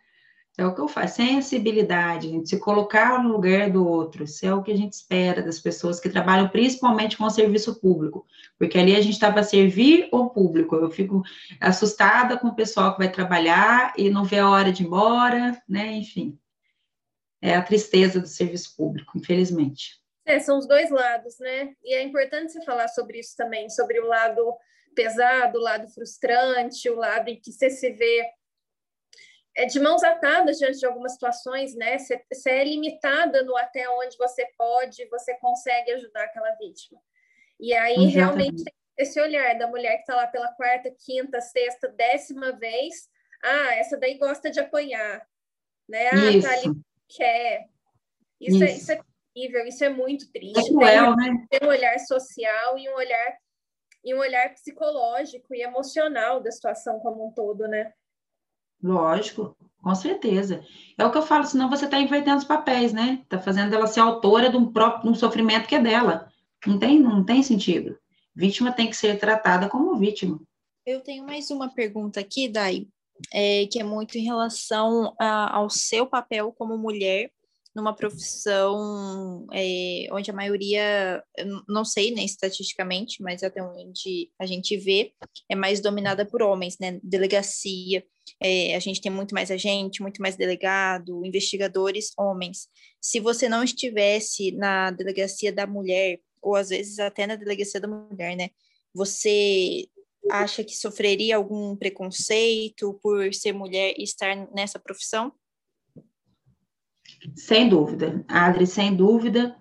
É 0.59 0.65
o 0.65 0.73
que 0.73 0.81
eu 0.81 0.87
faço, 0.87 1.17
sensibilidade, 1.17 2.29
gente, 2.29 2.49
se 2.49 2.59
colocar 2.59 3.21
no 3.21 3.29
lugar 3.29 3.69
do 3.69 3.87
outro, 3.87 4.23
isso 4.23 4.43
é 4.43 4.51
o 4.51 4.63
que 4.63 4.71
a 4.71 4.75
gente 4.75 4.93
espera 4.93 5.39
das 5.43 5.59
pessoas 5.59 5.99
que 5.99 6.09
trabalham 6.09 6.49
principalmente 6.49 7.15
com 7.15 7.25
o 7.25 7.29
serviço 7.29 7.79
público, 7.79 8.25
porque 8.57 8.79
ali 8.79 8.95
a 8.95 9.01
gente 9.01 9.13
está 9.13 9.31
para 9.31 9.43
servir 9.43 10.09
o 10.11 10.31
público. 10.31 10.75
Eu 10.75 10.89
fico 10.89 11.21
assustada 11.61 12.39
com 12.39 12.47
o 12.47 12.55
pessoal 12.55 12.93
que 12.93 12.97
vai 12.97 13.11
trabalhar 13.11 13.93
e 13.95 14.09
não 14.09 14.23
vê 14.23 14.39
a 14.39 14.49
hora 14.49 14.71
de 14.71 14.81
ir 14.81 14.87
embora, 14.87 15.61
né? 15.69 15.91
Enfim, 15.91 16.39
é 17.39 17.55
a 17.55 17.61
tristeza 17.61 18.19
do 18.19 18.27
serviço 18.27 18.75
público, 18.75 19.15
infelizmente. 19.15 20.01
É, 20.25 20.39
são 20.39 20.57
os 20.57 20.67
dois 20.67 20.89
lados, 20.89 21.37
né? 21.39 21.75
E 21.83 21.93
é 21.93 22.01
importante 22.01 22.51
você 22.51 22.65
falar 22.65 22.87
sobre 22.87 23.19
isso 23.19 23.37
também, 23.37 23.69
sobre 23.69 23.99
o 23.99 24.07
lado 24.07 24.41
pesado, 24.97 25.59
o 25.59 25.61
lado 25.61 25.87
frustrante, 25.89 26.89
o 26.89 26.95
lado 26.95 27.29
em 27.29 27.39
que 27.39 27.51
você 27.51 27.69
se 27.69 27.91
vê 27.91 28.27
é, 29.55 29.65
de 29.65 29.79
mãos 29.79 30.03
atadas 30.03 30.57
diante 30.57 30.79
de 30.79 30.87
algumas 30.87 31.13
situações, 31.13 31.75
né? 31.75 31.99
Você, 31.99 32.19
você 32.33 32.49
é 32.49 32.63
limitada 32.63 33.43
no 33.43 33.55
até 33.55 33.87
onde 33.87 34.17
você 34.17 34.47
pode, 34.57 35.07
você 35.09 35.35
consegue 35.35 35.91
ajudar 35.91 36.23
aquela 36.23 36.51
vítima. 36.55 36.99
E 37.59 37.75
aí 37.75 37.93
Exatamente. 37.93 38.15
realmente 38.15 38.63
esse 38.97 39.21
olhar 39.21 39.55
da 39.55 39.67
mulher 39.67 39.97
que 39.97 40.01
está 40.01 40.15
lá 40.15 40.25
pela 40.25 40.51
quarta, 40.53 40.89
quinta, 41.05 41.39
sexta, 41.39 41.87
décima 41.89 42.51
vez, 42.53 43.07
ah, 43.43 43.75
essa 43.75 43.97
daí 43.97 44.17
gosta 44.17 44.49
de 44.49 44.59
apanhar, 44.59 45.21
né? 45.87 46.09
Ah, 46.09 46.31
isso. 46.31 46.47
tá 46.47 46.53
ali 46.53 46.71
quer. 47.07 47.67
Isso, 48.41 48.55
isso. 48.55 48.63
É, 48.63 48.71
isso 48.71 48.91
é 48.93 49.01
terrível, 49.35 49.67
isso 49.67 49.83
é 49.83 49.89
muito 49.89 50.31
triste. 50.31 50.57
É 50.57 50.69
cruel, 50.69 51.15
né? 51.15 51.45
Tem 51.51 51.67
um 51.67 51.71
olhar 51.71 51.99
social 51.99 52.79
e 52.79 52.89
um 52.89 52.95
olhar 52.95 53.37
e 54.03 54.13
um 54.13 54.19
olhar 54.19 54.53
psicológico 54.53 55.53
e 55.53 55.61
emocional 55.61 56.41
da 56.41 56.51
situação 56.51 56.99
como 56.99 57.27
um 57.27 57.31
todo, 57.31 57.67
né? 57.67 57.91
Lógico, 58.81 59.57
com 59.81 59.95
certeza. 59.95 60.63
É 60.97 61.05
o 61.05 61.11
que 61.11 61.17
eu 61.17 61.23
falo, 61.23 61.45
senão 61.45 61.69
você 61.69 61.85
está 61.85 61.99
invertendo 61.99 62.37
os 62.37 62.43
papéis, 62.43 62.93
né? 62.93 63.19
Está 63.23 63.39
fazendo 63.39 63.73
ela 63.73 63.87
ser 63.87 63.99
autora 63.99 64.49
de 64.49 64.57
um 64.57 64.71
próprio 64.71 65.03
de 65.03 65.09
um 65.09 65.15
sofrimento 65.15 65.67
que 65.67 65.75
é 65.75 65.81
dela. 65.81 66.31
Não 66.65 66.77
tem, 66.77 66.99
não 66.99 67.23
tem 67.23 67.41
sentido. 67.41 67.97
Vítima 68.35 68.71
tem 68.71 68.89
que 68.89 68.95
ser 68.95 69.19
tratada 69.19 69.67
como 69.67 69.97
vítima. 69.97 70.39
Eu 70.85 71.01
tenho 71.01 71.25
mais 71.25 71.49
uma 71.49 71.69
pergunta 71.69 72.19
aqui, 72.19 72.47
Dai, 72.47 72.87
é, 73.33 73.65
que 73.67 73.79
é 73.79 73.83
muito 73.83 74.17
em 74.17 74.23
relação 74.23 75.15
a, 75.19 75.55
ao 75.55 75.69
seu 75.69 76.05
papel 76.05 76.53
como 76.53 76.77
mulher 76.77 77.31
numa 77.77 77.95
profissão 77.95 79.45
é, 79.53 80.07
onde 80.11 80.31
a 80.31 80.33
maioria, 80.33 81.23
não 81.69 81.85
sei 81.85 82.09
né, 82.09 82.23
estatisticamente, 82.23 83.21
mas 83.21 83.43
até 83.43 83.61
onde 83.61 84.31
a 84.39 84.47
gente 84.47 84.75
vê, 84.75 85.13
é 85.47 85.55
mais 85.55 85.79
dominada 85.79 86.25
por 86.25 86.41
homens, 86.41 86.79
né? 86.79 86.99
Delegacia, 87.03 88.03
é, 88.41 88.75
a 88.75 88.79
gente 88.79 88.99
tem 88.99 89.11
muito 89.11 89.35
mais 89.35 89.51
agente, 89.51 90.01
muito 90.01 90.23
mais 90.23 90.35
delegado, 90.35 91.23
investigadores, 91.23 92.11
homens. 92.17 92.67
Se 92.99 93.19
você 93.19 93.47
não 93.47 93.63
estivesse 93.63 94.51
na 94.53 94.89
delegacia 94.89 95.53
da 95.53 95.67
mulher, 95.67 96.19
ou 96.41 96.55
às 96.55 96.69
vezes 96.69 96.97
até 96.97 97.27
na 97.27 97.35
delegacia 97.35 97.79
da 97.79 97.87
mulher, 97.87 98.35
né? 98.35 98.49
Você 98.91 99.87
acha 100.31 100.63
que 100.63 100.75
sofreria 100.75 101.35
algum 101.35 101.75
preconceito 101.75 102.99
por 103.03 103.31
ser 103.35 103.53
mulher 103.53 103.93
e 103.99 104.03
estar 104.03 104.35
nessa 104.51 104.79
profissão? 104.79 105.31
Sem 107.35 107.69
dúvida, 107.69 108.23
Adri, 108.27 108.65
sem 108.65 108.95
dúvida, 108.95 109.55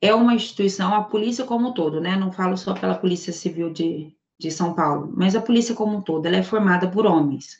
é 0.00 0.14
uma 0.14 0.34
instituição, 0.34 0.94
a 0.94 1.02
polícia 1.02 1.44
como 1.44 1.68
um 1.68 1.74
todo, 1.74 2.00
né? 2.00 2.16
Não 2.16 2.32
falo 2.32 2.56
só 2.56 2.74
pela 2.74 2.94
Polícia 2.94 3.32
Civil 3.32 3.72
de, 3.72 4.14
de 4.38 4.50
São 4.50 4.74
Paulo, 4.74 5.12
mas 5.16 5.34
a 5.34 5.40
polícia 5.40 5.74
como 5.74 5.96
um 5.96 6.02
todo, 6.02 6.26
ela 6.26 6.36
é 6.36 6.42
formada 6.42 6.88
por 6.88 7.06
homens. 7.06 7.56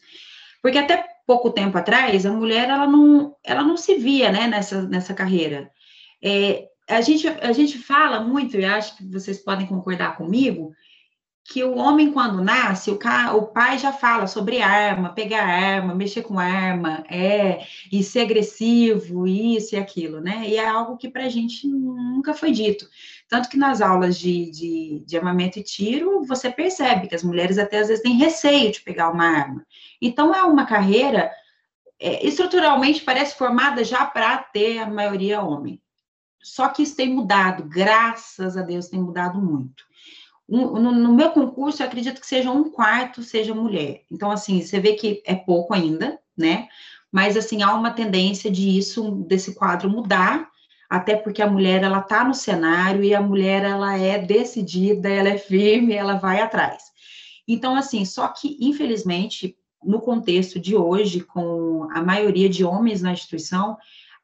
Porque 0.63 0.79
até 0.79 1.05
pouco 1.27 1.51
tempo 1.51 1.77
atrás, 1.77 2.25
a 2.25 2.33
mulher, 2.33 2.69
ela 2.69 2.87
não, 2.87 3.37
ela 3.45 3.63
não 3.63 3.77
se 3.77 3.97
via, 3.97 4.33
né, 4.33 4.47
nessa, 4.47 4.83
nessa 4.83 5.13
carreira. 5.13 5.71
É, 6.23 6.69
a, 6.89 7.01
gente, 7.01 7.29
a 7.29 7.53
gente 7.53 7.79
fala 7.79 8.21
muito, 8.21 8.57
e 8.57 8.65
acho 8.65 8.97
que 8.97 9.05
vocês 9.05 9.39
podem 9.39 9.67
concordar 9.67 10.17
comigo, 10.17 10.73
que 11.49 11.65
o 11.65 11.77
homem, 11.77 12.13
quando 12.13 12.45
nasce, 12.45 12.91
o, 12.91 12.99
ca... 12.99 13.33
o 13.35 13.47
pai 13.47 13.79
já 13.79 13.91
fala 13.91 14.27
sobre 14.27 14.61
arma, 14.61 15.15
pegar 15.15 15.45
arma, 15.45 15.95
mexer 15.95 16.21
com 16.21 16.39
arma, 16.39 17.03
é, 17.09 17.67
e 17.91 18.05
ser 18.05 18.21
agressivo, 18.21 19.27
isso 19.27 19.75
e 19.75 19.79
aquilo, 19.79 20.21
né? 20.21 20.43
E 20.47 20.57
é 20.57 20.69
algo 20.69 20.99
que 20.99 21.09
para 21.09 21.25
a 21.25 21.29
gente 21.31 21.67
nunca 21.67 22.35
foi 22.35 22.53
dito. 22.53 22.87
Tanto 23.27 23.49
que 23.49 23.57
nas 23.57 23.81
aulas 23.81 24.19
de, 24.19 24.51
de, 24.51 25.03
de 25.07 25.17
armamento 25.17 25.59
e 25.59 25.63
tiro, 25.63 26.23
você 26.25 26.51
percebe 26.51 27.09
que 27.09 27.15
as 27.15 27.25
mulheres 27.25 27.57
até 27.57 27.79
às 27.79 27.89
vezes 27.89 28.03
têm 28.03 28.19
receio 28.19 28.71
de 28.71 28.83
pegar 28.83 29.11
uma 29.11 29.25
arma. 29.25 29.67
Então, 30.03 30.35
é 30.35 30.43
uma 30.43 30.67
carreira, 30.67 31.31
é, 31.99 32.27
estruturalmente, 32.27 33.01
parece 33.01 33.39
formada 33.39 33.83
já 33.83 34.05
para 34.05 34.37
ter 34.37 34.81
a 34.81 34.87
maioria 34.87 35.41
homem. 35.41 35.81
Só 36.43 36.69
que 36.69 36.83
isso 36.83 36.95
tem 36.95 37.15
mudado, 37.15 37.65
graças 37.65 38.55
a 38.55 38.61
Deus, 38.61 38.89
tem 38.89 39.01
mudado 39.01 39.41
muito 39.41 39.88
no, 40.49 40.81
no, 40.81 41.15
meu 41.15 41.31
concurso, 41.31 41.83
eu 41.83 41.87
acredito 41.87 42.21
que 42.21 42.27
seja 42.27 42.51
um 42.51 42.71
quarto 42.71 43.23
seja 43.23 43.55
mulher. 43.55 44.03
Então, 44.11 44.31
assim, 44.31 44.63
você 44.63 44.81
vê 44.81 44.95
que 44.95 45.23
é 45.27 45.35
pouco 45.35 45.75
ainda, 45.75 46.19
né? 46.37 46.69
Mas, 47.13 47.37
assim, 47.37 47.63
há 47.63 47.75
uma 47.75 47.91
tendência 47.91 48.51
de 48.51 48.79
isso, 48.79 49.11
desse 49.27 49.55
quadro 49.55 49.91
mudar, 49.91 50.49
até 50.89 51.17
porque 51.17 51.43
a 51.43 51.51
mulher, 51.51 51.83
ela 51.83 52.01
tá 52.01 52.25
no 52.25 52.33
cenário 52.33 53.05
e 53.05 53.15
a 53.15 53.21
mulher, 53.21 53.63
ela 53.63 53.99
é 53.99 54.19
decidida, 54.19 55.09
ela 55.11 55.29
é 55.29 55.37
firme, 55.37 55.93
ela 55.93 56.15
vai 56.15 56.41
atrás. 56.41 56.83
Então, 57.47 57.77
assim, 57.77 58.05
só 58.07 58.29
que, 58.29 58.57
infelizmente, 58.59 59.55
no 59.85 60.01
contexto 60.01 60.59
de 60.59 60.75
hoje, 60.75 61.21
com 61.21 61.89
a 61.93 62.03
maioria 62.03 62.49
de 62.49 62.65
homens 62.65 63.03
na 63.03 63.13
instituição, 63.13 63.77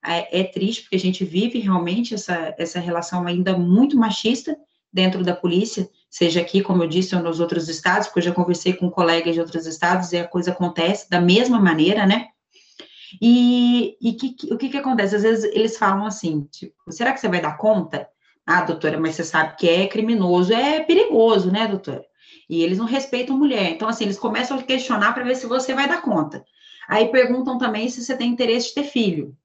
é, 0.03 0.41
é 0.41 0.45
triste, 0.45 0.83
porque 0.83 0.97
a 0.97 1.01
gente 1.01 1.25
vive 1.25 1.59
realmente 1.59 2.15
essa, 2.15 2.55
essa 2.59 2.81
relação 2.81 3.27
ainda 3.27 3.57
muito 3.59 3.97
machista 3.97 4.57
dentro 4.95 5.25
da 5.25 5.35
polícia, 5.35 5.91
seja 6.09 6.41
aqui, 6.41 6.63
como 6.63 6.85
eu 6.85 6.87
disse, 6.87 7.17
ou 7.17 7.21
nos 7.21 7.41
outros 7.41 7.69
estados, 7.69 8.07
porque 8.07 8.21
eu 8.21 8.25
já 8.25 8.33
conversei 8.33 8.75
com 8.75 8.89
colegas 8.89 9.35
de 9.35 9.41
outros 9.41 9.67
estados 9.67 10.13
e 10.13 10.19
a 10.19 10.29
coisa 10.29 10.53
acontece 10.53 11.11
da 11.11 11.21
mesma 11.21 11.59
maneira, 11.59 12.07
né? 12.07 12.29
E, 13.21 13.97
e 14.01 14.13
que, 14.13 14.37
o 14.53 14.57
que, 14.57 14.69
que 14.69 14.77
acontece? 14.77 15.17
Às 15.17 15.23
vezes 15.23 15.45
eles 15.53 15.77
falam 15.77 16.07
assim, 16.07 16.49
tipo, 16.51 16.75
será 16.91 17.13
que 17.13 17.19
você 17.19 17.29
vai 17.29 17.41
dar 17.41 17.57
conta? 17.57 18.09
Ah, 18.47 18.63
doutora, 18.63 19.01
mas 19.01 19.17
você 19.17 19.25
sabe 19.25 19.57
que 19.57 19.69
é 19.69 19.89
criminoso, 19.89 20.53
é 20.53 20.79
perigoso, 20.81 21.51
né, 21.51 21.67
doutora? 21.67 22.05
E 22.49 22.63
eles 22.63 22.79
não 22.79 22.87
respeitam 22.87 23.37
mulher. 23.37 23.73
Então, 23.73 23.89
assim, 23.89 24.05
eles 24.05 24.19
começam 24.19 24.57
a 24.57 24.63
questionar 24.63 25.13
para 25.13 25.25
ver 25.25 25.35
se 25.35 25.47
você 25.47 25.75
vai 25.75 25.89
dar 25.89 26.03
conta. 26.03 26.45
Aí 26.89 27.09
perguntam 27.09 27.59
também 27.59 27.89
se 27.89 28.05
você 28.05 28.17
tem 28.17 28.31
interesse 28.31 28.69
de 28.69 28.75
ter 28.75 28.85
filho 28.85 29.37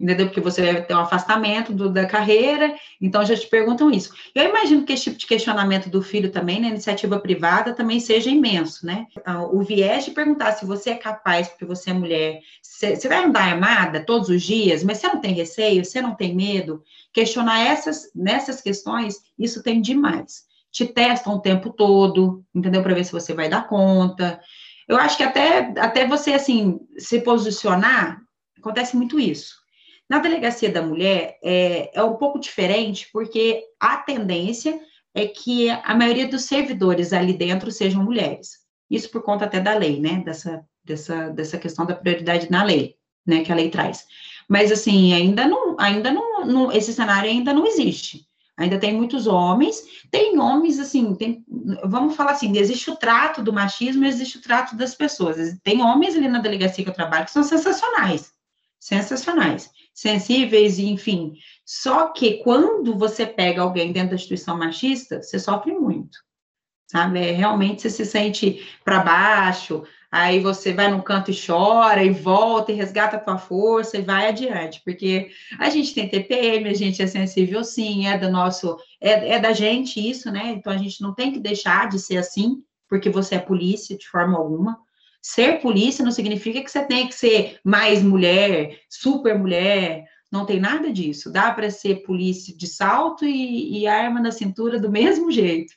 entendeu? 0.00 0.26
Porque 0.26 0.40
você 0.40 0.62
deve 0.62 0.82
ter 0.82 0.94
um 0.94 1.00
afastamento 1.00 1.74
do, 1.74 1.90
da 1.90 2.06
carreira, 2.06 2.74
então 2.98 3.22
já 3.22 3.36
te 3.36 3.46
perguntam 3.46 3.90
isso. 3.90 4.14
Eu 4.34 4.48
imagino 4.48 4.84
que 4.84 4.94
esse 4.94 5.04
tipo 5.04 5.18
de 5.18 5.26
questionamento 5.26 5.90
do 5.90 6.00
filho 6.00 6.32
também, 6.32 6.58
na 6.58 6.68
iniciativa 6.68 7.18
privada, 7.20 7.74
também 7.74 8.00
seja 8.00 8.30
imenso, 8.30 8.86
né? 8.86 9.06
Então, 9.14 9.54
o 9.54 9.62
viés 9.62 10.06
de 10.06 10.12
perguntar 10.12 10.52
se 10.52 10.64
você 10.64 10.90
é 10.90 10.96
capaz, 10.96 11.48
porque 11.48 11.66
você 11.66 11.90
é 11.90 11.92
mulher, 11.92 12.40
você, 12.62 12.96
você 12.96 13.08
vai 13.08 13.24
andar 13.24 13.42
armada 13.42 14.00
todos 14.00 14.30
os 14.30 14.42
dias, 14.42 14.82
mas 14.82 14.98
você 14.98 15.08
não 15.08 15.20
tem 15.20 15.34
receio, 15.34 15.84
você 15.84 16.00
não 16.00 16.14
tem 16.14 16.34
medo? 16.34 16.82
Questionar 17.12 17.60
essas, 17.60 18.10
nessas 18.14 18.62
questões, 18.62 19.16
isso 19.38 19.62
tem 19.62 19.82
demais. 19.82 20.48
Te 20.72 20.86
testam 20.86 21.34
o 21.34 21.40
tempo 21.40 21.70
todo, 21.70 22.42
entendeu? 22.54 22.82
Para 22.82 22.94
ver 22.94 23.04
se 23.04 23.12
você 23.12 23.34
vai 23.34 23.50
dar 23.50 23.66
conta. 23.66 24.40
Eu 24.88 24.96
acho 24.96 25.16
que 25.16 25.22
até, 25.22 25.74
até 25.78 26.06
você, 26.06 26.32
assim, 26.32 26.80
se 26.96 27.20
posicionar, 27.20 28.22
acontece 28.56 28.96
muito 28.96 29.20
isso 29.20 29.59
na 30.10 30.18
delegacia 30.18 30.68
da 30.72 30.82
mulher 30.82 31.38
é, 31.40 31.92
é 31.94 32.02
um 32.02 32.16
pouco 32.16 32.40
diferente, 32.40 33.08
porque 33.12 33.62
a 33.78 33.96
tendência 33.98 34.80
é 35.14 35.24
que 35.28 35.70
a 35.70 35.94
maioria 35.94 36.26
dos 36.26 36.42
servidores 36.42 37.12
ali 37.12 37.32
dentro 37.32 37.70
sejam 37.70 38.02
mulheres. 38.02 38.58
Isso 38.90 39.08
por 39.08 39.22
conta 39.22 39.44
até 39.44 39.60
da 39.60 39.72
lei, 39.72 40.00
né? 40.00 40.20
Dessa, 40.24 40.64
dessa, 40.84 41.30
dessa 41.30 41.56
questão 41.58 41.86
da 41.86 41.94
prioridade 41.94 42.50
na 42.50 42.64
lei, 42.64 42.96
né? 43.24 43.44
Que 43.44 43.52
a 43.52 43.54
lei 43.54 43.70
traz. 43.70 44.04
Mas 44.48 44.72
assim, 44.72 45.14
ainda 45.14 45.46
não, 45.46 45.76
ainda 45.78 46.10
não, 46.10 46.44
não 46.44 46.72
esse 46.72 46.92
cenário 46.92 47.30
ainda 47.30 47.54
não 47.54 47.64
existe. 47.64 48.26
Ainda 48.56 48.78
tem 48.78 48.92
muitos 48.92 49.28
homens, 49.28 49.80
tem 50.10 50.38
homens 50.40 50.80
assim, 50.80 51.14
tem, 51.14 51.44
vamos 51.84 52.16
falar 52.16 52.32
assim, 52.32 52.58
existe 52.58 52.90
o 52.90 52.96
trato 52.96 53.42
do 53.42 53.52
machismo, 53.52 54.04
existe 54.04 54.38
o 54.38 54.42
trato 54.42 54.76
das 54.76 54.92
pessoas. 54.92 55.56
Tem 55.62 55.80
homens 55.80 56.16
ali 56.16 56.28
na 56.28 56.40
delegacia 56.40 56.82
que 56.82 56.90
eu 56.90 56.94
trabalho 56.94 57.24
que 57.24 57.30
são 57.30 57.44
sensacionais, 57.44 58.32
sensacionais 58.80 59.70
sensíveis, 60.00 60.78
enfim. 60.78 61.34
Só 61.64 62.08
que 62.08 62.42
quando 62.42 62.96
você 62.96 63.26
pega 63.26 63.60
alguém 63.60 63.92
dentro 63.92 64.10
da 64.10 64.16
instituição 64.16 64.56
machista, 64.56 65.22
você 65.22 65.38
sofre 65.38 65.72
muito, 65.72 66.18
sabe? 66.86 67.18
É, 67.20 67.32
realmente 67.32 67.82
você 67.82 67.90
se 67.90 68.06
sente 68.06 68.66
para 68.82 69.00
baixo, 69.00 69.84
aí 70.10 70.40
você 70.40 70.72
vai 70.72 70.90
num 70.90 71.02
canto 71.02 71.30
e 71.30 71.46
chora, 71.46 72.02
e 72.02 72.10
volta, 72.10 72.72
e 72.72 72.74
resgata 72.74 73.16
a 73.16 73.20
tua 73.20 73.36
força, 73.36 73.98
e 73.98 74.02
vai 74.02 74.28
adiante, 74.28 74.80
porque 74.84 75.30
a 75.58 75.68
gente 75.68 75.94
tem 75.94 76.08
TPM, 76.08 76.68
a 76.68 76.74
gente 76.74 77.02
é 77.02 77.06
sensível 77.06 77.62
sim, 77.62 78.06
é 78.06 78.16
do 78.16 78.30
nosso, 78.30 78.78
é, 79.00 79.34
é 79.34 79.38
da 79.38 79.52
gente 79.52 80.00
isso, 80.00 80.30
né? 80.32 80.50
Então 80.50 80.72
a 80.72 80.78
gente 80.78 81.02
não 81.02 81.14
tem 81.14 81.30
que 81.30 81.38
deixar 81.38 81.88
de 81.88 81.98
ser 81.98 82.16
assim, 82.16 82.62
porque 82.88 83.10
você 83.10 83.36
é 83.36 83.38
polícia 83.38 83.96
de 83.96 84.08
forma 84.08 84.36
alguma. 84.36 84.78
Ser 85.22 85.60
polícia 85.60 86.04
não 86.04 86.12
significa 86.12 86.62
que 86.62 86.70
você 86.70 86.84
tem 86.84 87.06
que 87.06 87.14
ser 87.14 87.58
mais 87.62 88.02
mulher, 88.02 88.80
super 88.88 89.38
mulher, 89.38 90.06
não 90.30 90.46
tem 90.46 90.60
nada 90.60 90.92
disso. 90.92 91.32
Dá 91.32 91.52
para 91.52 91.70
ser 91.70 92.02
polícia 92.02 92.56
de 92.56 92.66
salto 92.66 93.24
e, 93.24 93.80
e, 93.80 93.86
arma 93.86 94.20
na 94.20 94.30
cintura 94.30 94.78
do 94.78 94.90
mesmo 94.90 95.30
jeito. 95.30 95.74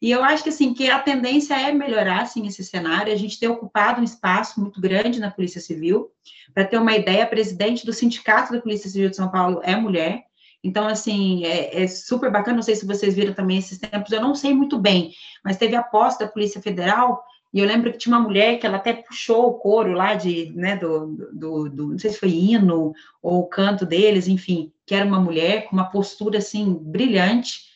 E 0.00 0.10
eu 0.10 0.24
acho 0.24 0.42
que 0.42 0.48
assim 0.48 0.72
que 0.72 0.88
a 0.88 0.98
tendência 0.98 1.54
é 1.54 1.70
melhorar 1.72 2.22
assim, 2.22 2.46
esse 2.46 2.64
cenário. 2.64 3.12
A 3.12 3.16
gente 3.16 3.38
tem 3.38 3.48
ocupado 3.48 4.00
um 4.00 4.04
espaço 4.04 4.58
muito 4.58 4.80
grande 4.80 5.20
na 5.20 5.30
Polícia 5.30 5.60
Civil. 5.60 6.10
Para 6.54 6.64
ter 6.64 6.78
uma 6.78 6.96
ideia, 6.96 7.24
a 7.24 7.28
presidente 7.28 7.84
do 7.84 7.92
Sindicato 7.92 8.52
da 8.52 8.60
Polícia 8.60 8.88
Civil 8.88 9.10
de 9.10 9.16
São 9.16 9.30
Paulo 9.30 9.60
é 9.62 9.76
mulher. 9.76 10.24
Então, 10.64 10.86
assim, 10.86 11.44
é, 11.44 11.82
é, 11.82 11.86
super 11.86 12.30
bacana. 12.30 12.56
Não 12.56 12.62
sei 12.62 12.76
se 12.76 12.86
vocês 12.86 13.14
viram 13.14 13.34
também 13.34 13.58
esses 13.58 13.78
tempos, 13.78 14.10
eu 14.10 14.20
não 14.20 14.34
sei 14.34 14.54
muito 14.54 14.78
bem, 14.78 15.12
mas 15.44 15.58
teve 15.58 15.76
a 15.76 15.82
posse 15.82 16.18
da 16.18 16.28
Polícia 16.28 16.60
Federal 16.62 17.22
e 17.52 17.58
eu 17.58 17.66
lembro 17.66 17.90
que 17.90 17.98
tinha 17.98 18.14
uma 18.14 18.22
mulher 18.22 18.58
que 18.58 18.66
ela 18.66 18.76
até 18.76 18.92
puxou 18.92 19.48
o 19.48 19.54
coro 19.54 19.92
lá 19.92 20.14
de, 20.14 20.52
né, 20.54 20.76
do, 20.76 21.16
do, 21.32 21.68
do, 21.68 21.86
não 21.88 21.98
sei 21.98 22.10
se 22.10 22.18
foi 22.18 22.30
hino 22.30 22.92
ou 23.20 23.48
canto 23.48 23.84
deles, 23.84 24.28
enfim, 24.28 24.72
que 24.86 24.94
era 24.94 25.04
uma 25.04 25.20
mulher 25.20 25.66
com 25.66 25.74
uma 25.74 25.90
postura, 25.90 26.38
assim, 26.38 26.72
brilhante. 26.80 27.68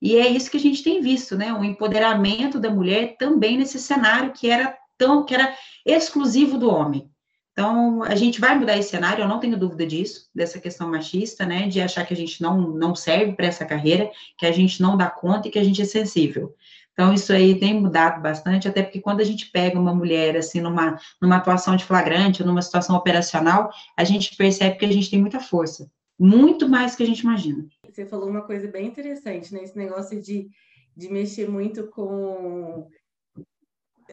E 0.00 0.16
é 0.16 0.28
isso 0.28 0.48
que 0.48 0.56
a 0.56 0.60
gente 0.60 0.84
tem 0.84 1.00
visto, 1.00 1.36
né, 1.36 1.52
o 1.52 1.64
empoderamento 1.64 2.60
da 2.60 2.70
mulher 2.70 3.16
também 3.18 3.58
nesse 3.58 3.80
cenário 3.80 4.32
que 4.32 4.48
era 4.48 4.76
tão, 4.96 5.24
que 5.24 5.34
era 5.34 5.52
exclusivo 5.84 6.56
do 6.56 6.70
homem. 6.70 7.10
Então, 7.52 8.04
a 8.04 8.14
gente 8.14 8.40
vai 8.40 8.56
mudar 8.56 8.78
esse 8.78 8.90
cenário, 8.90 9.24
eu 9.24 9.28
não 9.28 9.40
tenho 9.40 9.58
dúvida 9.58 9.84
disso, 9.84 10.28
dessa 10.32 10.60
questão 10.60 10.88
machista, 10.88 11.44
né, 11.44 11.66
de 11.66 11.80
achar 11.80 12.06
que 12.06 12.14
a 12.14 12.16
gente 12.16 12.40
não, 12.40 12.60
não 12.60 12.94
serve 12.94 13.32
para 13.32 13.46
essa 13.46 13.64
carreira, 13.64 14.08
que 14.36 14.46
a 14.46 14.52
gente 14.52 14.80
não 14.80 14.96
dá 14.96 15.10
conta 15.10 15.48
e 15.48 15.50
que 15.50 15.58
a 15.58 15.64
gente 15.64 15.82
é 15.82 15.84
sensível. 15.84 16.54
Então, 16.98 17.14
isso 17.14 17.32
aí 17.32 17.56
tem 17.56 17.80
mudado 17.80 18.20
bastante, 18.20 18.66
até 18.66 18.82
porque 18.82 19.00
quando 19.00 19.20
a 19.20 19.24
gente 19.24 19.52
pega 19.52 19.78
uma 19.78 19.94
mulher, 19.94 20.36
assim, 20.36 20.60
numa, 20.60 20.98
numa 21.22 21.36
atuação 21.36 21.76
de 21.76 21.84
flagrante, 21.84 22.42
numa 22.42 22.60
situação 22.60 22.96
operacional, 22.96 23.70
a 23.96 24.02
gente 24.02 24.34
percebe 24.34 24.76
que 24.76 24.84
a 24.84 24.90
gente 24.90 25.08
tem 25.08 25.20
muita 25.20 25.38
força, 25.38 25.88
muito 26.18 26.68
mais 26.68 26.96
que 26.96 27.04
a 27.04 27.06
gente 27.06 27.20
imagina. 27.20 27.68
Você 27.88 28.04
falou 28.04 28.28
uma 28.28 28.42
coisa 28.42 28.66
bem 28.66 28.88
interessante, 28.88 29.54
né? 29.54 29.62
Esse 29.62 29.78
negócio 29.78 30.20
de, 30.20 30.48
de 30.96 31.08
mexer 31.08 31.48
muito 31.48 31.86
com. 31.86 32.88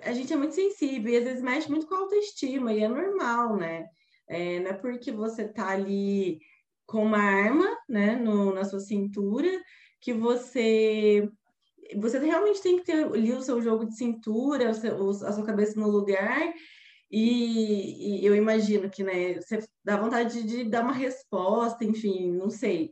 A 0.04 0.14
gente 0.14 0.32
é 0.32 0.38
muito 0.38 0.54
sensível 0.54 1.12
e 1.12 1.18
às 1.18 1.24
vezes 1.24 1.42
mexe 1.42 1.68
muito 1.68 1.88
com 1.88 1.96
a 1.96 2.00
autoestima, 2.02 2.72
e 2.72 2.84
é 2.84 2.88
normal, 2.88 3.58
né? 3.58 3.88
É, 4.28 4.60
não 4.60 4.70
é 4.70 4.74
porque 4.74 5.12
você 5.12 5.48
tá 5.48 5.70
ali 5.70 6.38
com 6.86 7.04
uma 7.04 7.18
arma, 7.18 7.66
né, 7.90 8.16
no, 8.16 8.54
na 8.54 8.64
sua 8.64 8.80
cintura, 8.80 9.50
que 10.00 10.14
você 10.14 11.28
você 11.98 12.20
realmente 12.20 12.62
tem 12.62 12.78
que 12.78 12.86
ter 12.86 13.06
ali 13.06 13.32
o 13.32 13.42
seu 13.42 13.62
jogo 13.62 13.86
de 13.86 13.96
cintura, 13.96 14.74
seu, 14.74 15.10
a 15.10 15.32
sua 15.32 15.46
cabeça 15.46 15.80
no 15.80 15.88
lugar, 15.88 16.54
e, 17.12 18.22
e, 18.22 18.26
eu 18.26 18.36
imagino 18.36 18.90
que, 18.90 19.04
né, 19.04 19.36
você 19.36 19.64
dá 19.84 19.98
vontade 19.98 20.44
de, 20.44 20.64
dar 20.64 20.84
uma 20.84 20.92
resposta, 20.92 21.86
enfim, 21.86 22.32
não 22.32 22.50
sei. 22.50 22.92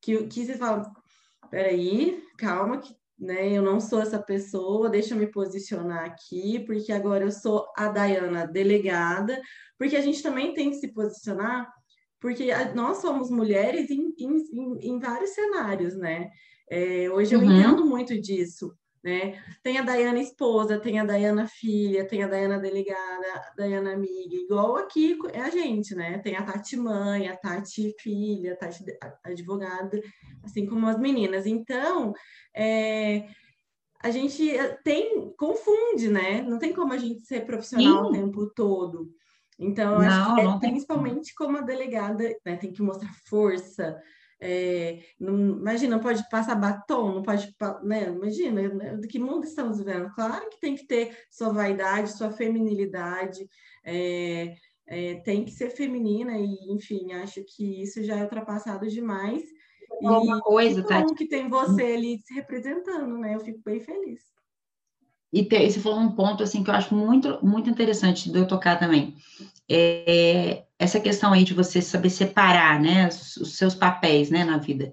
Que, 0.00 0.26
que 0.26 0.46
você 0.46 0.56
fala, 0.56 0.90
peraí, 1.50 2.22
calma, 2.38 2.78
que 2.78 2.94
né? 3.18 3.52
Eu 3.52 3.62
não 3.62 3.80
sou 3.80 4.00
essa 4.00 4.20
pessoa, 4.20 4.90
deixa 4.90 5.14
eu 5.14 5.18
me 5.18 5.26
posicionar 5.26 6.04
aqui, 6.04 6.60
porque 6.66 6.92
agora 6.92 7.24
eu 7.24 7.30
sou 7.30 7.66
a 7.76 7.88
Dayana 7.88 8.46
delegada, 8.46 9.40
porque 9.78 9.96
a 9.96 10.00
gente 10.00 10.22
também 10.22 10.52
tem 10.52 10.70
que 10.70 10.76
se 10.76 10.88
posicionar, 10.92 11.72
porque 12.20 12.50
nós 12.74 12.98
somos 12.98 13.30
mulheres 13.30 13.90
em, 13.90 14.12
em, 14.18 14.78
em 14.80 14.98
vários 14.98 15.30
cenários, 15.30 15.96
né? 15.96 16.30
É, 16.70 17.10
hoje 17.10 17.34
eu 17.34 17.40
uhum. 17.40 17.52
entendo 17.52 17.84
muito 17.84 18.18
disso, 18.20 18.74
né? 19.02 19.38
Tem 19.62 19.78
a 19.78 19.82
Dayana 19.82 20.18
esposa, 20.18 20.80
tem 20.80 20.98
a 20.98 21.04
Dayana 21.04 21.46
filha, 21.46 22.06
tem 22.06 22.22
a 22.22 22.26
Dayana 22.26 22.58
delegada, 22.58 23.26
a 23.34 23.54
Dayana 23.56 23.92
amiga, 23.92 24.34
igual 24.34 24.76
aqui 24.76 25.18
é 25.32 25.40
a 25.40 25.50
gente, 25.50 25.94
né? 25.94 26.18
Tem 26.18 26.36
a 26.36 26.42
Tati 26.42 26.76
mãe, 26.76 27.28
a 27.28 27.36
Tati 27.36 27.94
filha, 28.00 28.54
a 28.54 28.56
Tati 28.56 28.84
advogada, 29.22 30.00
assim 30.42 30.64
como 30.64 30.88
as 30.88 30.98
meninas. 30.98 31.44
Então, 31.44 32.14
é, 32.56 33.28
a 34.02 34.10
gente 34.10 34.42
tem, 34.82 35.32
confunde, 35.36 36.08
né? 36.08 36.42
Não 36.42 36.58
tem 36.58 36.72
como 36.72 36.92
a 36.92 36.98
gente 36.98 37.26
ser 37.26 37.44
profissional 37.44 38.04
Sim. 38.04 38.08
o 38.08 38.12
tempo 38.12 38.50
todo. 38.54 39.10
Então, 39.58 39.98
não, 39.98 40.00
acho 40.00 40.34
que 40.34 40.40
é, 40.40 40.58
principalmente 40.58 41.34
como 41.34 41.58
a 41.58 41.60
delegada 41.60 42.24
né, 42.44 42.56
tem 42.56 42.72
que 42.72 42.82
mostrar 42.82 43.12
força, 43.26 44.00
é, 44.40 45.00
não, 45.18 45.58
imagina, 45.58 45.96
não 45.96 46.02
pode 46.02 46.28
passar 46.28 46.54
batom, 46.54 47.14
não 47.14 47.22
pode, 47.22 47.54
né? 47.82 48.08
Imagina, 48.08 48.68
né? 48.68 48.96
do 48.96 49.06
que 49.06 49.18
mundo 49.18 49.44
estamos 49.44 49.78
vivendo? 49.78 50.10
Claro 50.14 50.48
que 50.50 50.60
tem 50.60 50.74
que 50.74 50.86
ter 50.86 51.16
sua 51.30 51.52
vaidade, 51.52 52.12
sua 52.12 52.30
feminilidade, 52.30 53.46
é, 53.84 54.54
é, 54.86 55.14
tem 55.16 55.44
que 55.44 55.50
ser 55.50 55.70
feminina, 55.70 56.36
e 56.38 56.72
enfim, 56.72 57.12
acho 57.12 57.42
que 57.44 57.82
isso 57.82 58.02
já 58.02 58.16
é 58.16 58.22
ultrapassado 58.22 58.86
demais. 58.88 59.42
E 60.00 60.06
uma 60.06 60.40
coisa, 60.40 60.82
que 60.82 60.92
bom 60.92 61.14
que 61.14 61.28
tem 61.28 61.48
você 61.48 61.84
ali 61.84 62.18
se 62.18 62.34
representando, 62.34 63.16
né? 63.18 63.34
Eu 63.34 63.40
fico 63.40 63.60
bem 63.64 63.80
feliz. 63.80 64.20
E 65.32 65.42
você 65.42 65.80
falou 65.80 65.98
um 65.98 66.12
ponto 66.12 66.44
assim 66.44 66.62
que 66.62 66.70
eu 66.70 66.74
acho 66.74 66.94
muito, 66.94 67.44
muito 67.44 67.68
interessante 67.68 68.30
de 68.30 68.38
eu 68.38 68.46
tocar 68.46 68.78
também. 68.78 69.16
É, 69.68 70.63
essa 70.78 71.00
questão 71.00 71.32
aí 71.32 71.44
de 71.44 71.54
você 71.54 71.80
saber 71.80 72.10
separar, 72.10 72.80
né, 72.80 73.08
os, 73.08 73.56
seus 73.56 73.74
papéis, 73.74 74.30
né, 74.30 74.44
na 74.44 74.58
vida. 74.58 74.92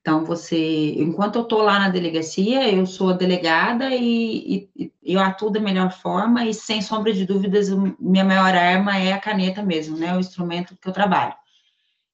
Então, 0.00 0.24
você, 0.24 0.94
enquanto 0.98 1.36
eu 1.36 1.42
estou 1.42 1.62
lá 1.62 1.80
na 1.80 1.88
delegacia, 1.88 2.72
eu 2.72 2.86
sou 2.86 3.10
a 3.10 3.12
delegada 3.12 3.90
e, 3.90 4.68
e, 4.76 4.84
e, 4.84 4.92
eu 5.02 5.20
atuo 5.20 5.50
da 5.50 5.58
melhor 5.58 5.90
forma 5.90 6.44
e, 6.46 6.54
sem 6.54 6.80
sombra 6.80 7.12
de 7.12 7.26
dúvidas, 7.26 7.68
minha 7.98 8.24
maior 8.24 8.54
arma 8.54 8.96
é 8.98 9.12
a 9.12 9.18
caneta 9.18 9.62
mesmo, 9.64 9.98
né, 9.98 10.16
o 10.16 10.20
instrumento 10.20 10.76
que 10.80 10.88
eu 10.88 10.92
trabalho. 10.92 11.34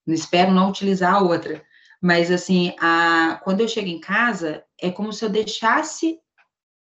Não 0.06 0.14
espero 0.14 0.52
não 0.52 0.70
utilizar 0.70 1.14
a 1.14 1.20
outra. 1.20 1.62
Mas, 2.00 2.30
assim, 2.30 2.74
a, 2.80 3.38
quando 3.44 3.60
eu 3.60 3.68
chego 3.68 3.88
em 3.88 4.00
casa, 4.00 4.64
é 4.80 4.90
como 4.90 5.12
se 5.12 5.24
eu 5.24 5.28
deixasse 5.28 6.18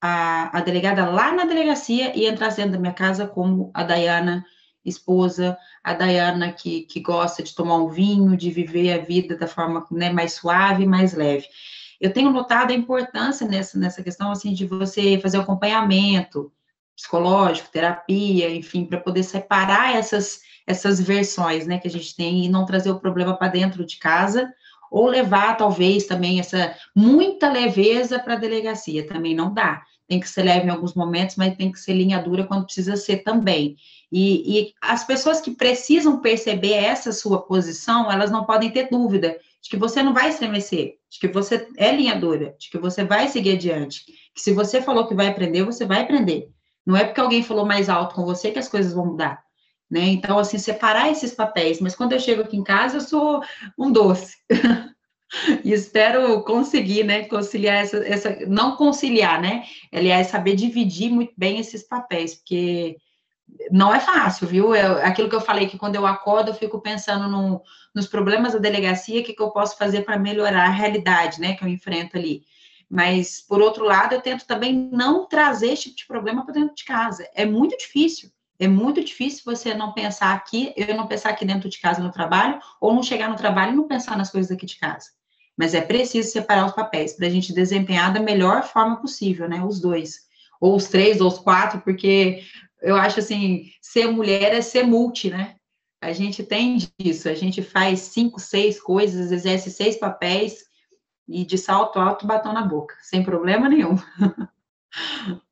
a, 0.01 0.57
a 0.57 0.61
delegada 0.61 1.05
lá 1.11 1.33
na 1.33 1.45
delegacia 1.45 2.17
e 2.17 2.27
entrasse 2.27 2.59
dentro 2.59 2.73
da 2.73 2.79
minha 2.79 2.93
casa 2.93 3.27
como 3.27 3.71
a 3.75 3.83
Dayana 3.83 4.45
esposa, 4.85 5.57
a 5.83 5.95
Dayana 5.95 6.53
que, 6.53 6.83
que 6.83 7.01
gosta 7.01 7.43
de 7.43 7.55
tomar 7.55 7.77
um 7.77 7.89
vinho, 7.89 8.37
de 8.37 8.51
viver 8.51 8.93
a 8.93 9.03
vida 9.03 9.37
da 9.37 9.47
forma 9.47 9.87
né, 9.91 10.11
mais 10.11 10.35
suave, 10.35 10.87
mais 10.87 11.15
leve. 11.15 11.47
Eu 12.01 12.13
tenho 12.13 12.33
notado 12.33 12.73
a 12.73 12.75
importância 12.75 13.47
nessa, 13.47 13.79
nessa 13.79 14.03
questão, 14.03 14.33
assim, 14.33 14.53
de 14.53 14.67
você 14.67 15.19
fazer 15.21 15.39
acompanhamento 15.39 16.53
psicológico, 16.97 17.71
terapia, 17.71 18.51
enfim, 18.51 18.85
para 18.85 19.01
poder 19.01 19.23
separar 19.23 19.95
essas, 19.95 20.41
essas 20.67 21.01
versões, 21.01 21.67
né, 21.67 21.79
que 21.79 21.89
a 21.89 21.91
gente 21.91 22.15
tem 22.15 22.45
e 22.45 22.49
não 22.49 22.67
trazer 22.67 22.91
o 22.91 22.99
problema 22.99 23.37
para 23.37 23.49
dentro 23.49 23.85
de 23.85 23.99
casa, 23.99 24.53
ou 24.91 25.07
levar, 25.07 25.57
talvez, 25.57 26.07
também 26.07 26.39
essa 26.39 26.77
muita 26.95 27.51
leveza 27.51 28.19
para 28.19 28.35
a 28.35 28.39
delegacia, 28.39 29.07
também 29.07 29.35
não 29.35 29.53
dá. 29.53 29.83
Tem 30.13 30.21
que 30.21 30.29
ser 30.29 30.43
leve 30.43 30.67
em 30.67 30.69
alguns 30.69 30.93
momentos, 30.93 31.37
mas 31.37 31.57
tem 31.57 31.73
que 31.73 31.81
ser 31.81 31.95
linha 31.95 32.19
dura 32.19 32.45
quando 32.45 32.67
precisa 32.67 32.99
ser 32.99 33.23
também. 33.23 33.77
E, 34.13 34.61
e, 34.61 34.75
as 34.79 35.05
pessoas 35.05 35.41
que 35.41 35.53
precisam 35.53 36.21
perceber 36.21 36.75
essa 36.75 37.13
sua 37.13 37.41
posição, 37.41 38.13
elas 38.13 38.31
não 38.31 38.45
podem 38.45 38.71
ter 38.71 38.91
dúvida 38.91 39.39
de 39.63 39.71
que 39.71 39.77
você 39.79 40.03
não 40.03 40.13
vai 40.13 40.29
estremecer, 40.29 40.97
de 41.09 41.19
que 41.19 41.29
você 41.29 41.67
é 41.79 41.97
linha 41.97 42.15
dura, 42.15 42.55
de 42.59 42.69
que 42.69 42.77
você 42.77 43.03
vai 43.05 43.27
seguir 43.29 43.53
adiante. 43.53 44.05
Que 44.35 44.43
se 44.43 44.53
você 44.53 44.83
falou 44.83 45.07
que 45.07 45.15
vai 45.15 45.29
aprender, 45.29 45.63
você 45.63 45.87
vai 45.87 46.03
aprender. 46.03 46.51
Não 46.85 46.95
é 46.95 47.05
porque 47.07 47.21
alguém 47.23 47.43
falou 47.43 47.65
mais 47.65 47.89
alto 47.89 48.15
com 48.15 48.27
você 48.27 48.51
que 48.51 48.59
as 48.59 48.69
coisas 48.69 48.93
vão 48.93 49.07
mudar. 49.07 49.43
Né? 49.91 50.09
Então, 50.09 50.39
assim, 50.39 50.59
separar 50.59 51.11
esses 51.11 51.33
papéis. 51.33 51.81
Mas 51.81 51.95
quando 51.95 52.13
eu 52.13 52.21
chego 52.21 52.43
aqui 52.43 52.59
em 52.59 52.63
casa, 52.63 52.99
eu 52.99 53.01
sou 53.01 53.43
um 53.79 53.91
doce. 53.91 54.37
e 55.65 55.73
espero 55.73 56.43
conseguir, 56.43 57.05
né, 57.05 57.25
conciliar 57.25 57.77
essa, 57.77 57.97
essa, 58.07 58.39
não 58.47 58.77
conciliar, 58.77 59.41
né, 59.41 59.65
aliás, 59.93 60.29
saber 60.29 60.55
dividir 60.55 61.11
muito 61.11 61.33
bem 61.37 61.59
esses 61.59 61.83
papéis, 61.83 62.35
porque 62.35 62.97
não 63.71 63.95
é 63.95 64.01
fácil, 64.01 64.47
viu? 64.47 64.75
É 64.75 65.05
aquilo 65.05 65.29
que 65.29 65.35
eu 65.35 65.41
falei 65.41 65.67
que 65.69 65.79
quando 65.79 65.97
eu 65.97 66.07
acordo 66.07 66.51
eu 66.51 66.55
fico 66.55 66.81
pensando 66.81 67.29
no, 67.29 67.63
nos 67.95 68.07
problemas 68.07 68.53
da 68.53 68.59
delegacia, 68.59 69.21
o 69.21 69.25
que, 69.25 69.33
que 69.33 69.43
eu 69.43 69.51
posso 69.51 69.77
fazer 69.77 70.03
para 70.03 70.19
melhorar 70.19 70.67
a 70.67 70.71
realidade, 70.71 71.41
né, 71.41 71.55
que 71.55 71.65
eu 71.65 71.69
enfrento 71.69 72.17
ali. 72.17 72.43
Mas, 72.89 73.41
por 73.41 73.63
outro 73.63 73.85
lado, 73.85 74.15
eu 74.15 74.21
tento 74.21 74.47
também 74.47 74.91
não 74.93 75.27
trazer 75.27 75.73
esse 75.73 75.85
tipo 75.85 75.97
de 75.97 76.07
problema 76.07 76.45
para 76.45 76.55
dentro 76.55 76.75
de 76.75 76.85
casa. 76.85 77.27
É 77.35 77.47
muito 77.47 77.77
difícil. 77.79 78.31
É 78.59 78.69
muito 78.69 79.03
difícil 79.03 79.43
você 79.47 79.75
não 79.75 79.95
pensar 79.95 80.35
aqui, 80.35 80.75
eu 80.77 80.95
não 80.95 81.07
pensar 81.07 81.31
aqui 81.31 81.45
dentro 81.45 81.71
de 81.71 81.81
casa 81.81 82.03
no 82.03 82.13
trabalho, 82.13 82.61
ou 82.81 82.95
não 82.95 83.03
chegar 83.03 83.29
no 83.29 83.35
trabalho 83.35 83.73
e 83.73 83.77
não 83.77 83.89
pensar 83.89 84.17
nas 84.17 84.31
coisas 84.31 84.53
aqui 84.53 84.67
de 84.67 84.79
casa. 84.79 85.09
Mas 85.63 85.75
é 85.75 85.81
preciso 85.81 86.29
separar 86.29 86.67
os 86.67 86.73
papéis 86.73 87.13
para 87.13 87.29
a 87.29 87.31
gente 87.31 87.53
desempenhar 87.53 88.13
da 88.13 88.19
melhor 88.19 88.65
forma 88.65 89.01
possível, 89.01 89.49
né? 89.49 89.63
Os 89.65 89.81
dois. 89.81 90.27
Ou 90.61 90.75
os 90.75 90.89
três, 90.89 91.21
ou 91.21 91.29
os 91.29 91.39
quatro, 91.39 91.81
porque 91.83 92.43
eu 92.81 92.97
acho 92.97 93.21
assim, 93.21 93.71
ser 93.81 94.09
mulher 94.09 94.53
é 94.53 94.61
ser 94.61 94.83
multi, 94.83 95.31
né? 95.31 95.55
A 96.01 96.13
gente 96.13 96.43
tem 96.43 96.79
disso, 96.99 97.29
a 97.29 97.35
gente 97.35 97.63
faz 97.63 98.01
cinco, 98.01 98.41
seis 98.41 98.83
coisas, 98.83 99.31
exerce 99.31 99.71
seis 99.71 99.97
papéis 99.97 100.65
e 101.29 101.45
de 101.45 101.57
salto 101.57 102.01
alto 102.01 102.27
batom 102.27 102.53
na 102.53 102.67
boca, 102.67 102.97
sem 103.01 103.23
problema 103.23 103.69
nenhum. 103.69 103.95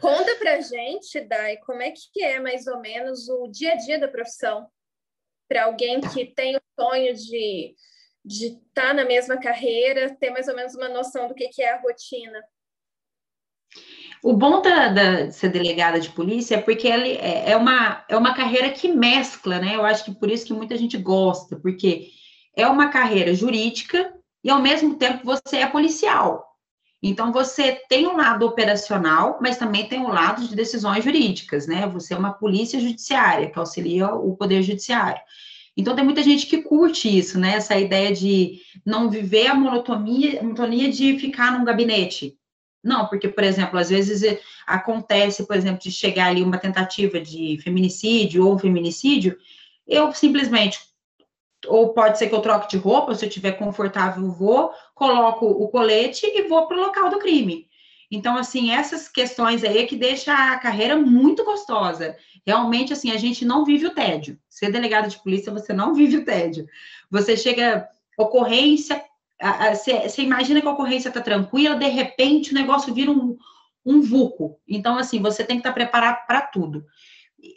Conta 0.00 0.34
pra 0.34 0.60
gente, 0.62 1.20
Dai, 1.20 1.58
como 1.58 1.80
é 1.80 1.92
que 1.92 2.24
é 2.24 2.40
mais 2.40 2.66
ou 2.66 2.80
menos 2.80 3.28
o 3.28 3.46
dia 3.46 3.74
a 3.74 3.76
dia 3.76 4.00
da 4.00 4.08
profissão 4.08 4.66
para 5.48 5.66
alguém 5.66 6.00
que 6.00 6.24
tem 6.26 6.56
o 6.56 6.60
sonho 6.76 7.14
de 7.14 7.76
de 8.24 8.46
estar 8.46 8.88
tá 8.88 8.94
na 8.94 9.04
mesma 9.04 9.36
carreira, 9.36 10.16
ter 10.18 10.30
mais 10.30 10.48
ou 10.48 10.56
menos 10.56 10.74
uma 10.74 10.88
noção 10.88 11.28
do 11.28 11.34
que, 11.34 11.48
que 11.48 11.62
é 11.62 11.72
a 11.72 11.80
rotina. 11.80 12.42
O 14.22 14.32
bom 14.32 14.62
da, 14.62 14.88
da, 14.88 15.30
ser 15.30 15.50
delegada 15.50 16.00
de 16.00 16.08
polícia 16.08 16.54
é 16.54 16.60
porque 16.60 16.88
ela 16.88 17.06
é, 17.06 17.50
é, 17.50 17.56
uma, 17.56 18.02
é 18.08 18.16
uma 18.16 18.34
carreira 18.34 18.70
que 18.70 18.88
mescla, 18.88 19.58
né? 19.58 19.76
Eu 19.76 19.84
acho 19.84 20.04
que 20.04 20.14
por 20.14 20.30
isso 20.30 20.46
que 20.46 20.54
muita 20.54 20.78
gente 20.78 20.96
gosta, 20.96 21.56
porque 21.56 22.08
é 22.56 22.66
uma 22.66 22.88
carreira 22.88 23.34
jurídica 23.34 24.14
e 24.42 24.48
ao 24.48 24.62
mesmo 24.62 24.96
tempo 24.96 25.24
você 25.24 25.58
é 25.58 25.66
policial. 25.66 26.54
Então 27.02 27.30
você 27.30 27.72
tem 27.86 28.06
um 28.06 28.16
lado 28.16 28.46
operacional, 28.46 29.38
mas 29.42 29.58
também 29.58 29.86
tem 29.86 30.00
um 30.00 30.08
lado 30.08 30.48
de 30.48 30.56
decisões 30.56 31.04
jurídicas, 31.04 31.66
né? 31.66 31.86
Você 31.88 32.14
é 32.14 32.16
uma 32.16 32.32
polícia 32.32 32.80
judiciária 32.80 33.50
que 33.50 33.58
auxilia 33.58 34.08
o 34.08 34.34
poder 34.34 34.62
judiciário. 34.62 35.20
Então 35.76 35.94
tem 35.94 36.04
muita 36.04 36.22
gente 36.22 36.46
que 36.46 36.62
curte 36.62 37.08
isso, 37.08 37.38
né? 37.38 37.54
Essa 37.56 37.76
ideia 37.78 38.12
de 38.12 38.60
não 38.86 39.10
viver 39.10 39.48
a 39.48 39.54
monotonia, 39.54 40.42
monotonia 40.42 40.90
de 40.90 41.18
ficar 41.18 41.52
num 41.52 41.64
gabinete, 41.64 42.38
não, 42.84 43.08
porque, 43.08 43.28
por 43.28 43.42
exemplo, 43.42 43.78
às 43.78 43.88
vezes 43.88 44.22
eh, 44.22 44.38
acontece, 44.66 45.46
por 45.46 45.56
exemplo, 45.56 45.80
de 45.80 45.90
chegar 45.90 46.26
ali 46.26 46.42
uma 46.42 46.58
tentativa 46.58 47.18
de 47.18 47.58
feminicídio 47.62 48.46
ou 48.46 48.58
feminicídio, 48.58 49.38
eu 49.86 50.12
simplesmente, 50.12 50.78
ou 51.66 51.94
pode 51.94 52.18
ser 52.18 52.28
que 52.28 52.34
eu 52.34 52.42
troque 52.42 52.68
de 52.68 52.76
roupa, 52.76 53.14
se 53.14 53.24
eu 53.24 53.28
estiver 53.28 53.52
confortável, 53.52 54.30
vou, 54.30 54.70
coloco 54.94 55.46
o 55.46 55.66
colete 55.68 56.26
e 56.26 56.42
vou 56.46 56.66
para 56.66 56.76
o 56.76 56.80
local 56.80 57.08
do 57.08 57.18
crime. 57.18 57.66
Então, 58.10 58.36
assim, 58.36 58.70
essas 58.70 59.08
questões 59.08 59.64
aí 59.64 59.78
é 59.78 59.86
que 59.86 59.96
deixa 59.96 60.32
a 60.32 60.58
carreira 60.58 60.96
muito 60.96 61.44
gostosa. 61.44 62.16
Realmente, 62.46 62.92
assim, 62.92 63.10
a 63.10 63.16
gente 63.16 63.44
não 63.44 63.64
vive 63.64 63.86
o 63.86 63.94
tédio. 63.94 64.38
Ser 64.48 64.70
delegado 64.70 65.08
de 65.08 65.22
polícia, 65.22 65.52
você 65.52 65.72
não 65.72 65.94
vive 65.94 66.18
o 66.18 66.24
tédio. 66.24 66.66
Você 67.10 67.36
chega, 67.36 67.88
ocorrência, 68.18 69.02
você 69.74 70.22
imagina 70.22 70.60
que 70.60 70.66
a 70.66 70.72
ocorrência 70.72 71.08
está 71.08 71.20
tranquila, 71.20 71.76
de 71.76 71.88
repente 71.88 72.52
o 72.52 72.54
negócio 72.54 72.94
vira 72.94 73.10
um, 73.10 73.36
um 73.84 74.00
vulco. 74.00 74.58
Então, 74.68 74.96
assim, 74.96 75.20
você 75.20 75.44
tem 75.44 75.56
que 75.56 75.60
estar 75.60 75.70
tá 75.70 75.74
preparado 75.74 76.26
para 76.26 76.40
tudo. 76.40 76.84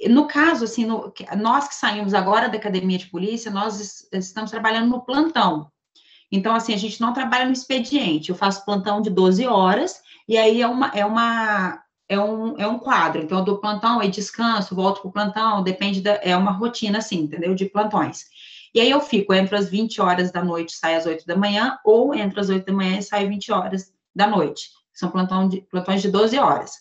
no 0.10 0.28
caso, 0.28 0.66
assim, 0.66 0.86
no, 0.86 1.14
nós 1.38 1.68
que 1.68 1.76
saímos 1.76 2.14
agora 2.14 2.50
da 2.50 2.58
academia 2.58 2.98
de 2.98 3.08
polícia, 3.08 3.52
nós 3.52 4.08
estamos 4.12 4.52
trabalhando 4.52 4.90
no 4.90 5.06
plantão. 5.06 5.72
Então, 6.32 6.54
assim, 6.54 6.74
a 6.74 6.78
gente 6.78 7.00
não 7.00 7.14
trabalha 7.14 7.46
no 7.46 7.54
expediente. 7.54 8.30
Eu 8.30 8.36
faço 8.36 8.66
plantão 8.66 9.02
de 9.02 9.10
12 9.10 9.48
horas, 9.48 10.02
e 10.28 10.38
aí 10.38 10.62
é 10.62 10.68
uma, 10.68 10.88
é 10.94 11.06
uma, 11.06 11.82
é 12.10 12.20
um, 12.20 12.58
é 12.58 12.68
um 12.68 12.80
quadro. 12.80 13.22
Então, 13.22 13.40
eu 13.40 13.46
dou 13.46 13.60
plantão, 13.60 14.00
aí 14.00 14.10
descanso, 14.10 14.76
volto 14.76 15.02
para 15.02 15.10
o 15.10 15.12
plantão, 15.12 15.64
depende 15.64 16.02
da. 16.02 16.16
É 16.16 16.36
uma 16.36 16.52
rotina, 16.52 16.98
assim, 16.98 17.22
entendeu? 17.22 17.56
De 17.56 17.66
plantões. 17.66 18.26
E 18.74 18.80
aí 18.80 18.90
eu 18.90 19.00
fico 19.00 19.34
entre 19.34 19.56
as 19.56 19.70
20 19.70 20.02
horas 20.02 20.32
da 20.32 20.44
noite, 20.44 20.74
sai 20.74 20.96
às 20.96 21.06
8 21.06 21.26
da 21.26 21.36
manhã, 21.36 21.78
ou 21.84 22.14
entre 22.14 22.40
as 22.40 22.50
8 22.50 22.66
da 22.66 22.74
manhã 22.74 23.00
e 23.00 23.04
sai 23.04 23.28
20 23.28 23.52
horas 23.52 23.92
da 24.16 24.28
noite. 24.28 24.70
São 24.94 25.10
plantão 25.10 25.48
de, 25.48 25.62
plantões 25.62 26.02
de 26.02 26.10
12 26.10 26.38
horas. 26.38 26.74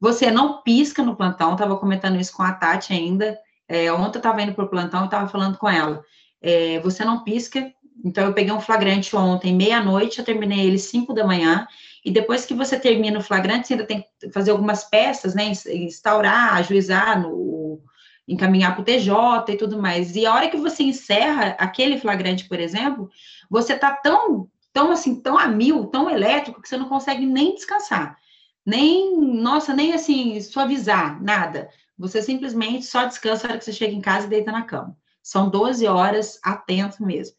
Você 0.00 0.30
não 0.30 0.62
pisca 0.62 1.02
no 1.02 1.14
plantão, 1.14 1.52
estava 1.52 1.76
comentando 1.76 2.18
isso 2.18 2.34
com 2.34 2.42
a 2.42 2.52
Tati 2.52 2.92
ainda. 2.92 3.38
É, 3.68 3.92
ontem 3.92 4.16
eu 4.16 4.20
estava 4.20 4.42
indo 4.42 4.54
para 4.54 4.64
o 4.64 4.68
plantão 4.68 5.02
e 5.02 5.04
estava 5.04 5.28
falando 5.28 5.58
com 5.58 5.68
ela. 5.68 6.02
É, 6.40 6.80
você 6.80 7.04
não 7.04 7.22
pisca, 7.22 7.70
então 8.04 8.24
eu 8.24 8.32
peguei 8.32 8.52
um 8.52 8.60
flagrante 8.60 9.14
ontem, 9.14 9.54
meia-noite, 9.54 10.18
eu 10.18 10.24
terminei 10.24 10.66
ele 10.66 10.78
5 10.78 11.12
da 11.12 11.26
manhã, 11.26 11.66
e 12.04 12.10
depois 12.10 12.46
que 12.46 12.54
você 12.54 12.78
termina 12.78 13.18
o 13.18 13.22
flagrante, 13.22 13.68
você 13.68 13.74
ainda 13.74 13.86
tem 13.86 14.04
que 14.18 14.30
fazer 14.30 14.50
algumas 14.50 14.84
peças, 14.84 15.34
né? 15.34 15.52
Instaurar, 15.66 16.54
ajuizar, 16.56 17.20
no, 17.20 17.82
encaminhar 18.26 18.74
para 18.74 18.82
o 18.82 18.84
TJ 18.84 19.52
e 19.52 19.56
tudo 19.56 19.80
mais. 19.80 20.14
E 20.16 20.24
a 20.24 20.34
hora 20.34 20.48
que 20.48 20.56
você 20.56 20.82
encerra 20.82 21.56
aquele 21.58 21.98
flagrante, 21.98 22.48
por 22.48 22.58
exemplo, 22.58 23.10
você 23.50 23.74
está 23.74 23.92
tão, 23.92 24.48
tão 24.72 24.90
assim, 24.90 25.20
tão 25.20 25.36
a 25.36 25.46
mil, 25.46 25.86
tão 25.86 26.08
elétrico, 26.08 26.62
que 26.62 26.68
você 26.68 26.76
não 26.76 26.88
consegue 26.88 27.26
nem 27.26 27.54
descansar. 27.54 28.16
Nem, 28.64 29.20
nossa, 29.20 29.74
nem 29.74 29.92
assim, 29.92 30.40
suavizar, 30.40 31.22
nada. 31.22 31.68
Você 31.98 32.22
simplesmente 32.22 32.86
só 32.86 33.04
descansa 33.04 33.46
na 33.46 33.52
hora 33.52 33.58
que 33.58 33.64
você 33.64 33.72
chega 33.72 33.92
em 33.92 34.00
casa 34.00 34.26
e 34.26 34.30
deita 34.30 34.52
na 34.52 34.62
cama. 34.62 34.96
São 35.22 35.50
12 35.50 35.86
horas 35.86 36.38
atento 36.42 37.04
mesmo. 37.04 37.36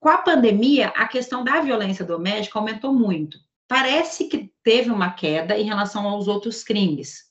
Com 0.00 0.08
a 0.08 0.18
pandemia, 0.18 0.88
a 0.88 1.06
questão 1.06 1.44
da 1.44 1.60
violência 1.60 2.04
doméstica 2.04 2.58
aumentou 2.58 2.92
muito. 2.92 3.38
Parece 3.70 4.24
que 4.24 4.52
teve 4.64 4.90
uma 4.90 5.12
queda 5.12 5.56
em 5.56 5.62
relação 5.62 6.04
aos 6.04 6.26
outros 6.26 6.64
crimes, 6.64 7.26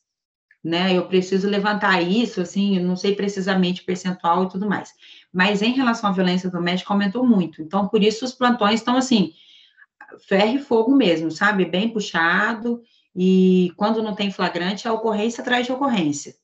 né? 0.63 0.97
Eu 0.97 1.05
preciso 1.05 1.49
levantar 1.49 2.01
isso, 2.01 2.39
assim, 2.39 2.79
não 2.79 2.95
sei 2.95 3.13
precisamente 3.13 3.83
percentual 3.83 4.45
e 4.45 4.49
tudo 4.49 4.65
mais. 4.65 4.93
Mas 5.33 5.61
em 5.61 5.73
relação 5.73 6.09
à 6.09 6.13
violência 6.13 6.49
doméstica, 6.49 6.93
aumentou 6.93 7.27
muito. 7.27 7.61
Então, 7.61 7.89
por 7.89 8.01
isso 8.01 8.23
os 8.23 8.31
plantões 8.31 8.75
estão 8.75 8.95
assim, 8.95 9.33
ferro 10.29 10.55
e 10.55 10.63
fogo 10.63 10.95
mesmo, 10.95 11.29
sabe? 11.29 11.65
Bem 11.65 11.89
puxado. 11.89 12.81
E 13.13 13.73
quando 13.75 14.01
não 14.01 14.15
tem 14.15 14.31
flagrante, 14.31 14.87
é 14.87 14.91
ocorrência 14.93 15.41
atrás 15.41 15.65
de 15.65 15.73
ocorrência. 15.73 16.35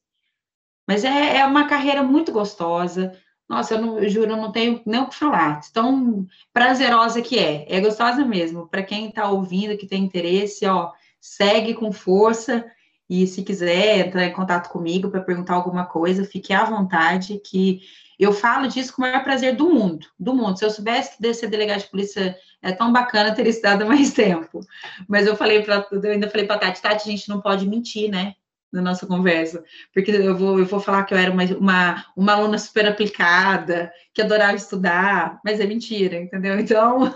Mas 0.86 1.06
é, 1.06 1.38
é 1.38 1.46
uma 1.46 1.70
carreira 1.70 2.04
muito 2.04 2.34
gostosa. 2.34 3.18
Nossa, 3.48 3.76
eu, 3.76 3.82
não, 3.82 4.00
eu 4.00 4.10
juro, 4.10 4.32
eu 4.32 4.38
não 4.38 4.52
tenho 4.52 4.82
nem 4.86 5.02
o 5.02 5.08
que 5.08 5.16
falar. 5.16 5.62
Tão 5.72 6.26
prazerosa 6.52 7.22
que 7.22 7.38
é. 7.38 7.66
É 7.70 7.80
gostosa 7.80 8.26
mesmo. 8.26 8.68
Para 8.68 8.84
quem 8.84 9.10
está 9.10 9.30
ouvindo, 9.30 9.78
que 9.78 9.88
tem 9.88 10.04
interesse, 10.04 10.66
ó, 10.66 10.91
segue 11.22 11.74
com 11.74 11.91
força. 11.91 12.66
E 13.08 13.28
se 13.28 13.43
quiser 13.43 14.08
entrar 14.08 14.26
em 14.26 14.34
contato 14.34 14.70
comigo 14.70 15.12
para 15.12 15.22
perguntar 15.22 15.54
alguma 15.54 15.86
coisa, 15.86 16.26
fique 16.26 16.52
à 16.52 16.64
vontade, 16.64 17.39
que 17.39 17.82
eu 18.18 18.34
falo 18.34 18.68
disso 18.68 18.93
com 18.93 19.02
o 19.02 19.06
maior 19.06 19.24
prazer 19.24 19.56
do 19.56 19.70
mundo, 19.70 20.08
do 20.20 20.34
mundo. 20.34 20.58
Se 20.58 20.66
eu 20.66 20.72
soubesse 20.72 21.18
que 21.18 21.34
ser 21.34 21.48
delegado 21.48 21.82
de 21.82 21.89
polícia 21.89 22.36
é 22.62 22.72
tão 22.72 22.91
bacana, 22.91 23.36
teria 23.36 23.52
estado 23.52 23.86
mais 23.86 24.12
tempo. 24.12 24.62
Mas 25.08 25.28
eu 25.28 25.36
falei 25.36 25.62
para 25.62 25.86
eu 25.91 26.12
ainda 26.12 26.30
falei 26.30 26.48
para 26.48 26.58
Tati, 26.58 26.82
Tati, 26.82 27.08
a 27.08 27.12
gente 27.12 27.30
não 27.30 27.41
pode 27.41 27.68
mentir, 27.68 28.10
né? 28.10 28.34
Na 28.76 28.82
nossa 28.82 29.07
conversa, 29.07 29.63
porque 29.93 30.11
eu 30.11 30.38
vou, 30.38 30.59
eu 30.59 30.65
vou 30.65 30.80
falar 30.80 31.03
que 31.05 31.13
eu 31.13 31.17
era 31.17 31.32
uma, 31.32 31.43
uma, 31.57 32.05
uma 32.15 32.34
aluna 32.34 32.57
super 32.57 32.86
aplicada, 32.86 33.91
que 34.13 34.21
adorava 34.21 34.55
estudar, 34.55 35.39
mas 35.45 35.59
é 35.59 35.65
mentira, 35.65 36.17
entendeu? 36.17 36.59
Então, 36.59 37.13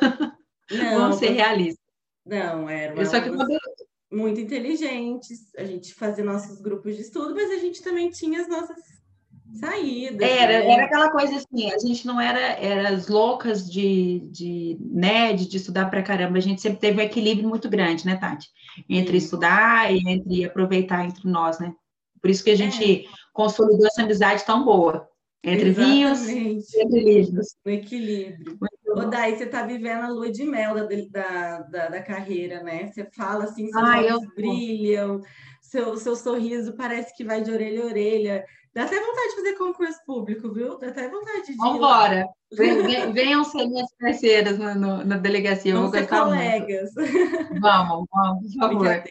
não, 0.72 1.00
vamos 1.00 1.18
ser 1.18 1.32
realistas. 1.32 1.84
Não, 2.26 2.70
era 2.70 2.94
uma 2.94 3.06
só 3.06 3.20
que 3.20 3.30
quando, 3.30 3.58
muito 4.12 4.40
inteligentes, 4.40 5.54
a 5.58 5.64
gente 5.64 5.94
fazia 5.94 6.24
nossos 6.24 6.62
grupos 6.62 6.96
de 6.96 7.02
estudo, 7.02 7.36
mas 7.36 7.52
a 7.52 7.58
gente 7.58 7.82
também 7.82 8.10
tinha 8.10 8.42
as 8.42 8.48
nossas 8.48 8.78
saídas. 9.60 10.28
Era, 10.28 10.60
né? 10.60 10.72
era 10.72 10.86
aquela 10.86 11.12
coisa 11.12 11.38
assim, 11.38 11.72
a 11.72 11.78
gente 11.80 12.06
não 12.06 12.20
era, 12.20 12.40
era 12.40 12.90
as 12.90 13.08
loucas 13.08 13.70
de, 13.70 14.20
de, 14.32 14.78
né, 14.80 15.34
de, 15.34 15.48
de 15.48 15.58
estudar 15.58 15.90
para 15.90 16.04
caramba, 16.04 16.38
a 16.38 16.42
gente 16.42 16.62
sempre 16.62 16.80
teve 16.80 17.00
um 17.00 17.06
equilíbrio 17.06 17.48
muito 17.48 17.70
grande, 17.70 18.06
né, 18.06 18.16
Tati? 18.16 18.48
Entre 18.88 19.20
Sim. 19.20 19.26
estudar 19.26 19.94
e 19.94 20.02
entre 20.08 20.46
aproveitar 20.46 21.06
entre 21.06 21.28
nós, 21.30 21.60
né? 21.60 21.74
Por 22.22 22.30
isso 22.30 22.44
que 22.44 22.52
a 22.52 22.56
gente 22.56 23.06
é. 23.06 23.10
consolidou 23.34 23.88
essa 23.88 24.04
amizade 24.04 24.46
tão 24.46 24.64
boa. 24.64 25.10
Entre 25.42 25.70
Exatamente. 25.70 25.94
vinhos 25.94 26.74
e 26.74 26.82
entre 26.82 27.00
livros. 27.00 27.56
O 27.66 27.70
equilíbrio. 27.70 28.58
Ô, 28.88 29.06
Dai, 29.06 29.38
você 29.38 29.46
está 29.46 29.64
vivendo 29.64 30.04
a 30.04 30.10
lua 30.10 30.30
de 30.30 30.44
mel 30.44 30.76
da, 30.76 30.86
da, 30.86 31.60
da, 31.62 31.90
da, 31.90 32.02
carreira, 32.02 32.62
né? 32.62 32.88
Você 32.88 33.06
fala 33.16 33.46
assim, 33.46 33.72
seus 33.72 33.84
Ai, 33.84 34.06
olhos 34.06 34.24
eu... 34.24 34.36
brilham, 34.36 35.22
seu, 35.62 35.96
seu 35.96 36.16
sorriso 36.16 36.76
parece 36.76 37.16
que 37.16 37.24
vai 37.24 37.42
de 37.42 37.52
orelha 37.52 37.84
a 37.84 37.86
orelha. 37.86 38.46
Dá 38.80 38.86
até 38.86 38.98
vontade 38.98 39.28
de 39.28 39.36
fazer 39.36 39.54
concurso 39.58 40.00
público, 40.06 40.54
viu? 40.54 40.80
Dá 40.80 40.88
até 40.88 41.10
vontade 41.10 41.48
de. 41.48 41.58
Vambora! 41.58 42.26
Venham 43.14 43.44
ser 43.44 43.68
minhas 43.68 43.92
parceiras 44.00 44.58
no, 44.58 44.74
no, 44.74 45.04
na 45.04 45.18
delegacia. 45.18 45.76
Vamos 45.76 45.92
ser 45.92 46.08
colegas. 46.08 46.90
Muito. 46.96 47.60
Vamos, 47.60 48.08
vamos, 48.10 48.56
por 48.56 48.60
favor. 48.60 49.04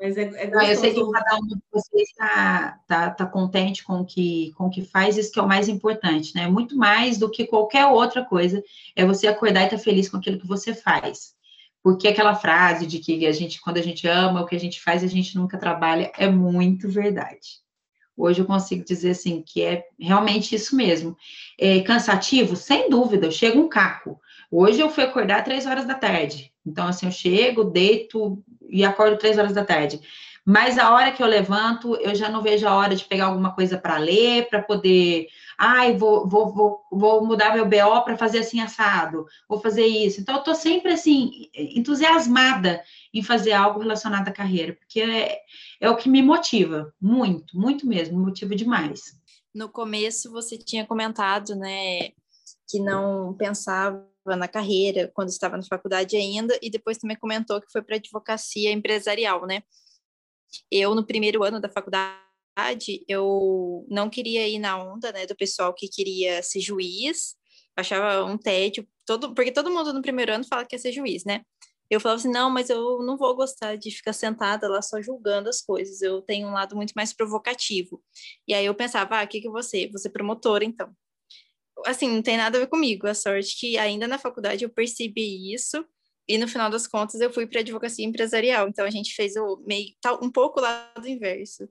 Mas 0.00 0.16
é, 0.16 0.22
é 0.22 0.50
Não, 0.50 0.62
eu 0.62 0.74
sei 0.74 0.94
que 0.94 1.10
cada 1.12 1.36
um 1.36 1.46
de 1.46 1.56
vocês 1.70 2.08
está 2.08 2.80
tá, 2.88 3.10
tá 3.10 3.26
contente 3.26 3.84
com 3.84 4.02
que, 4.02 4.52
o 4.54 4.56
com 4.56 4.70
que 4.70 4.80
faz, 4.80 5.18
isso 5.18 5.30
que 5.30 5.38
é 5.38 5.42
o 5.42 5.46
mais 5.46 5.68
importante, 5.68 6.34
né? 6.34 6.48
Muito 6.48 6.78
mais 6.78 7.18
do 7.18 7.30
que 7.30 7.46
qualquer 7.46 7.84
outra 7.88 8.24
coisa, 8.24 8.64
é 8.96 9.04
você 9.04 9.26
acordar 9.26 9.60
e 9.60 9.64
estar 9.64 9.76
tá 9.76 9.82
feliz 9.82 10.08
com 10.08 10.16
aquilo 10.16 10.40
que 10.40 10.48
você 10.48 10.72
faz. 10.72 11.34
Porque 11.82 12.08
aquela 12.08 12.34
frase 12.34 12.86
de 12.86 13.00
que 13.00 13.26
a 13.26 13.32
gente, 13.32 13.60
quando 13.60 13.76
a 13.76 13.82
gente 13.82 14.08
ama 14.08 14.40
o 14.40 14.46
que 14.46 14.56
a 14.56 14.60
gente 14.60 14.80
faz, 14.80 15.04
a 15.04 15.08
gente 15.08 15.36
nunca 15.36 15.58
trabalha, 15.58 16.10
é 16.16 16.26
muito 16.26 16.88
verdade. 16.88 17.62
Hoje 18.16 18.40
eu 18.40 18.46
consigo 18.46 18.84
dizer 18.84 19.10
assim 19.10 19.42
que 19.42 19.62
é 19.62 19.86
realmente 19.98 20.54
isso 20.54 20.76
mesmo. 20.76 21.16
É 21.58 21.80
cansativo, 21.80 22.54
sem 22.54 22.88
dúvida, 22.88 23.30
chego 23.30 23.60
um 23.60 23.68
caco. 23.68 24.20
Hoje 24.50 24.80
eu 24.80 24.88
fui 24.88 25.04
acordar 25.04 25.42
três 25.42 25.66
horas 25.66 25.86
da 25.86 25.94
tarde. 25.94 26.52
Então, 26.64 26.86
assim, 26.86 27.06
eu 27.06 27.12
chego, 27.12 27.64
deito 27.64 28.42
e 28.68 28.84
acordo 28.84 29.18
três 29.18 29.36
horas 29.36 29.52
da 29.52 29.64
tarde. 29.64 30.00
Mas 30.46 30.76
a 30.76 30.92
hora 30.92 31.10
que 31.10 31.22
eu 31.22 31.26
levanto, 31.26 31.96
eu 31.96 32.14
já 32.14 32.28
não 32.28 32.42
vejo 32.42 32.68
a 32.68 32.74
hora 32.74 32.94
de 32.94 33.04
pegar 33.06 33.26
alguma 33.26 33.54
coisa 33.54 33.78
para 33.78 33.96
ler, 33.96 34.46
para 34.50 34.60
poder. 34.60 35.28
Ai, 35.56 35.96
vou, 35.96 36.28
vou, 36.28 36.52
vou, 36.52 36.80
vou 36.92 37.24
mudar 37.24 37.54
meu 37.54 37.64
BO 37.64 38.04
para 38.04 38.18
fazer 38.18 38.40
assim 38.40 38.60
assado, 38.60 39.24
vou 39.48 39.58
fazer 39.58 39.86
isso. 39.86 40.20
Então, 40.20 40.34
eu 40.34 40.40
estou 40.40 40.54
sempre 40.54 40.92
assim, 40.92 41.48
entusiasmada 41.54 42.82
em 43.12 43.22
fazer 43.22 43.52
algo 43.52 43.80
relacionado 43.80 44.28
à 44.28 44.32
carreira, 44.32 44.74
porque 44.74 45.00
é, 45.00 45.38
é 45.80 45.88
o 45.88 45.96
que 45.96 46.10
me 46.10 46.22
motiva, 46.22 46.92
muito, 47.00 47.58
muito 47.58 47.86
mesmo, 47.86 48.18
me 48.18 48.26
motiva 48.26 48.54
demais. 48.54 49.18
No 49.54 49.70
começo, 49.70 50.30
você 50.30 50.58
tinha 50.58 50.84
comentado, 50.84 51.54
né, 51.54 52.10
que 52.68 52.78
não 52.80 53.32
pensava 53.32 54.04
na 54.26 54.48
carreira 54.48 55.10
quando 55.14 55.28
estava 55.28 55.56
na 55.56 55.62
faculdade 55.62 56.16
ainda, 56.16 56.58
e 56.60 56.68
depois 56.68 56.98
também 56.98 57.16
comentou 57.16 57.60
que 57.62 57.72
foi 57.72 57.80
para 57.80 57.96
advocacia 57.96 58.72
empresarial, 58.72 59.46
né? 59.46 59.62
Eu, 60.70 60.94
no 60.94 61.06
primeiro 61.06 61.42
ano 61.44 61.60
da 61.60 61.68
faculdade, 61.68 63.04
eu 63.08 63.86
não 63.88 64.08
queria 64.08 64.46
ir 64.48 64.58
na 64.58 64.82
onda, 64.82 65.12
né, 65.12 65.26
do 65.26 65.36
pessoal 65.36 65.74
que 65.74 65.88
queria 65.88 66.42
ser 66.42 66.60
juiz, 66.60 67.34
achava 67.76 68.24
um 68.24 68.38
tédio, 68.38 68.86
todo, 69.04 69.34
porque 69.34 69.52
todo 69.52 69.70
mundo 69.70 69.92
no 69.92 70.02
primeiro 70.02 70.32
ano 70.32 70.44
fala 70.44 70.62
que 70.62 70.70
quer 70.70 70.78
ser 70.78 70.92
juiz, 70.92 71.24
né? 71.24 71.42
Eu 71.90 72.00
falava 72.00 72.18
assim, 72.18 72.30
não, 72.30 72.48
mas 72.50 72.70
eu 72.70 73.02
não 73.02 73.16
vou 73.16 73.34
gostar 73.36 73.76
de 73.76 73.90
ficar 73.90 74.12
sentada 74.12 74.68
lá 74.68 74.80
só 74.80 75.00
julgando 75.02 75.48
as 75.48 75.60
coisas, 75.60 76.00
eu 76.00 76.22
tenho 76.22 76.48
um 76.48 76.52
lado 76.52 76.74
muito 76.74 76.92
mais 76.92 77.12
provocativo. 77.12 78.02
E 78.48 78.54
aí 78.54 78.64
eu 78.66 78.74
pensava, 78.74 79.20
ah, 79.20 79.24
o 79.24 79.28
que 79.28 79.40
que 79.40 79.50
você? 79.50 79.88
Você 79.92 80.08
promotora, 80.08 80.64
então. 80.64 80.94
Assim, 81.86 82.08
não 82.08 82.22
tem 82.22 82.36
nada 82.36 82.56
a 82.56 82.60
ver 82.60 82.68
comigo, 82.68 83.06
a 83.06 83.14
sorte 83.14 83.58
que 83.58 83.76
ainda 83.76 84.08
na 84.08 84.18
faculdade 84.18 84.64
eu 84.64 84.70
percebi 84.70 85.52
isso, 85.52 85.84
e 86.28 86.38
no 86.38 86.48
final 86.48 86.70
das 86.70 86.86
contas 86.86 87.20
eu 87.20 87.32
fui 87.32 87.46
para 87.46 87.60
advocacia 87.60 88.04
empresarial, 88.04 88.68
então 88.68 88.84
a 88.84 88.90
gente 88.90 89.14
fez 89.14 89.36
o 89.36 89.62
meio 89.66 89.88
tá 90.00 90.14
um 90.14 90.30
pouco 90.30 90.60
lá 90.60 90.92
do 91.00 91.08
inverso. 91.08 91.68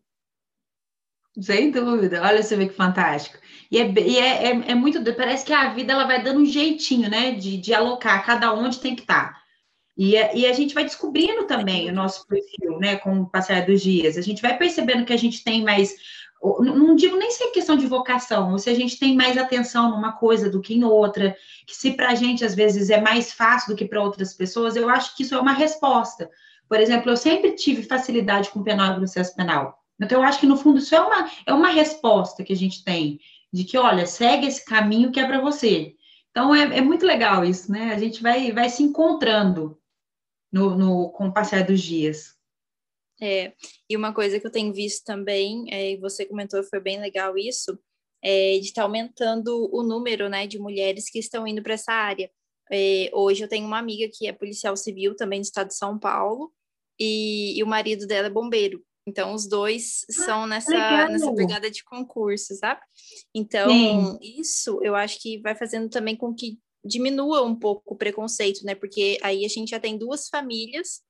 Sem 1.42 1.72
dúvida, 1.72 2.22
olha 2.22 2.44
você 2.44 2.56
vê 2.56 2.68
que 2.68 2.76
fantástico. 2.76 3.40
E, 3.72 3.80
é, 3.80 3.92
e 3.92 4.18
é, 4.20 4.44
é, 4.46 4.72
é, 4.72 4.76
muito, 4.76 5.04
parece 5.16 5.44
que 5.44 5.52
a 5.52 5.74
vida 5.74 5.92
ela 5.92 6.06
vai 6.06 6.22
dando 6.22 6.42
um 6.42 6.46
jeitinho, 6.46 7.10
né, 7.10 7.32
de, 7.32 7.58
de 7.58 7.74
alocar 7.74 8.24
cada 8.24 8.54
onde 8.54 8.80
tem 8.80 8.96
que 8.96 9.02
estar. 9.02 9.34
Tá. 9.34 9.44
E, 9.98 10.14
e 10.14 10.46
a 10.46 10.54
gente 10.54 10.74
vai 10.74 10.84
descobrindo 10.84 11.46
também 11.46 11.90
o 11.90 11.94
nosso 11.94 12.28
perfil, 12.28 12.80
né, 12.80 12.98
com 12.98 13.22
o 13.22 13.30
passar 13.30 13.66
dos 13.66 13.82
dias. 13.82 14.18
A 14.18 14.22
gente 14.22 14.42
vai 14.42 14.58
percebendo 14.58 15.06
que 15.06 15.14
a 15.14 15.18
gente 15.18 15.44
tem 15.44 15.64
mais 15.64 15.96
não 16.44 16.96
digo 16.96 17.16
nem 17.16 17.32
se 17.32 17.44
é 17.44 17.52
questão 17.52 17.78
de 17.78 17.88
vocação, 17.88 18.52
ou 18.52 18.60
se 18.60 18.70
a 18.70 18.74
gente 18.74 19.00
tem 19.00 19.16
mais 19.16 19.38
atenção 19.38 19.92
numa 19.92 20.12
coisa 20.12 20.50
do 20.50 20.60
que 20.62 20.74
em 20.74 20.84
outra, 20.84 21.36
que 21.66 21.76
se 21.76 21.92
para 21.92 22.10
a 22.10 22.16
gente 22.16 22.44
às 22.44 22.54
vezes 22.54 22.90
é 22.90 23.00
mais 23.00 23.32
fácil 23.32 23.74
do 23.74 23.78
que 23.78 23.86
para 23.86 24.02
outras 24.02 24.34
pessoas, 24.34 24.76
eu 24.76 24.90
acho 24.90 25.16
que 25.16 25.24
isso 25.24 25.36
é 25.36 25.40
uma 25.40 25.54
resposta. 25.54 26.30
Por 26.68 26.80
exemplo, 26.80 27.10
eu 27.10 27.18
sempre 27.18 27.52
tive 27.56 27.84
facilidade 27.84 28.50
com 28.50 28.64
penal 28.64 28.94
e 28.94 28.96
processo 28.98 29.36
penal, 29.36 29.80
Então, 30.02 30.22
eu 30.22 30.28
acho 30.28 30.40
que, 30.40 30.48
no 30.48 30.58
fundo, 30.58 30.80
isso 30.80 30.96
é 30.96 31.00
uma, 31.00 31.30
é 31.46 31.54
uma 31.54 31.70
resposta 31.70 32.44
que 32.44 32.52
a 32.52 32.56
gente 32.56 32.84
tem, 32.84 33.20
de 33.52 33.64
que, 33.64 33.78
olha, 33.78 34.06
segue 34.06 34.48
esse 34.48 34.66
caminho 34.66 35.12
que 35.12 35.20
é 35.20 35.26
para 35.26 35.40
você. 35.40 35.96
Então, 36.32 36.54
é, 36.54 36.80
é 36.80 36.82
muito 36.82 37.06
legal 37.06 37.46
isso, 37.46 37.72
né? 37.72 37.94
A 37.94 38.00
gente 38.00 38.24
vai, 38.24 38.52
vai 38.52 38.70
se 38.70 38.82
encontrando 38.82 39.78
no, 40.52 40.76
no, 40.76 41.10
com 41.12 41.28
o 41.28 41.34
passar 41.34 41.64
dos 41.64 41.80
dias. 41.80 42.33
É, 43.22 43.54
e 43.90 43.96
uma 43.96 44.14
coisa 44.14 44.40
que 44.40 44.46
eu 44.46 44.52
tenho 44.52 44.74
visto 44.74 45.04
também, 45.06 45.66
é, 45.72 45.92
e 45.92 45.98
você 45.98 46.26
comentou, 46.26 46.64
foi 46.64 46.80
bem 46.80 47.00
legal 47.00 47.38
isso, 47.38 47.78
é, 48.24 48.54
de 48.60 48.68
estar 48.68 48.82
tá 48.82 48.86
aumentando 48.86 49.70
o 49.74 49.84
número 49.84 50.30
né, 50.30 50.48
de 50.48 50.60
mulheres 50.60 51.10
que 51.10 51.20
estão 51.20 51.46
indo 51.46 51.62
para 51.62 51.74
essa 51.74 51.92
área. 51.92 52.32
É, 52.72 53.10
hoje 53.14 53.44
eu 53.44 53.48
tenho 53.50 53.68
uma 53.68 53.78
amiga 53.78 54.10
que 54.12 54.28
é 54.28 54.34
policial 54.34 54.76
civil 54.76 55.16
também 55.16 55.42
do 55.42 55.44
estado 55.44 55.68
de 55.68 55.76
São 55.76 56.00
Paulo, 56.00 56.52
e, 57.00 57.58
e 57.58 57.64
o 57.64 57.68
marido 57.68 58.08
dela 58.08 58.28
é 58.28 58.32
bombeiro. 58.32 58.84
Então, 59.06 59.34
os 59.34 59.48
dois 59.48 60.06
ah, 60.10 60.14
são 60.14 60.48
nessa, 60.48 61.08
nessa 61.08 61.34
pegada 61.34 61.70
de 61.70 61.84
concurso, 61.84 62.56
sabe? 62.56 62.80
Então, 63.36 63.70
Sim. 63.70 64.18
isso 64.22 64.80
eu 64.82 64.96
acho 64.96 65.20
que 65.20 65.42
vai 65.42 65.56
fazendo 65.56 65.90
também 65.90 66.16
com 66.16 66.34
que 66.34 66.58
diminua 66.86 67.44
um 67.44 67.56
pouco 67.56 67.94
o 67.94 67.98
preconceito, 67.98 68.66
né? 68.66 68.76
Porque 68.76 69.18
aí 69.22 69.46
a 69.46 69.50
gente 69.50 69.70
já 69.70 69.80
tem 69.80 69.98
duas 69.98 70.30
famílias 70.30 71.02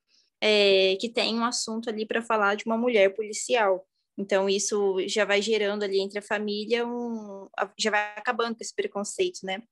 é, 0.45 0.97
que 0.97 1.07
têm 1.07 1.39
um 1.39 1.45
assunto 1.45 1.89
ali 1.89 2.05
para 2.05 2.21
falar 2.21 2.55
de 2.55 2.65
uma 2.65 2.77
mulher 2.77 3.15
policial. 3.15 3.87
Então, 4.17 4.49
isso 4.49 4.97
já 5.07 5.23
vai 5.23 5.41
gerando 5.41 5.83
ali 5.83 6.01
entre 6.01 6.19
a 6.19 6.21
família 6.21 6.85
um. 6.85 7.47
já 7.79 7.89
vai 7.89 8.13
acabando 8.17 8.53
com 8.53 8.61
esse 8.61 8.75
preconceito, 8.75 9.39
né? 9.45 9.63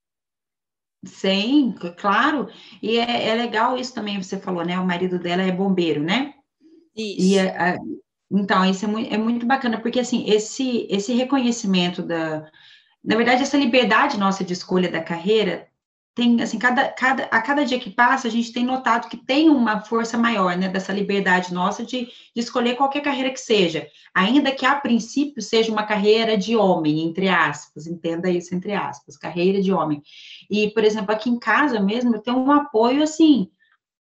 Sim, 1.04 1.74
claro. 1.98 2.48
E 2.80 2.96
é, 2.96 3.28
é 3.28 3.34
legal 3.34 3.76
isso 3.76 3.92
também, 3.92 4.20
você 4.20 4.38
falou, 4.38 4.64
né? 4.64 4.80
O 4.80 4.86
marido 4.86 5.18
dela 5.18 5.42
é 5.42 5.52
bombeiro, 5.52 6.02
né? 6.02 6.32
Isso. 6.96 7.20
E 7.20 7.38
a, 7.38 7.74
a, 7.74 7.78
então, 8.30 8.64
isso 8.64 8.86
é 8.86 8.88
muito, 8.88 9.14
é 9.14 9.18
muito 9.18 9.44
bacana, 9.44 9.78
porque 9.78 10.00
assim, 10.00 10.24
esse, 10.26 10.86
esse 10.88 11.12
reconhecimento 11.12 12.02
da. 12.02 12.50
Na 13.04 13.16
verdade, 13.16 13.42
essa 13.42 13.58
liberdade 13.58 14.18
nossa 14.18 14.42
de 14.42 14.54
escolha 14.54 14.90
da 14.90 15.02
carreira 15.02 15.68
tem, 16.14 16.42
assim, 16.42 16.58
cada, 16.58 16.88
cada, 16.88 17.24
a 17.24 17.40
cada 17.40 17.64
dia 17.64 17.78
que 17.78 17.88
passa, 17.88 18.28
a 18.28 18.30
gente 18.30 18.52
tem 18.52 18.64
notado 18.64 19.08
que 19.08 19.16
tem 19.16 19.48
uma 19.48 19.80
força 19.80 20.18
maior, 20.18 20.56
né, 20.56 20.68
dessa 20.68 20.92
liberdade 20.92 21.54
nossa 21.54 21.84
de, 21.84 22.04
de 22.04 22.40
escolher 22.40 22.76
qualquer 22.76 23.00
carreira 23.00 23.30
que 23.30 23.40
seja, 23.40 23.88
ainda 24.14 24.52
que 24.52 24.66
a 24.66 24.74
princípio 24.74 25.40
seja 25.40 25.72
uma 25.72 25.84
carreira 25.84 26.36
de 26.36 26.54
homem, 26.54 27.02
entre 27.02 27.28
aspas, 27.28 27.86
entenda 27.86 28.28
isso, 28.30 28.54
entre 28.54 28.74
aspas, 28.74 29.16
carreira 29.16 29.62
de 29.62 29.72
homem. 29.72 30.02
E, 30.50 30.68
por 30.70 30.84
exemplo, 30.84 31.12
aqui 31.12 31.30
em 31.30 31.38
casa 31.38 31.80
mesmo, 31.80 32.14
eu 32.14 32.20
tenho 32.20 32.38
um 32.38 32.52
apoio, 32.52 33.02
assim, 33.02 33.50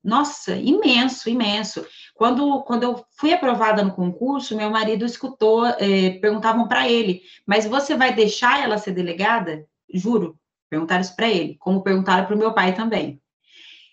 nossa, 0.02 0.56
imenso, 0.56 1.28
imenso. 1.28 1.84
Quando, 2.14 2.62
quando 2.62 2.84
eu 2.84 3.04
fui 3.18 3.34
aprovada 3.34 3.82
no 3.82 3.92
concurso, 3.92 4.56
meu 4.56 4.70
marido 4.70 5.04
escutou, 5.04 5.66
eh, 5.66 6.18
perguntavam 6.20 6.66
para 6.66 6.88
ele, 6.88 7.20
mas 7.44 7.66
você 7.66 7.94
vai 7.94 8.14
deixar 8.14 8.62
ela 8.62 8.78
ser 8.78 8.92
delegada? 8.92 9.66
Juro, 9.92 10.38
Perguntaram 10.70 11.00
isso 11.00 11.16
para 11.16 11.28
ele, 11.28 11.56
como 11.58 11.82
perguntaram 11.82 12.26
para 12.26 12.34
o 12.34 12.38
meu 12.38 12.52
pai 12.52 12.74
também. 12.74 13.20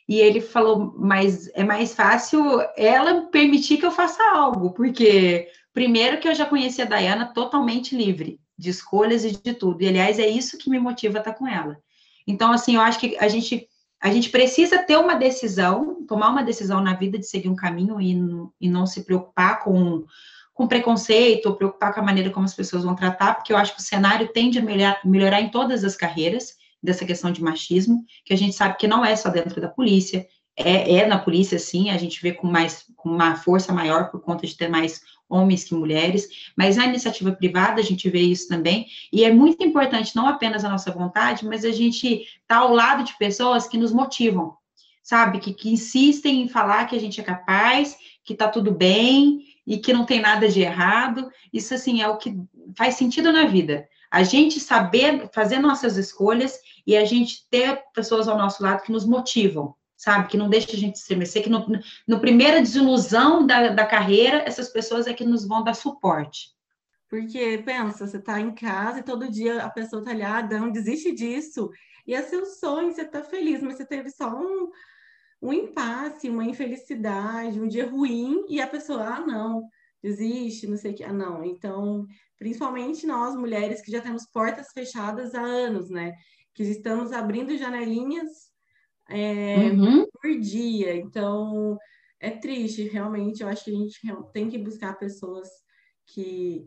E 0.08 0.20
ele 0.20 0.40
falou, 0.40 0.94
mas 0.98 1.50
é 1.56 1.64
mais 1.64 1.94
fácil 1.94 2.62
ela 2.78 3.24
permitir 3.28 3.78
que 3.78 3.86
eu 3.86 3.92
faça 3.92 4.22
algo, 4.34 4.72
porque 4.72 5.48
primeiro 5.74 6.20
que 6.20 6.28
eu 6.28 6.36
já 6.36 6.46
conheci 6.46 6.82
a 6.82 6.86
Dayana 6.86 7.34
totalmente 7.34 7.96
livre 7.96 8.40
de 8.58 8.70
escolhas 8.70 9.26
e 9.26 9.32
de 9.32 9.54
tudo. 9.54 9.82
E 9.82 9.88
aliás, 9.88 10.20
é 10.20 10.28
isso 10.28 10.58
que 10.58 10.70
me 10.70 10.80
motiva 10.80 11.18
a 11.18 11.20
estar 11.20 11.34
com 11.34 11.48
ela. 11.48 11.78
Então, 12.28 12.52
assim, 12.52 12.76
eu 12.76 12.82
acho 12.82 13.00
que 13.00 13.18
a 13.20 13.28
gente 13.28 13.68
a 14.02 14.12
gente 14.12 14.30
precisa 14.30 14.78
ter 14.84 14.98
uma 14.98 15.16
decisão, 15.16 16.06
tomar 16.06 16.30
uma 16.30 16.44
decisão 16.44 16.80
na 16.80 16.94
vida 16.94 17.18
de 17.18 17.26
seguir 17.26 17.50
um 17.50 17.56
caminho 17.56 18.00
e, 18.00 18.16
e 18.62 18.70
não 18.70 18.86
se 18.86 19.04
preocupar 19.04 19.64
com, 19.64 20.06
com 20.54 20.68
preconceito, 20.68 21.48
ou 21.48 21.56
preocupar 21.56 21.92
com 21.92 22.02
a 22.02 22.04
maneira 22.04 22.30
como 22.30 22.46
as 22.46 22.54
pessoas 22.54 22.84
vão 22.84 22.96
tratar, 22.96 23.34
porque 23.34 23.52
eu 23.52 23.58
acho 23.58 23.74
que 23.74 23.82
o 23.82 23.84
cenário 23.84 24.28
tende 24.28 24.60
a 24.60 24.62
melhorar, 24.62 25.00
melhorar 25.04 25.42
em 25.42 25.50
todas 25.50 25.84
as 25.84 25.96
carreiras, 25.96 26.54
dessa 26.86 27.06
questão 27.06 27.32
de 27.32 27.44
machismo, 27.44 28.06
que 28.24 28.34
a 28.34 28.38
gente 28.38 28.56
sabe 28.56 28.78
que 28.78 28.88
não 28.88 29.04
é 29.04 29.16
só 29.16 29.30
dentro 29.30 29.60
da 29.60 29.68
polícia, 29.68 30.26
é, 30.56 30.98
é 30.98 31.06
na 31.06 31.20
polícia, 31.20 31.60
sim, 31.60 31.90
a 31.90 31.98
gente 31.98 32.22
vê 32.22 32.32
com 32.32 32.48
mais 32.48 32.86
com 32.96 33.10
uma 33.10 33.36
força 33.36 33.74
maior 33.74 34.10
por 34.10 34.22
conta 34.22 34.48
de 34.48 34.56
ter 34.56 34.70
mais 34.70 35.02
homens 35.28 35.64
que 35.64 35.74
mulheres, 35.74 36.28
mas 36.56 36.78
na 36.78 36.86
iniciativa 36.86 37.32
privada 37.32 37.82
a 37.82 37.84
gente 37.84 38.10
vê 38.10 38.22
isso 38.22 38.48
também, 38.48 38.86
e 39.12 39.24
é 39.24 39.34
muito 39.34 39.66
importante 39.66 40.16
não 40.16 40.28
apenas 40.28 40.64
a 40.64 40.70
nossa 40.70 40.92
vontade, 40.92 41.46
mas 41.46 41.66
a 41.66 41.72
gente 41.72 42.26
tá 42.48 42.58
ao 42.58 42.74
lado 42.74 43.04
de 43.04 43.18
pessoas 43.18 43.68
que 43.68 43.78
nos 43.78 43.92
motivam, 43.92 44.56
sabe, 45.04 45.40
que, 45.40 45.54
que 45.54 45.70
insistem 45.70 46.42
em 46.42 46.48
falar 46.48 46.86
que 46.86 46.96
a 46.96 47.00
gente 47.00 47.20
é 47.20 47.24
capaz, 47.24 47.98
que 48.24 48.34
tá 48.34 48.48
tudo 48.48 48.72
bem 48.72 49.42
e 49.66 49.78
que 49.78 49.94
não 49.94 50.06
tem 50.06 50.20
nada 50.20 50.50
de 50.50 50.62
errado. 50.62 51.30
Isso 51.54 51.74
assim 51.74 52.02
é 52.02 52.08
o 52.08 52.18
que 52.18 52.36
faz 52.76 52.96
sentido 52.96 53.32
na 53.32 53.46
vida. 53.46 53.88
A 54.16 54.24
gente 54.24 54.62
saber 54.62 55.30
fazer 55.34 55.60
nossas 55.60 55.98
escolhas 55.98 56.58
e 56.88 56.96
a 56.96 57.04
gente 57.04 57.46
ter 57.50 57.84
pessoas 57.94 58.30
ao 58.30 58.38
nosso 58.38 58.64
lado 58.64 58.82
que 58.82 58.90
nos 58.90 59.06
motivam, 59.06 59.76
sabe? 59.98 60.30
Que 60.30 60.38
não 60.38 60.48
deixa 60.48 60.72
a 60.72 60.80
gente 60.80 60.96
estremecer, 60.96 61.44
que 61.44 61.50
no, 61.50 61.66
no 62.08 62.22
primeira 62.22 62.62
desilusão 62.62 63.46
da, 63.46 63.72
da 63.74 63.86
carreira, 63.86 64.38
essas 64.48 64.70
pessoas 64.70 65.06
é 65.06 65.14
que 65.14 65.26
nos 65.26 65.46
vão 65.46 65.66
dar 65.66 65.74
suporte. 65.74 66.56
Porque, 67.10 67.62
pensa, 67.66 68.08
você 68.08 68.16
está 68.16 68.40
em 68.40 68.56
casa 68.56 69.00
e 69.00 69.04
todo 69.04 69.30
dia 69.30 69.62
a 69.62 69.70
pessoa 69.70 70.02
está 70.02 70.12
ali, 70.12 70.24
ah, 70.24 70.42
não, 70.42 70.72
desiste 70.72 71.12
disso. 71.12 71.70
E 72.08 72.16
é 72.16 72.22
seu 72.22 72.46
sonho, 72.46 72.94
você 72.94 73.02
está 73.02 73.22
feliz, 73.22 73.62
mas 73.62 73.76
você 73.76 73.86
teve 73.86 74.10
só 74.10 74.34
um, 74.34 74.70
um 75.42 75.52
impasse, 75.52 76.30
uma 76.30 76.46
infelicidade, 76.46 77.60
um 77.60 77.68
dia 77.68 77.86
ruim, 77.86 78.46
e 78.48 78.62
a 78.62 78.68
pessoa, 78.68 79.04
ah, 79.04 79.20
não, 79.20 79.68
desiste, 80.02 80.68
não 80.68 80.78
sei 80.78 80.94
o 80.94 80.96
que. 80.96 81.04
Ah, 81.04 81.12
não. 81.12 81.44
Então, 81.44 82.08
principalmente 82.38 83.06
nós, 83.08 83.36
mulheres, 83.36 83.82
que 83.82 83.92
já 83.92 84.02
temos 84.02 84.26
portas 84.26 84.68
fechadas 84.74 85.34
há 85.36 85.42
anos, 85.42 85.90
né? 85.90 86.14
que 86.56 86.64
estamos 86.64 87.12
abrindo 87.12 87.58
janelinhas 87.58 88.50
é, 89.10 89.70
uhum. 89.72 90.08
por 90.22 90.40
dia. 90.40 90.96
Então, 90.96 91.78
é 92.20 92.32
triste, 92.32 92.88
realmente. 92.88 93.44
Eu 93.44 93.50
acho 93.50 93.66
que 93.66 93.72
a 93.72 93.74
gente 93.74 94.00
tem 94.34 94.50
que 94.50 94.58
buscar 94.58 94.98
pessoas 94.98 95.50
que, 96.08 96.66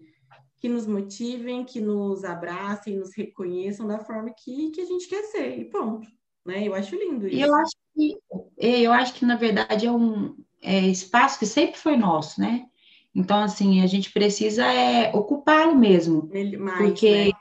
que 0.60 0.68
nos 0.68 0.86
motivem, 0.86 1.64
que 1.64 1.80
nos 1.80 2.22
abracem, 2.22 2.98
nos 2.98 3.16
reconheçam 3.16 3.86
da 3.86 3.98
forma 3.98 4.32
que, 4.36 4.70
que 4.70 4.82
a 4.82 4.84
gente 4.84 5.08
quer 5.08 5.24
ser, 5.24 5.58
e 5.58 5.64
ponto. 5.64 6.06
Né? 6.44 6.68
Eu 6.68 6.74
acho 6.74 6.94
lindo 6.94 7.26
isso. 7.26 7.44
Eu 7.44 7.54
acho 7.54 7.76
que, 7.94 8.18
eu 8.58 8.92
acho 8.92 9.14
que 9.14 9.24
na 9.24 9.36
verdade, 9.36 9.86
é 9.86 9.92
um 9.92 10.36
é, 10.62 10.80
espaço 10.86 11.38
que 11.38 11.46
sempre 11.46 11.78
foi 11.78 11.96
nosso, 11.96 12.40
né? 12.40 12.67
Então, 13.14 13.42
assim, 13.42 13.82
a 13.82 13.86
gente 13.86 14.12
precisa 14.12 14.64
é, 14.64 15.10
ocupá-lo 15.14 15.76
mesmo. 15.76 16.28
Mais, 16.58 16.78
porque 16.78 17.34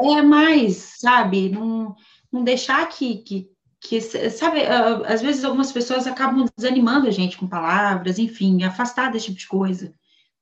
né? 0.00 0.18
é 0.18 0.22
mais, 0.22 0.94
sabe? 0.98 1.48
Não, 1.48 1.94
não 2.32 2.42
deixar 2.42 2.88
que, 2.88 3.18
que, 3.18 3.48
que, 3.80 4.00
sabe, 4.00 4.62
às 5.06 5.22
vezes 5.22 5.44
algumas 5.44 5.70
pessoas 5.70 6.06
acabam 6.06 6.46
desanimando 6.56 7.06
a 7.06 7.10
gente 7.10 7.36
com 7.36 7.46
palavras, 7.46 8.18
enfim, 8.18 8.62
afastar 8.64 9.10
desse 9.10 9.26
tipo 9.26 9.38
de 9.38 9.46
coisa. 9.46 9.94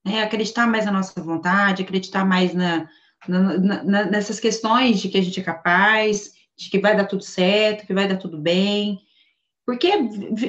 Né? 0.04 0.22
Acreditar 0.22 0.66
mais 0.66 0.84
na 0.84 0.92
nossa 0.92 1.20
vontade, 1.22 1.82
acreditar 1.82 2.24
mais 2.24 2.54
na, 2.54 2.88
na, 3.28 3.58
na, 3.58 4.04
nessas 4.04 4.40
questões 4.40 5.00
de 5.00 5.08
que 5.08 5.18
a 5.18 5.22
gente 5.22 5.40
é 5.40 5.42
capaz, 5.42 6.32
de 6.56 6.70
que 6.70 6.78
vai 6.78 6.96
dar 6.96 7.06
tudo 7.06 7.22
certo, 7.22 7.86
que 7.86 7.94
vai 7.94 8.06
dar 8.08 8.16
tudo 8.16 8.38
bem. 8.38 9.00
Porque 9.66 9.90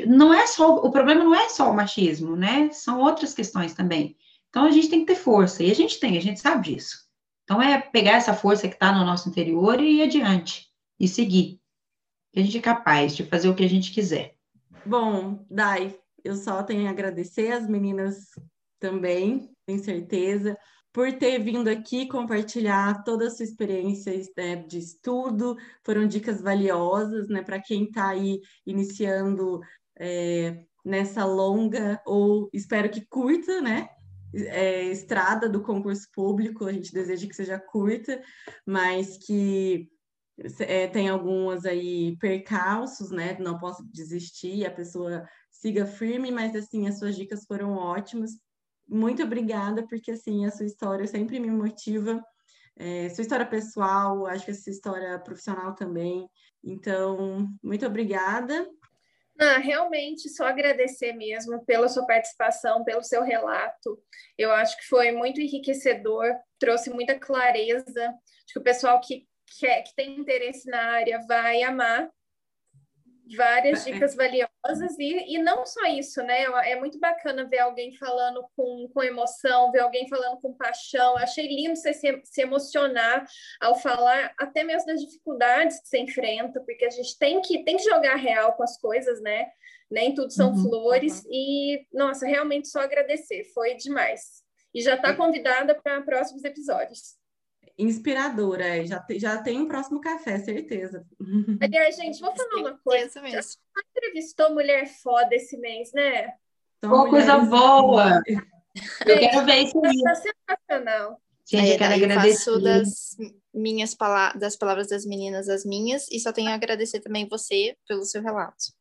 não 0.08 0.34
é 0.34 0.46
só, 0.46 0.76
o 0.76 0.92
problema 0.92 1.24
não 1.24 1.34
é 1.34 1.50
só 1.50 1.72
o 1.72 1.76
machismo, 1.76 2.36
né? 2.36 2.70
São 2.72 3.00
outras 3.00 3.34
questões 3.34 3.74
também. 3.74 4.18
Então 4.50 4.66
a 4.66 4.72
gente 4.72 4.90
tem 4.90 5.02
que 5.02 5.14
ter 5.14 5.16
força, 5.16 5.64
e 5.64 5.72
a 5.72 5.76
gente 5.76 6.00
tem, 6.00 6.18
a 6.18 6.22
gente 6.22 6.40
sabe 6.40 6.74
disso. 6.74 7.06
Então, 7.46 7.62
é 7.62 7.80
pegar 7.80 8.14
essa 8.14 8.34
força 8.34 8.68
que 8.68 8.74
está 8.74 8.92
no 8.92 9.06
nosso 9.06 9.30
interior 9.30 9.80
e 9.80 9.98
ir 9.98 10.02
adiante, 10.02 10.68
e 11.00 11.08
seguir. 11.08 11.62
Que 12.34 12.40
a 12.40 12.44
gente 12.44 12.58
é 12.58 12.62
capaz 12.62 13.16
de 13.16 13.24
fazer 13.24 13.48
o 13.48 13.56
que 13.56 13.64
a 13.64 13.70
gente 13.70 13.94
quiser. 13.94 14.36
Bom, 14.84 15.46
Dai, 15.50 15.96
eu 16.24 16.36
só 16.36 16.64
tenho 16.64 16.88
a 16.88 16.90
agradecer 16.90 17.52
as 17.52 17.70
meninas 17.70 18.32
também, 18.80 19.52
tenho 19.66 19.84
certeza, 19.84 20.58
por 20.96 21.12
ter 21.12 21.38
vindo 21.40 21.68
aqui 21.68 22.08
compartilhar 22.08 23.04
toda 23.04 23.28
a 23.28 23.30
sua 23.30 23.44
experiência 23.44 24.14
né, 24.38 24.56
de 24.56 24.80
estudo. 24.80 25.58
Foram 25.84 26.08
dicas 26.08 26.40
valiosas, 26.40 27.28
né, 27.28 27.44
para 27.44 27.62
quem 27.62 27.84
está 27.84 28.08
aí 28.08 28.40
iniciando 28.66 29.60
é, 30.00 30.64
nessa 30.86 31.26
longa, 31.26 32.02
ou 32.06 32.50
espero 32.54 32.90
que 32.90 33.06
curta, 33.06 33.60
né, 33.60 33.90
é, 34.34 34.84
estrada 34.84 35.50
do 35.50 35.62
concurso 35.62 36.08
público, 36.14 36.64
a 36.64 36.72
gente 36.72 36.94
deseja 36.94 37.28
que 37.28 37.36
seja 37.36 37.60
curta, 37.60 38.22
mas 38.66 39.18
que 39.18 39.90
é, 40.60 40.88
tem 40.88 41.10
algumas 41.10 41.66
aí 41.66 42.16
percalços, 42.20 43.12
né? 43.12 43.38
Não 43.40 43.58
posso 43.58 43.84
desistir, 43.92 44.66
a 44.66 44.72
pessoa 44.72 45.28
siga 45.52 45.86
firme, 45.86 46.32
mas 46.32 46.56
assim, 46.56 46.88
as 46.88 47.00
suas 47.00 47.18
dicas 47.18 47.46
foram 47.46 47.74
ótimas. 47.74 48.32
Muito 48.88 49.24
obrigada, 49.24 49.86
porque 49.88 50.12
assim, 50.12 50.46
a 50.46 50.52
sua 50.52 50.66
história 50.66 51.08
sempre 51.08 51.40
me 51.40 51.50
motiva. 51.50 52.24
É, 52.78 53.10
sua 53.10 53.22
história 53.22 53.46
pessoal, 53.46 54.26
acho 54.28 54.46
que 54.46 54.52
essa 54.52 54.70
história 54.70 55.18
profissional 55.20 55.74
também. 55.74 56.30
Então, 56.64 57.48
muito 57.64 57.86
obrigada. 57.86 58.68
Ah, 59.40 59.58
realmente, 59.58 60.30
só 60.30 60.46
agradecer 60.46 61.14
mesmo 61.14 61.64
pela 61.66 61.90
sua 61.90 62.06
participação, 62.06 62.84
pelo 62.84 63.04
seu 63.04 63.22
relato. 63.22 64.02
Eu 64.38 64.52
acho 64.52 64.78
que 64.78 64.86
foi 64.88 65.12
muito 65.12 65.42
enriquecedor, 65.42 66.34
trouxe 66.58 66.90
muita 66.90 67.20
clareza. 67.20 68.08
Acho 68.08 68.54
que 68.54 68.60
o 68.60 68.64
pessoal 68.64 69.00
que 69.02 69.28
quer, 69.60 69.84
que 69.84 69.94
tem 69.96 70.18
interesse 70.18 70.70
na 70.70 70.92
área 70.92 71.20
vai 71.28 71.64
amar 71.64 72.10
várias 73.36 73.86
é. 73.86 73.92
dicas 73.92 74.16
valiosas 74.16 75.00
e, 75.00 75.36
e 75.36 75.38
não 75.38 75.66
só 75.66 75.86
isso, 75.88 76.22
né? 76.22 76.44
É 76.70 76.80
muito 76.80 77.00
bacana 77.00 77.46
ver 77.46 77.60
alguém 77.60 77.96
falando 77.96 78.46
com, 78.56 78.90
com 78.94 79.04
emoção, 79.04 79.72
ver 79.72 79.80
alguém 79.80 80.08
falando 80.08 80.40
com 80.40 80.54
paixão. 80.54 81.18
Achei 81.18 81.48
lindo 81.48 81.76
você 81.76 81.94
se, 81.94 82.22
se 82.24 82.42
emocionar 82.42 83.26
ao 83.60 83.76
falar 83.80 84.34
até 84.38 84.64
mesmo 84.64 84.88
das 84.88 85.02
dificuldades 85.02 85.80
que 85.80 85.88
você 85.88 85.98
enfrenta, 86.00 86.60
porque 86.62 86.86
a 86.86 86.90
gente 86.90 87.18
tem 87.18 87.42
que, 87.42 87.64
tem 87.64 87.78
que 87.78 87.84
jogar 87.84 88.16
real 88.16 88.54
com 88.54 88.64
as 88.64 88.78
coisas, 88.80 89.22
né? 89.22 89.48
Nem 89.90 90.14
tudo 90.14 90.32
são 90.32 90.52
uhum, 90.52 90.64
flores. 90.64 91.24
Uhum. 91.24 91.32
E, 91.32 91.88
nossa, 91.94 92.28
realmente 92.28 92.68
só 92.68 92.82
agradecer, 92.82 93.44
foi 93.54 93.76
demais. 93.76 94.44
E 94.74 94.82
já 94.82 94.96
está 94.96 95.16
convidada 95.16 95.74
para 95.74 96.02
próximos 96.02 96.44
episódios 96.44 97.16
inspiradora. 97.78 98.78
É. 98.78 98.86
Já, 98.86 99.00
te, 99.00 99.20
já 99.20 99.38
tem 99.38 99.60
um 99.60 99.68
próximo 99.68 100.02
café, 100.02 100.40
certeza. 100.40 101.06
Aliás, 101.62 101.96
gente, 101.96 102.20
vou 102.20 102.36
falar 102.36 102.62
uma 102.62 102.78
coisa. 102.78 103.22
Mesmo. 103.22 103.42
Você 103.42 103.58
entrevistou 103.96 104.54
mulher 104.54 104.88
foda 104.88 105.36
esse 105.36 105.58
mês, 105.58 105.92
né? 105.94 106.34
São 106.84 107.10
coisa 107.10 107.38
boa! 107.40 108.22
Eu 109.06 109.20
quero 109.20 109.46
ver 109.46 109.64
isso. 109.64 109.82
Está 109.86 110.16
sensacional. 110.16 111.22
Gente, 111.48 111.72
eu 111.72 111.78
quero 111.78 111.94
agradecer. 111.94 112.50
Eu 112.50 112.62
das 112.62 113.16
minhas 113.54 113.94
palavras, 113.94 114.40
das 114.40 114.56
palavras 114.56 114.88
das 114.88 115.06
meninas, 115.06 115.48
as 115.48 115.64
minhas, 115.64 116.10
e 116.12 116.20
só 116.20 116.34
tenho 116.34 116.50
a 116.50 116.54
agradecer 116.54 117.00
também 117.00 117.28
você 117.28 117.78
pelo 117.88 118.04
seu 118.04 118.22
relato. 118.22 118.74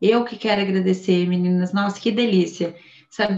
Eu 0.00 0.24
que 0.24 0.36
quero 0.36 0.62
agradecer, 0.62 1.26
meninas. 1.26 1.72
Nossa, 1.72 2.00
que 2.00 2.10
delícia. 2.10 2.74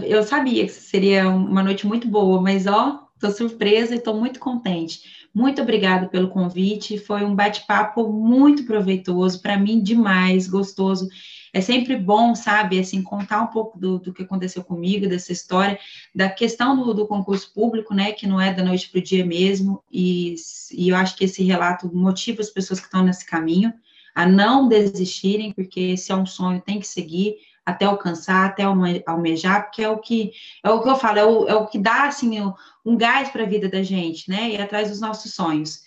Eu 0.07 0.23
sabia 0.23 0.65
que 0.65 0.71
seria 0.71 1.27
uma 1.27 1.61
noite 1.61 1.85
muito 1.85 2.07
boa, 2.07 2.41
mas 2.41 2.65
ó, 2.67 3.02
Estou 3.23 3.47
surpresa 3.47 3.95
e 3.95 3.97
estou 3.97 4.19
muito 4.19 4.37
contente. 4.37 5.27
Muito 5.33 5.61
obrigada 5.61 6.09
pelo 6.09 6.27
convite. 6.27 6.97
Foi 6.97 7.23
um 7.23 7.33
bate-papo 7.33 8.11
muito 8.11 8.65
proveitoso, 8.65 9.41
para 9.41 9.57
mim, 9.57 9.81
demais, 9.81 10.45
gostoso. 10.45 11.07
É 11.53 11.61
sempre 11.61 11.95
bom, 11.95 12.35
sabe, 12.35 12.79
assim, 12.79 13.01
contar 13.01 13.41
um 13.41 13.47
pouco 13.47 13.79
do, 13.79 13.97
do 13.97 14.13
que 14.13 14.23
aconteceu 14.23 14.61
comigo, 14.61 15.07
dessa 15.07 15.31
história, 15.31 15.79
da 16.13 16.27
questão 16.27 16.75
do, 16.75 16.93
do 16.93 17.07
concurso 17.07 17.53
público, 17.53 17.93
né, 17.93 18.11
que 18.11 18.27
não 18.27 18.41
é 18.41 18.51
da 18.51 18.63
noite 18.63 18.89
para 18.89 18.99
o 18.99 19.03
dia 19.03 19.25
mesmo, 19.25 19.81
e, 19.89 20.35
e 20.73 20.89
eu 20.89 20.95
acho 20.95 21.15
que 21.15 21.23
esse 21.23 21.43
relato 21.43 21.89
motiva 21.95 22.41
as 22.41 22.49
pessoas 22.49 22.79
que 22.79 22.87
estão 22.87 23.03
nesse 23.03 23.25
caminho 23.25 23.71
a 24.15 24.27
não 24.27 24.67
desistirem, 24.67 25.51
porque 25.53 25.95
se 25.95 26.11
é 26.11 26.15
um 26.15 26.25
sonho, 26.25 26.61
tem 26.61 26.79
que 26.79 26.87
seguir 26.87 27.35
até 27.65 27.85
alcançar, 27.85 28.45
até 28.45 28.63
almejar, 28.63 29.63
porque 29.63 29.83
é 29.83 29.89
o 29.89 29.97
que 29.97 30.31
é 30.63 30.69
o 30.69 30.81
que 30.81 30.89
eu 30.89 30.95
falo, 30.95 31.19
é 31.19 31.25
o, 31.25 31.47
é 31.47 31.55
o 31.55 31.67
que 31.67 31.77
dá 31.77 32.07
assim 32.07 32.39
um 32.85 32.97
gás 32.97 33.29
para 33.29 33.43
a 33.43 33.47
vida 33.47 33.69
da 33.69 33.81
gente, 33.81 34.29
né? 34.29 34.49
E 34.49 34.57
atrás 34.57 34.89
dos 34.89 34.99
nossos 34.99 35.33
sonhos. 35.33 35.81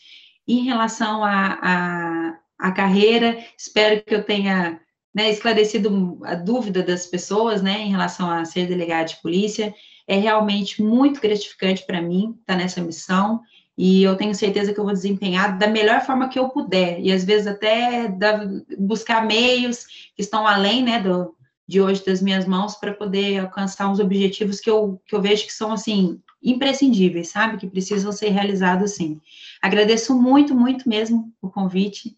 Em 0.49 0.64
relação 0.64 1.24
à 1.24 2.39
a, 2.59 2.72
carreira, 2.72 3.39
espero 3.59 4.03
que 4.03 4.14
eu 4.14 4.24
tenha 4.24 4.81
né, 5.14 5.31
esclarecido 5.31 6.20
a 6.24 6.35
dúvida 6.35 6.83
das 6.83 7.07
pessoas, 7.07 7.62
né, 7.62 7.81
em 7.81 7.91
relação 7.91 8.31
a 8.31 8.45
ser 8.45 8.66
delegado 8.66 9.09
de 9.09 9.16
polícia. 9.16 9.74
É 10.07 10.16
realmente 10.16 10.83
muito 10.83 11.20
gratificante 11.20 11.85
para 11.85 12.01
mim 12.01 12.37
estar 12.41 12.57
nessa 12.57 12.81
missão 12.81 13.43
e 13.77 14.03
eu 14.03 14.16
tenho 14.16 14.35
certeza 14.35 14.72
que 14.72 14.81
eu 14.81 14.85
vou 14.85 14.93
desempenhar 14.93 15.59
da 15.59 15.66
melhor 15.66 16.01
forma 16.01 16.29
que 16.29 16.39
eu 16.39 16.49
puder, 16.49 16.99
e 16.99 17.12
às 17.12 17.24
vezes 17.24 17.47
até 17.47 18.09
da, 18.09 18.41
buscar 18.79 19.27
meios 19.27 19.85
que 20.14 20.22
estão 20.22 20.47
além, 20.47 20.83
né, 20.83 20.99
do, 21.01 21.35
de 21.67 21.81
hoje 21.81 22.05
das 22.05 22.23
minhas 22.23 22.47
mãos 22.47 22.77
para 22.77 22.95
poder 22.95 23.39
alcançar 23.39 23.91
uns 23.91 23.99
objetivos 23.99 24.61
que 24.61 24.71
eu, 24.71 25.01
que 25.07 25.14
eu 25.14 25.21
vejo 25.21 25.47
que 25.47 25.53
são, 25.53 25.73
assim, 25.73 26.21
imprescindíveis, 26.43 27.29
sabe? 27.29 27.57
Que 27.57 27.67
precisam 27.67 28.12
ser 28.12 28.29
realizados, 28.31 28.93
sim. 28.93 29.21
Agradeço 29.61 30.14
muito, 30.14 30.55
muito 30.55 30.89
mesmo 30.89 31.33
o 31.43 31.51
convite. 31.51 32.17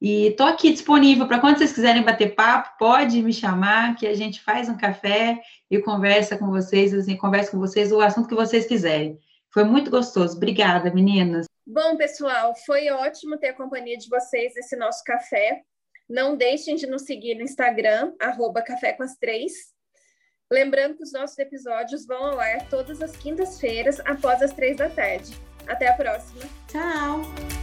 E 0.00 0.26
estou 0.28 0.46
aqui 0.46 0.72
disponível 0.72 1.26
para 1.26 1.38
quando 1.38 1.58
vocês 1.58 1.72
quiserem 1.72 2.02
bater 2.02 2.34
papo, 2.34 2.76
pode 2.78 3.22
me 3.22 3.32
chamar, 3.32 3.96
que 3.96 4.06
a 4.06 4.14
gente 4.14 4.40
faz 4.42 4.68
um 4.68 4.76
café 4.76 5.40
e 5.70 5.78
conversa 5.78 6.36
com 6.36 6.50
vocês, 6.50 6.92
assim, 6.92 7.16
conversa 7.16 7.50
com 7.50 7.58
vocês 7.58 7.90
o 7.92 8.00
assunto 8.00 8.28
que 8.28 8.34
vocês 8.34 8.66
quiserem. 8.66 9.18
Foi 9.50 9.64
muito 9.64 9.90
gostoso. 9.90 10.36
Obrigada, 10.36 10.92
meninas. 10.92 11.46
Bom, 11.66 11.96
pessoal, 11.96 12.54
foi 12.64 12.90
ótimo 12.90 13.38
ter 13.38 13.48
a 13.48 13.54
companhia 13.54 13.96
de 13.96 14.08
vocês 14.08 14.54
nesse 14.54 14.76
nosso 14.76 15.02
café. 15.02 15.62
Não 16.08 16.36
deixem 16.36 16.76
de 16.76 16.86
nos 16.86 17.02
seguir 17.02 17.34
no 17.34 17.42
Instagram, 17.42 18.12
arroba 18.20 18.62
Café 18.62 18.92
com 18.92 19.02
as 19.02 19.16
Três. 19.16 19.52
Lembrando 20.50 20.96
que 20.96 21.02
os 21.02 21.12
nossos 21.12 21.36
episódios 21.38 22.06
vão 22.06 22.24
ao 22.24 22.38
ar 22.38 22.68
todas 22.68 23.02
as 23.02 23.16
quintas-feiras, 23.16 23.98
após 24.00 24.40
as 24.42 24.52
três 24.52 24.76
da 24.76 24.88
tarde. 24.88 25.32
Até 25.66 25.88
a 25.88 25.94
próxima. 25.94 26.42
Tchau! 26.68 27.55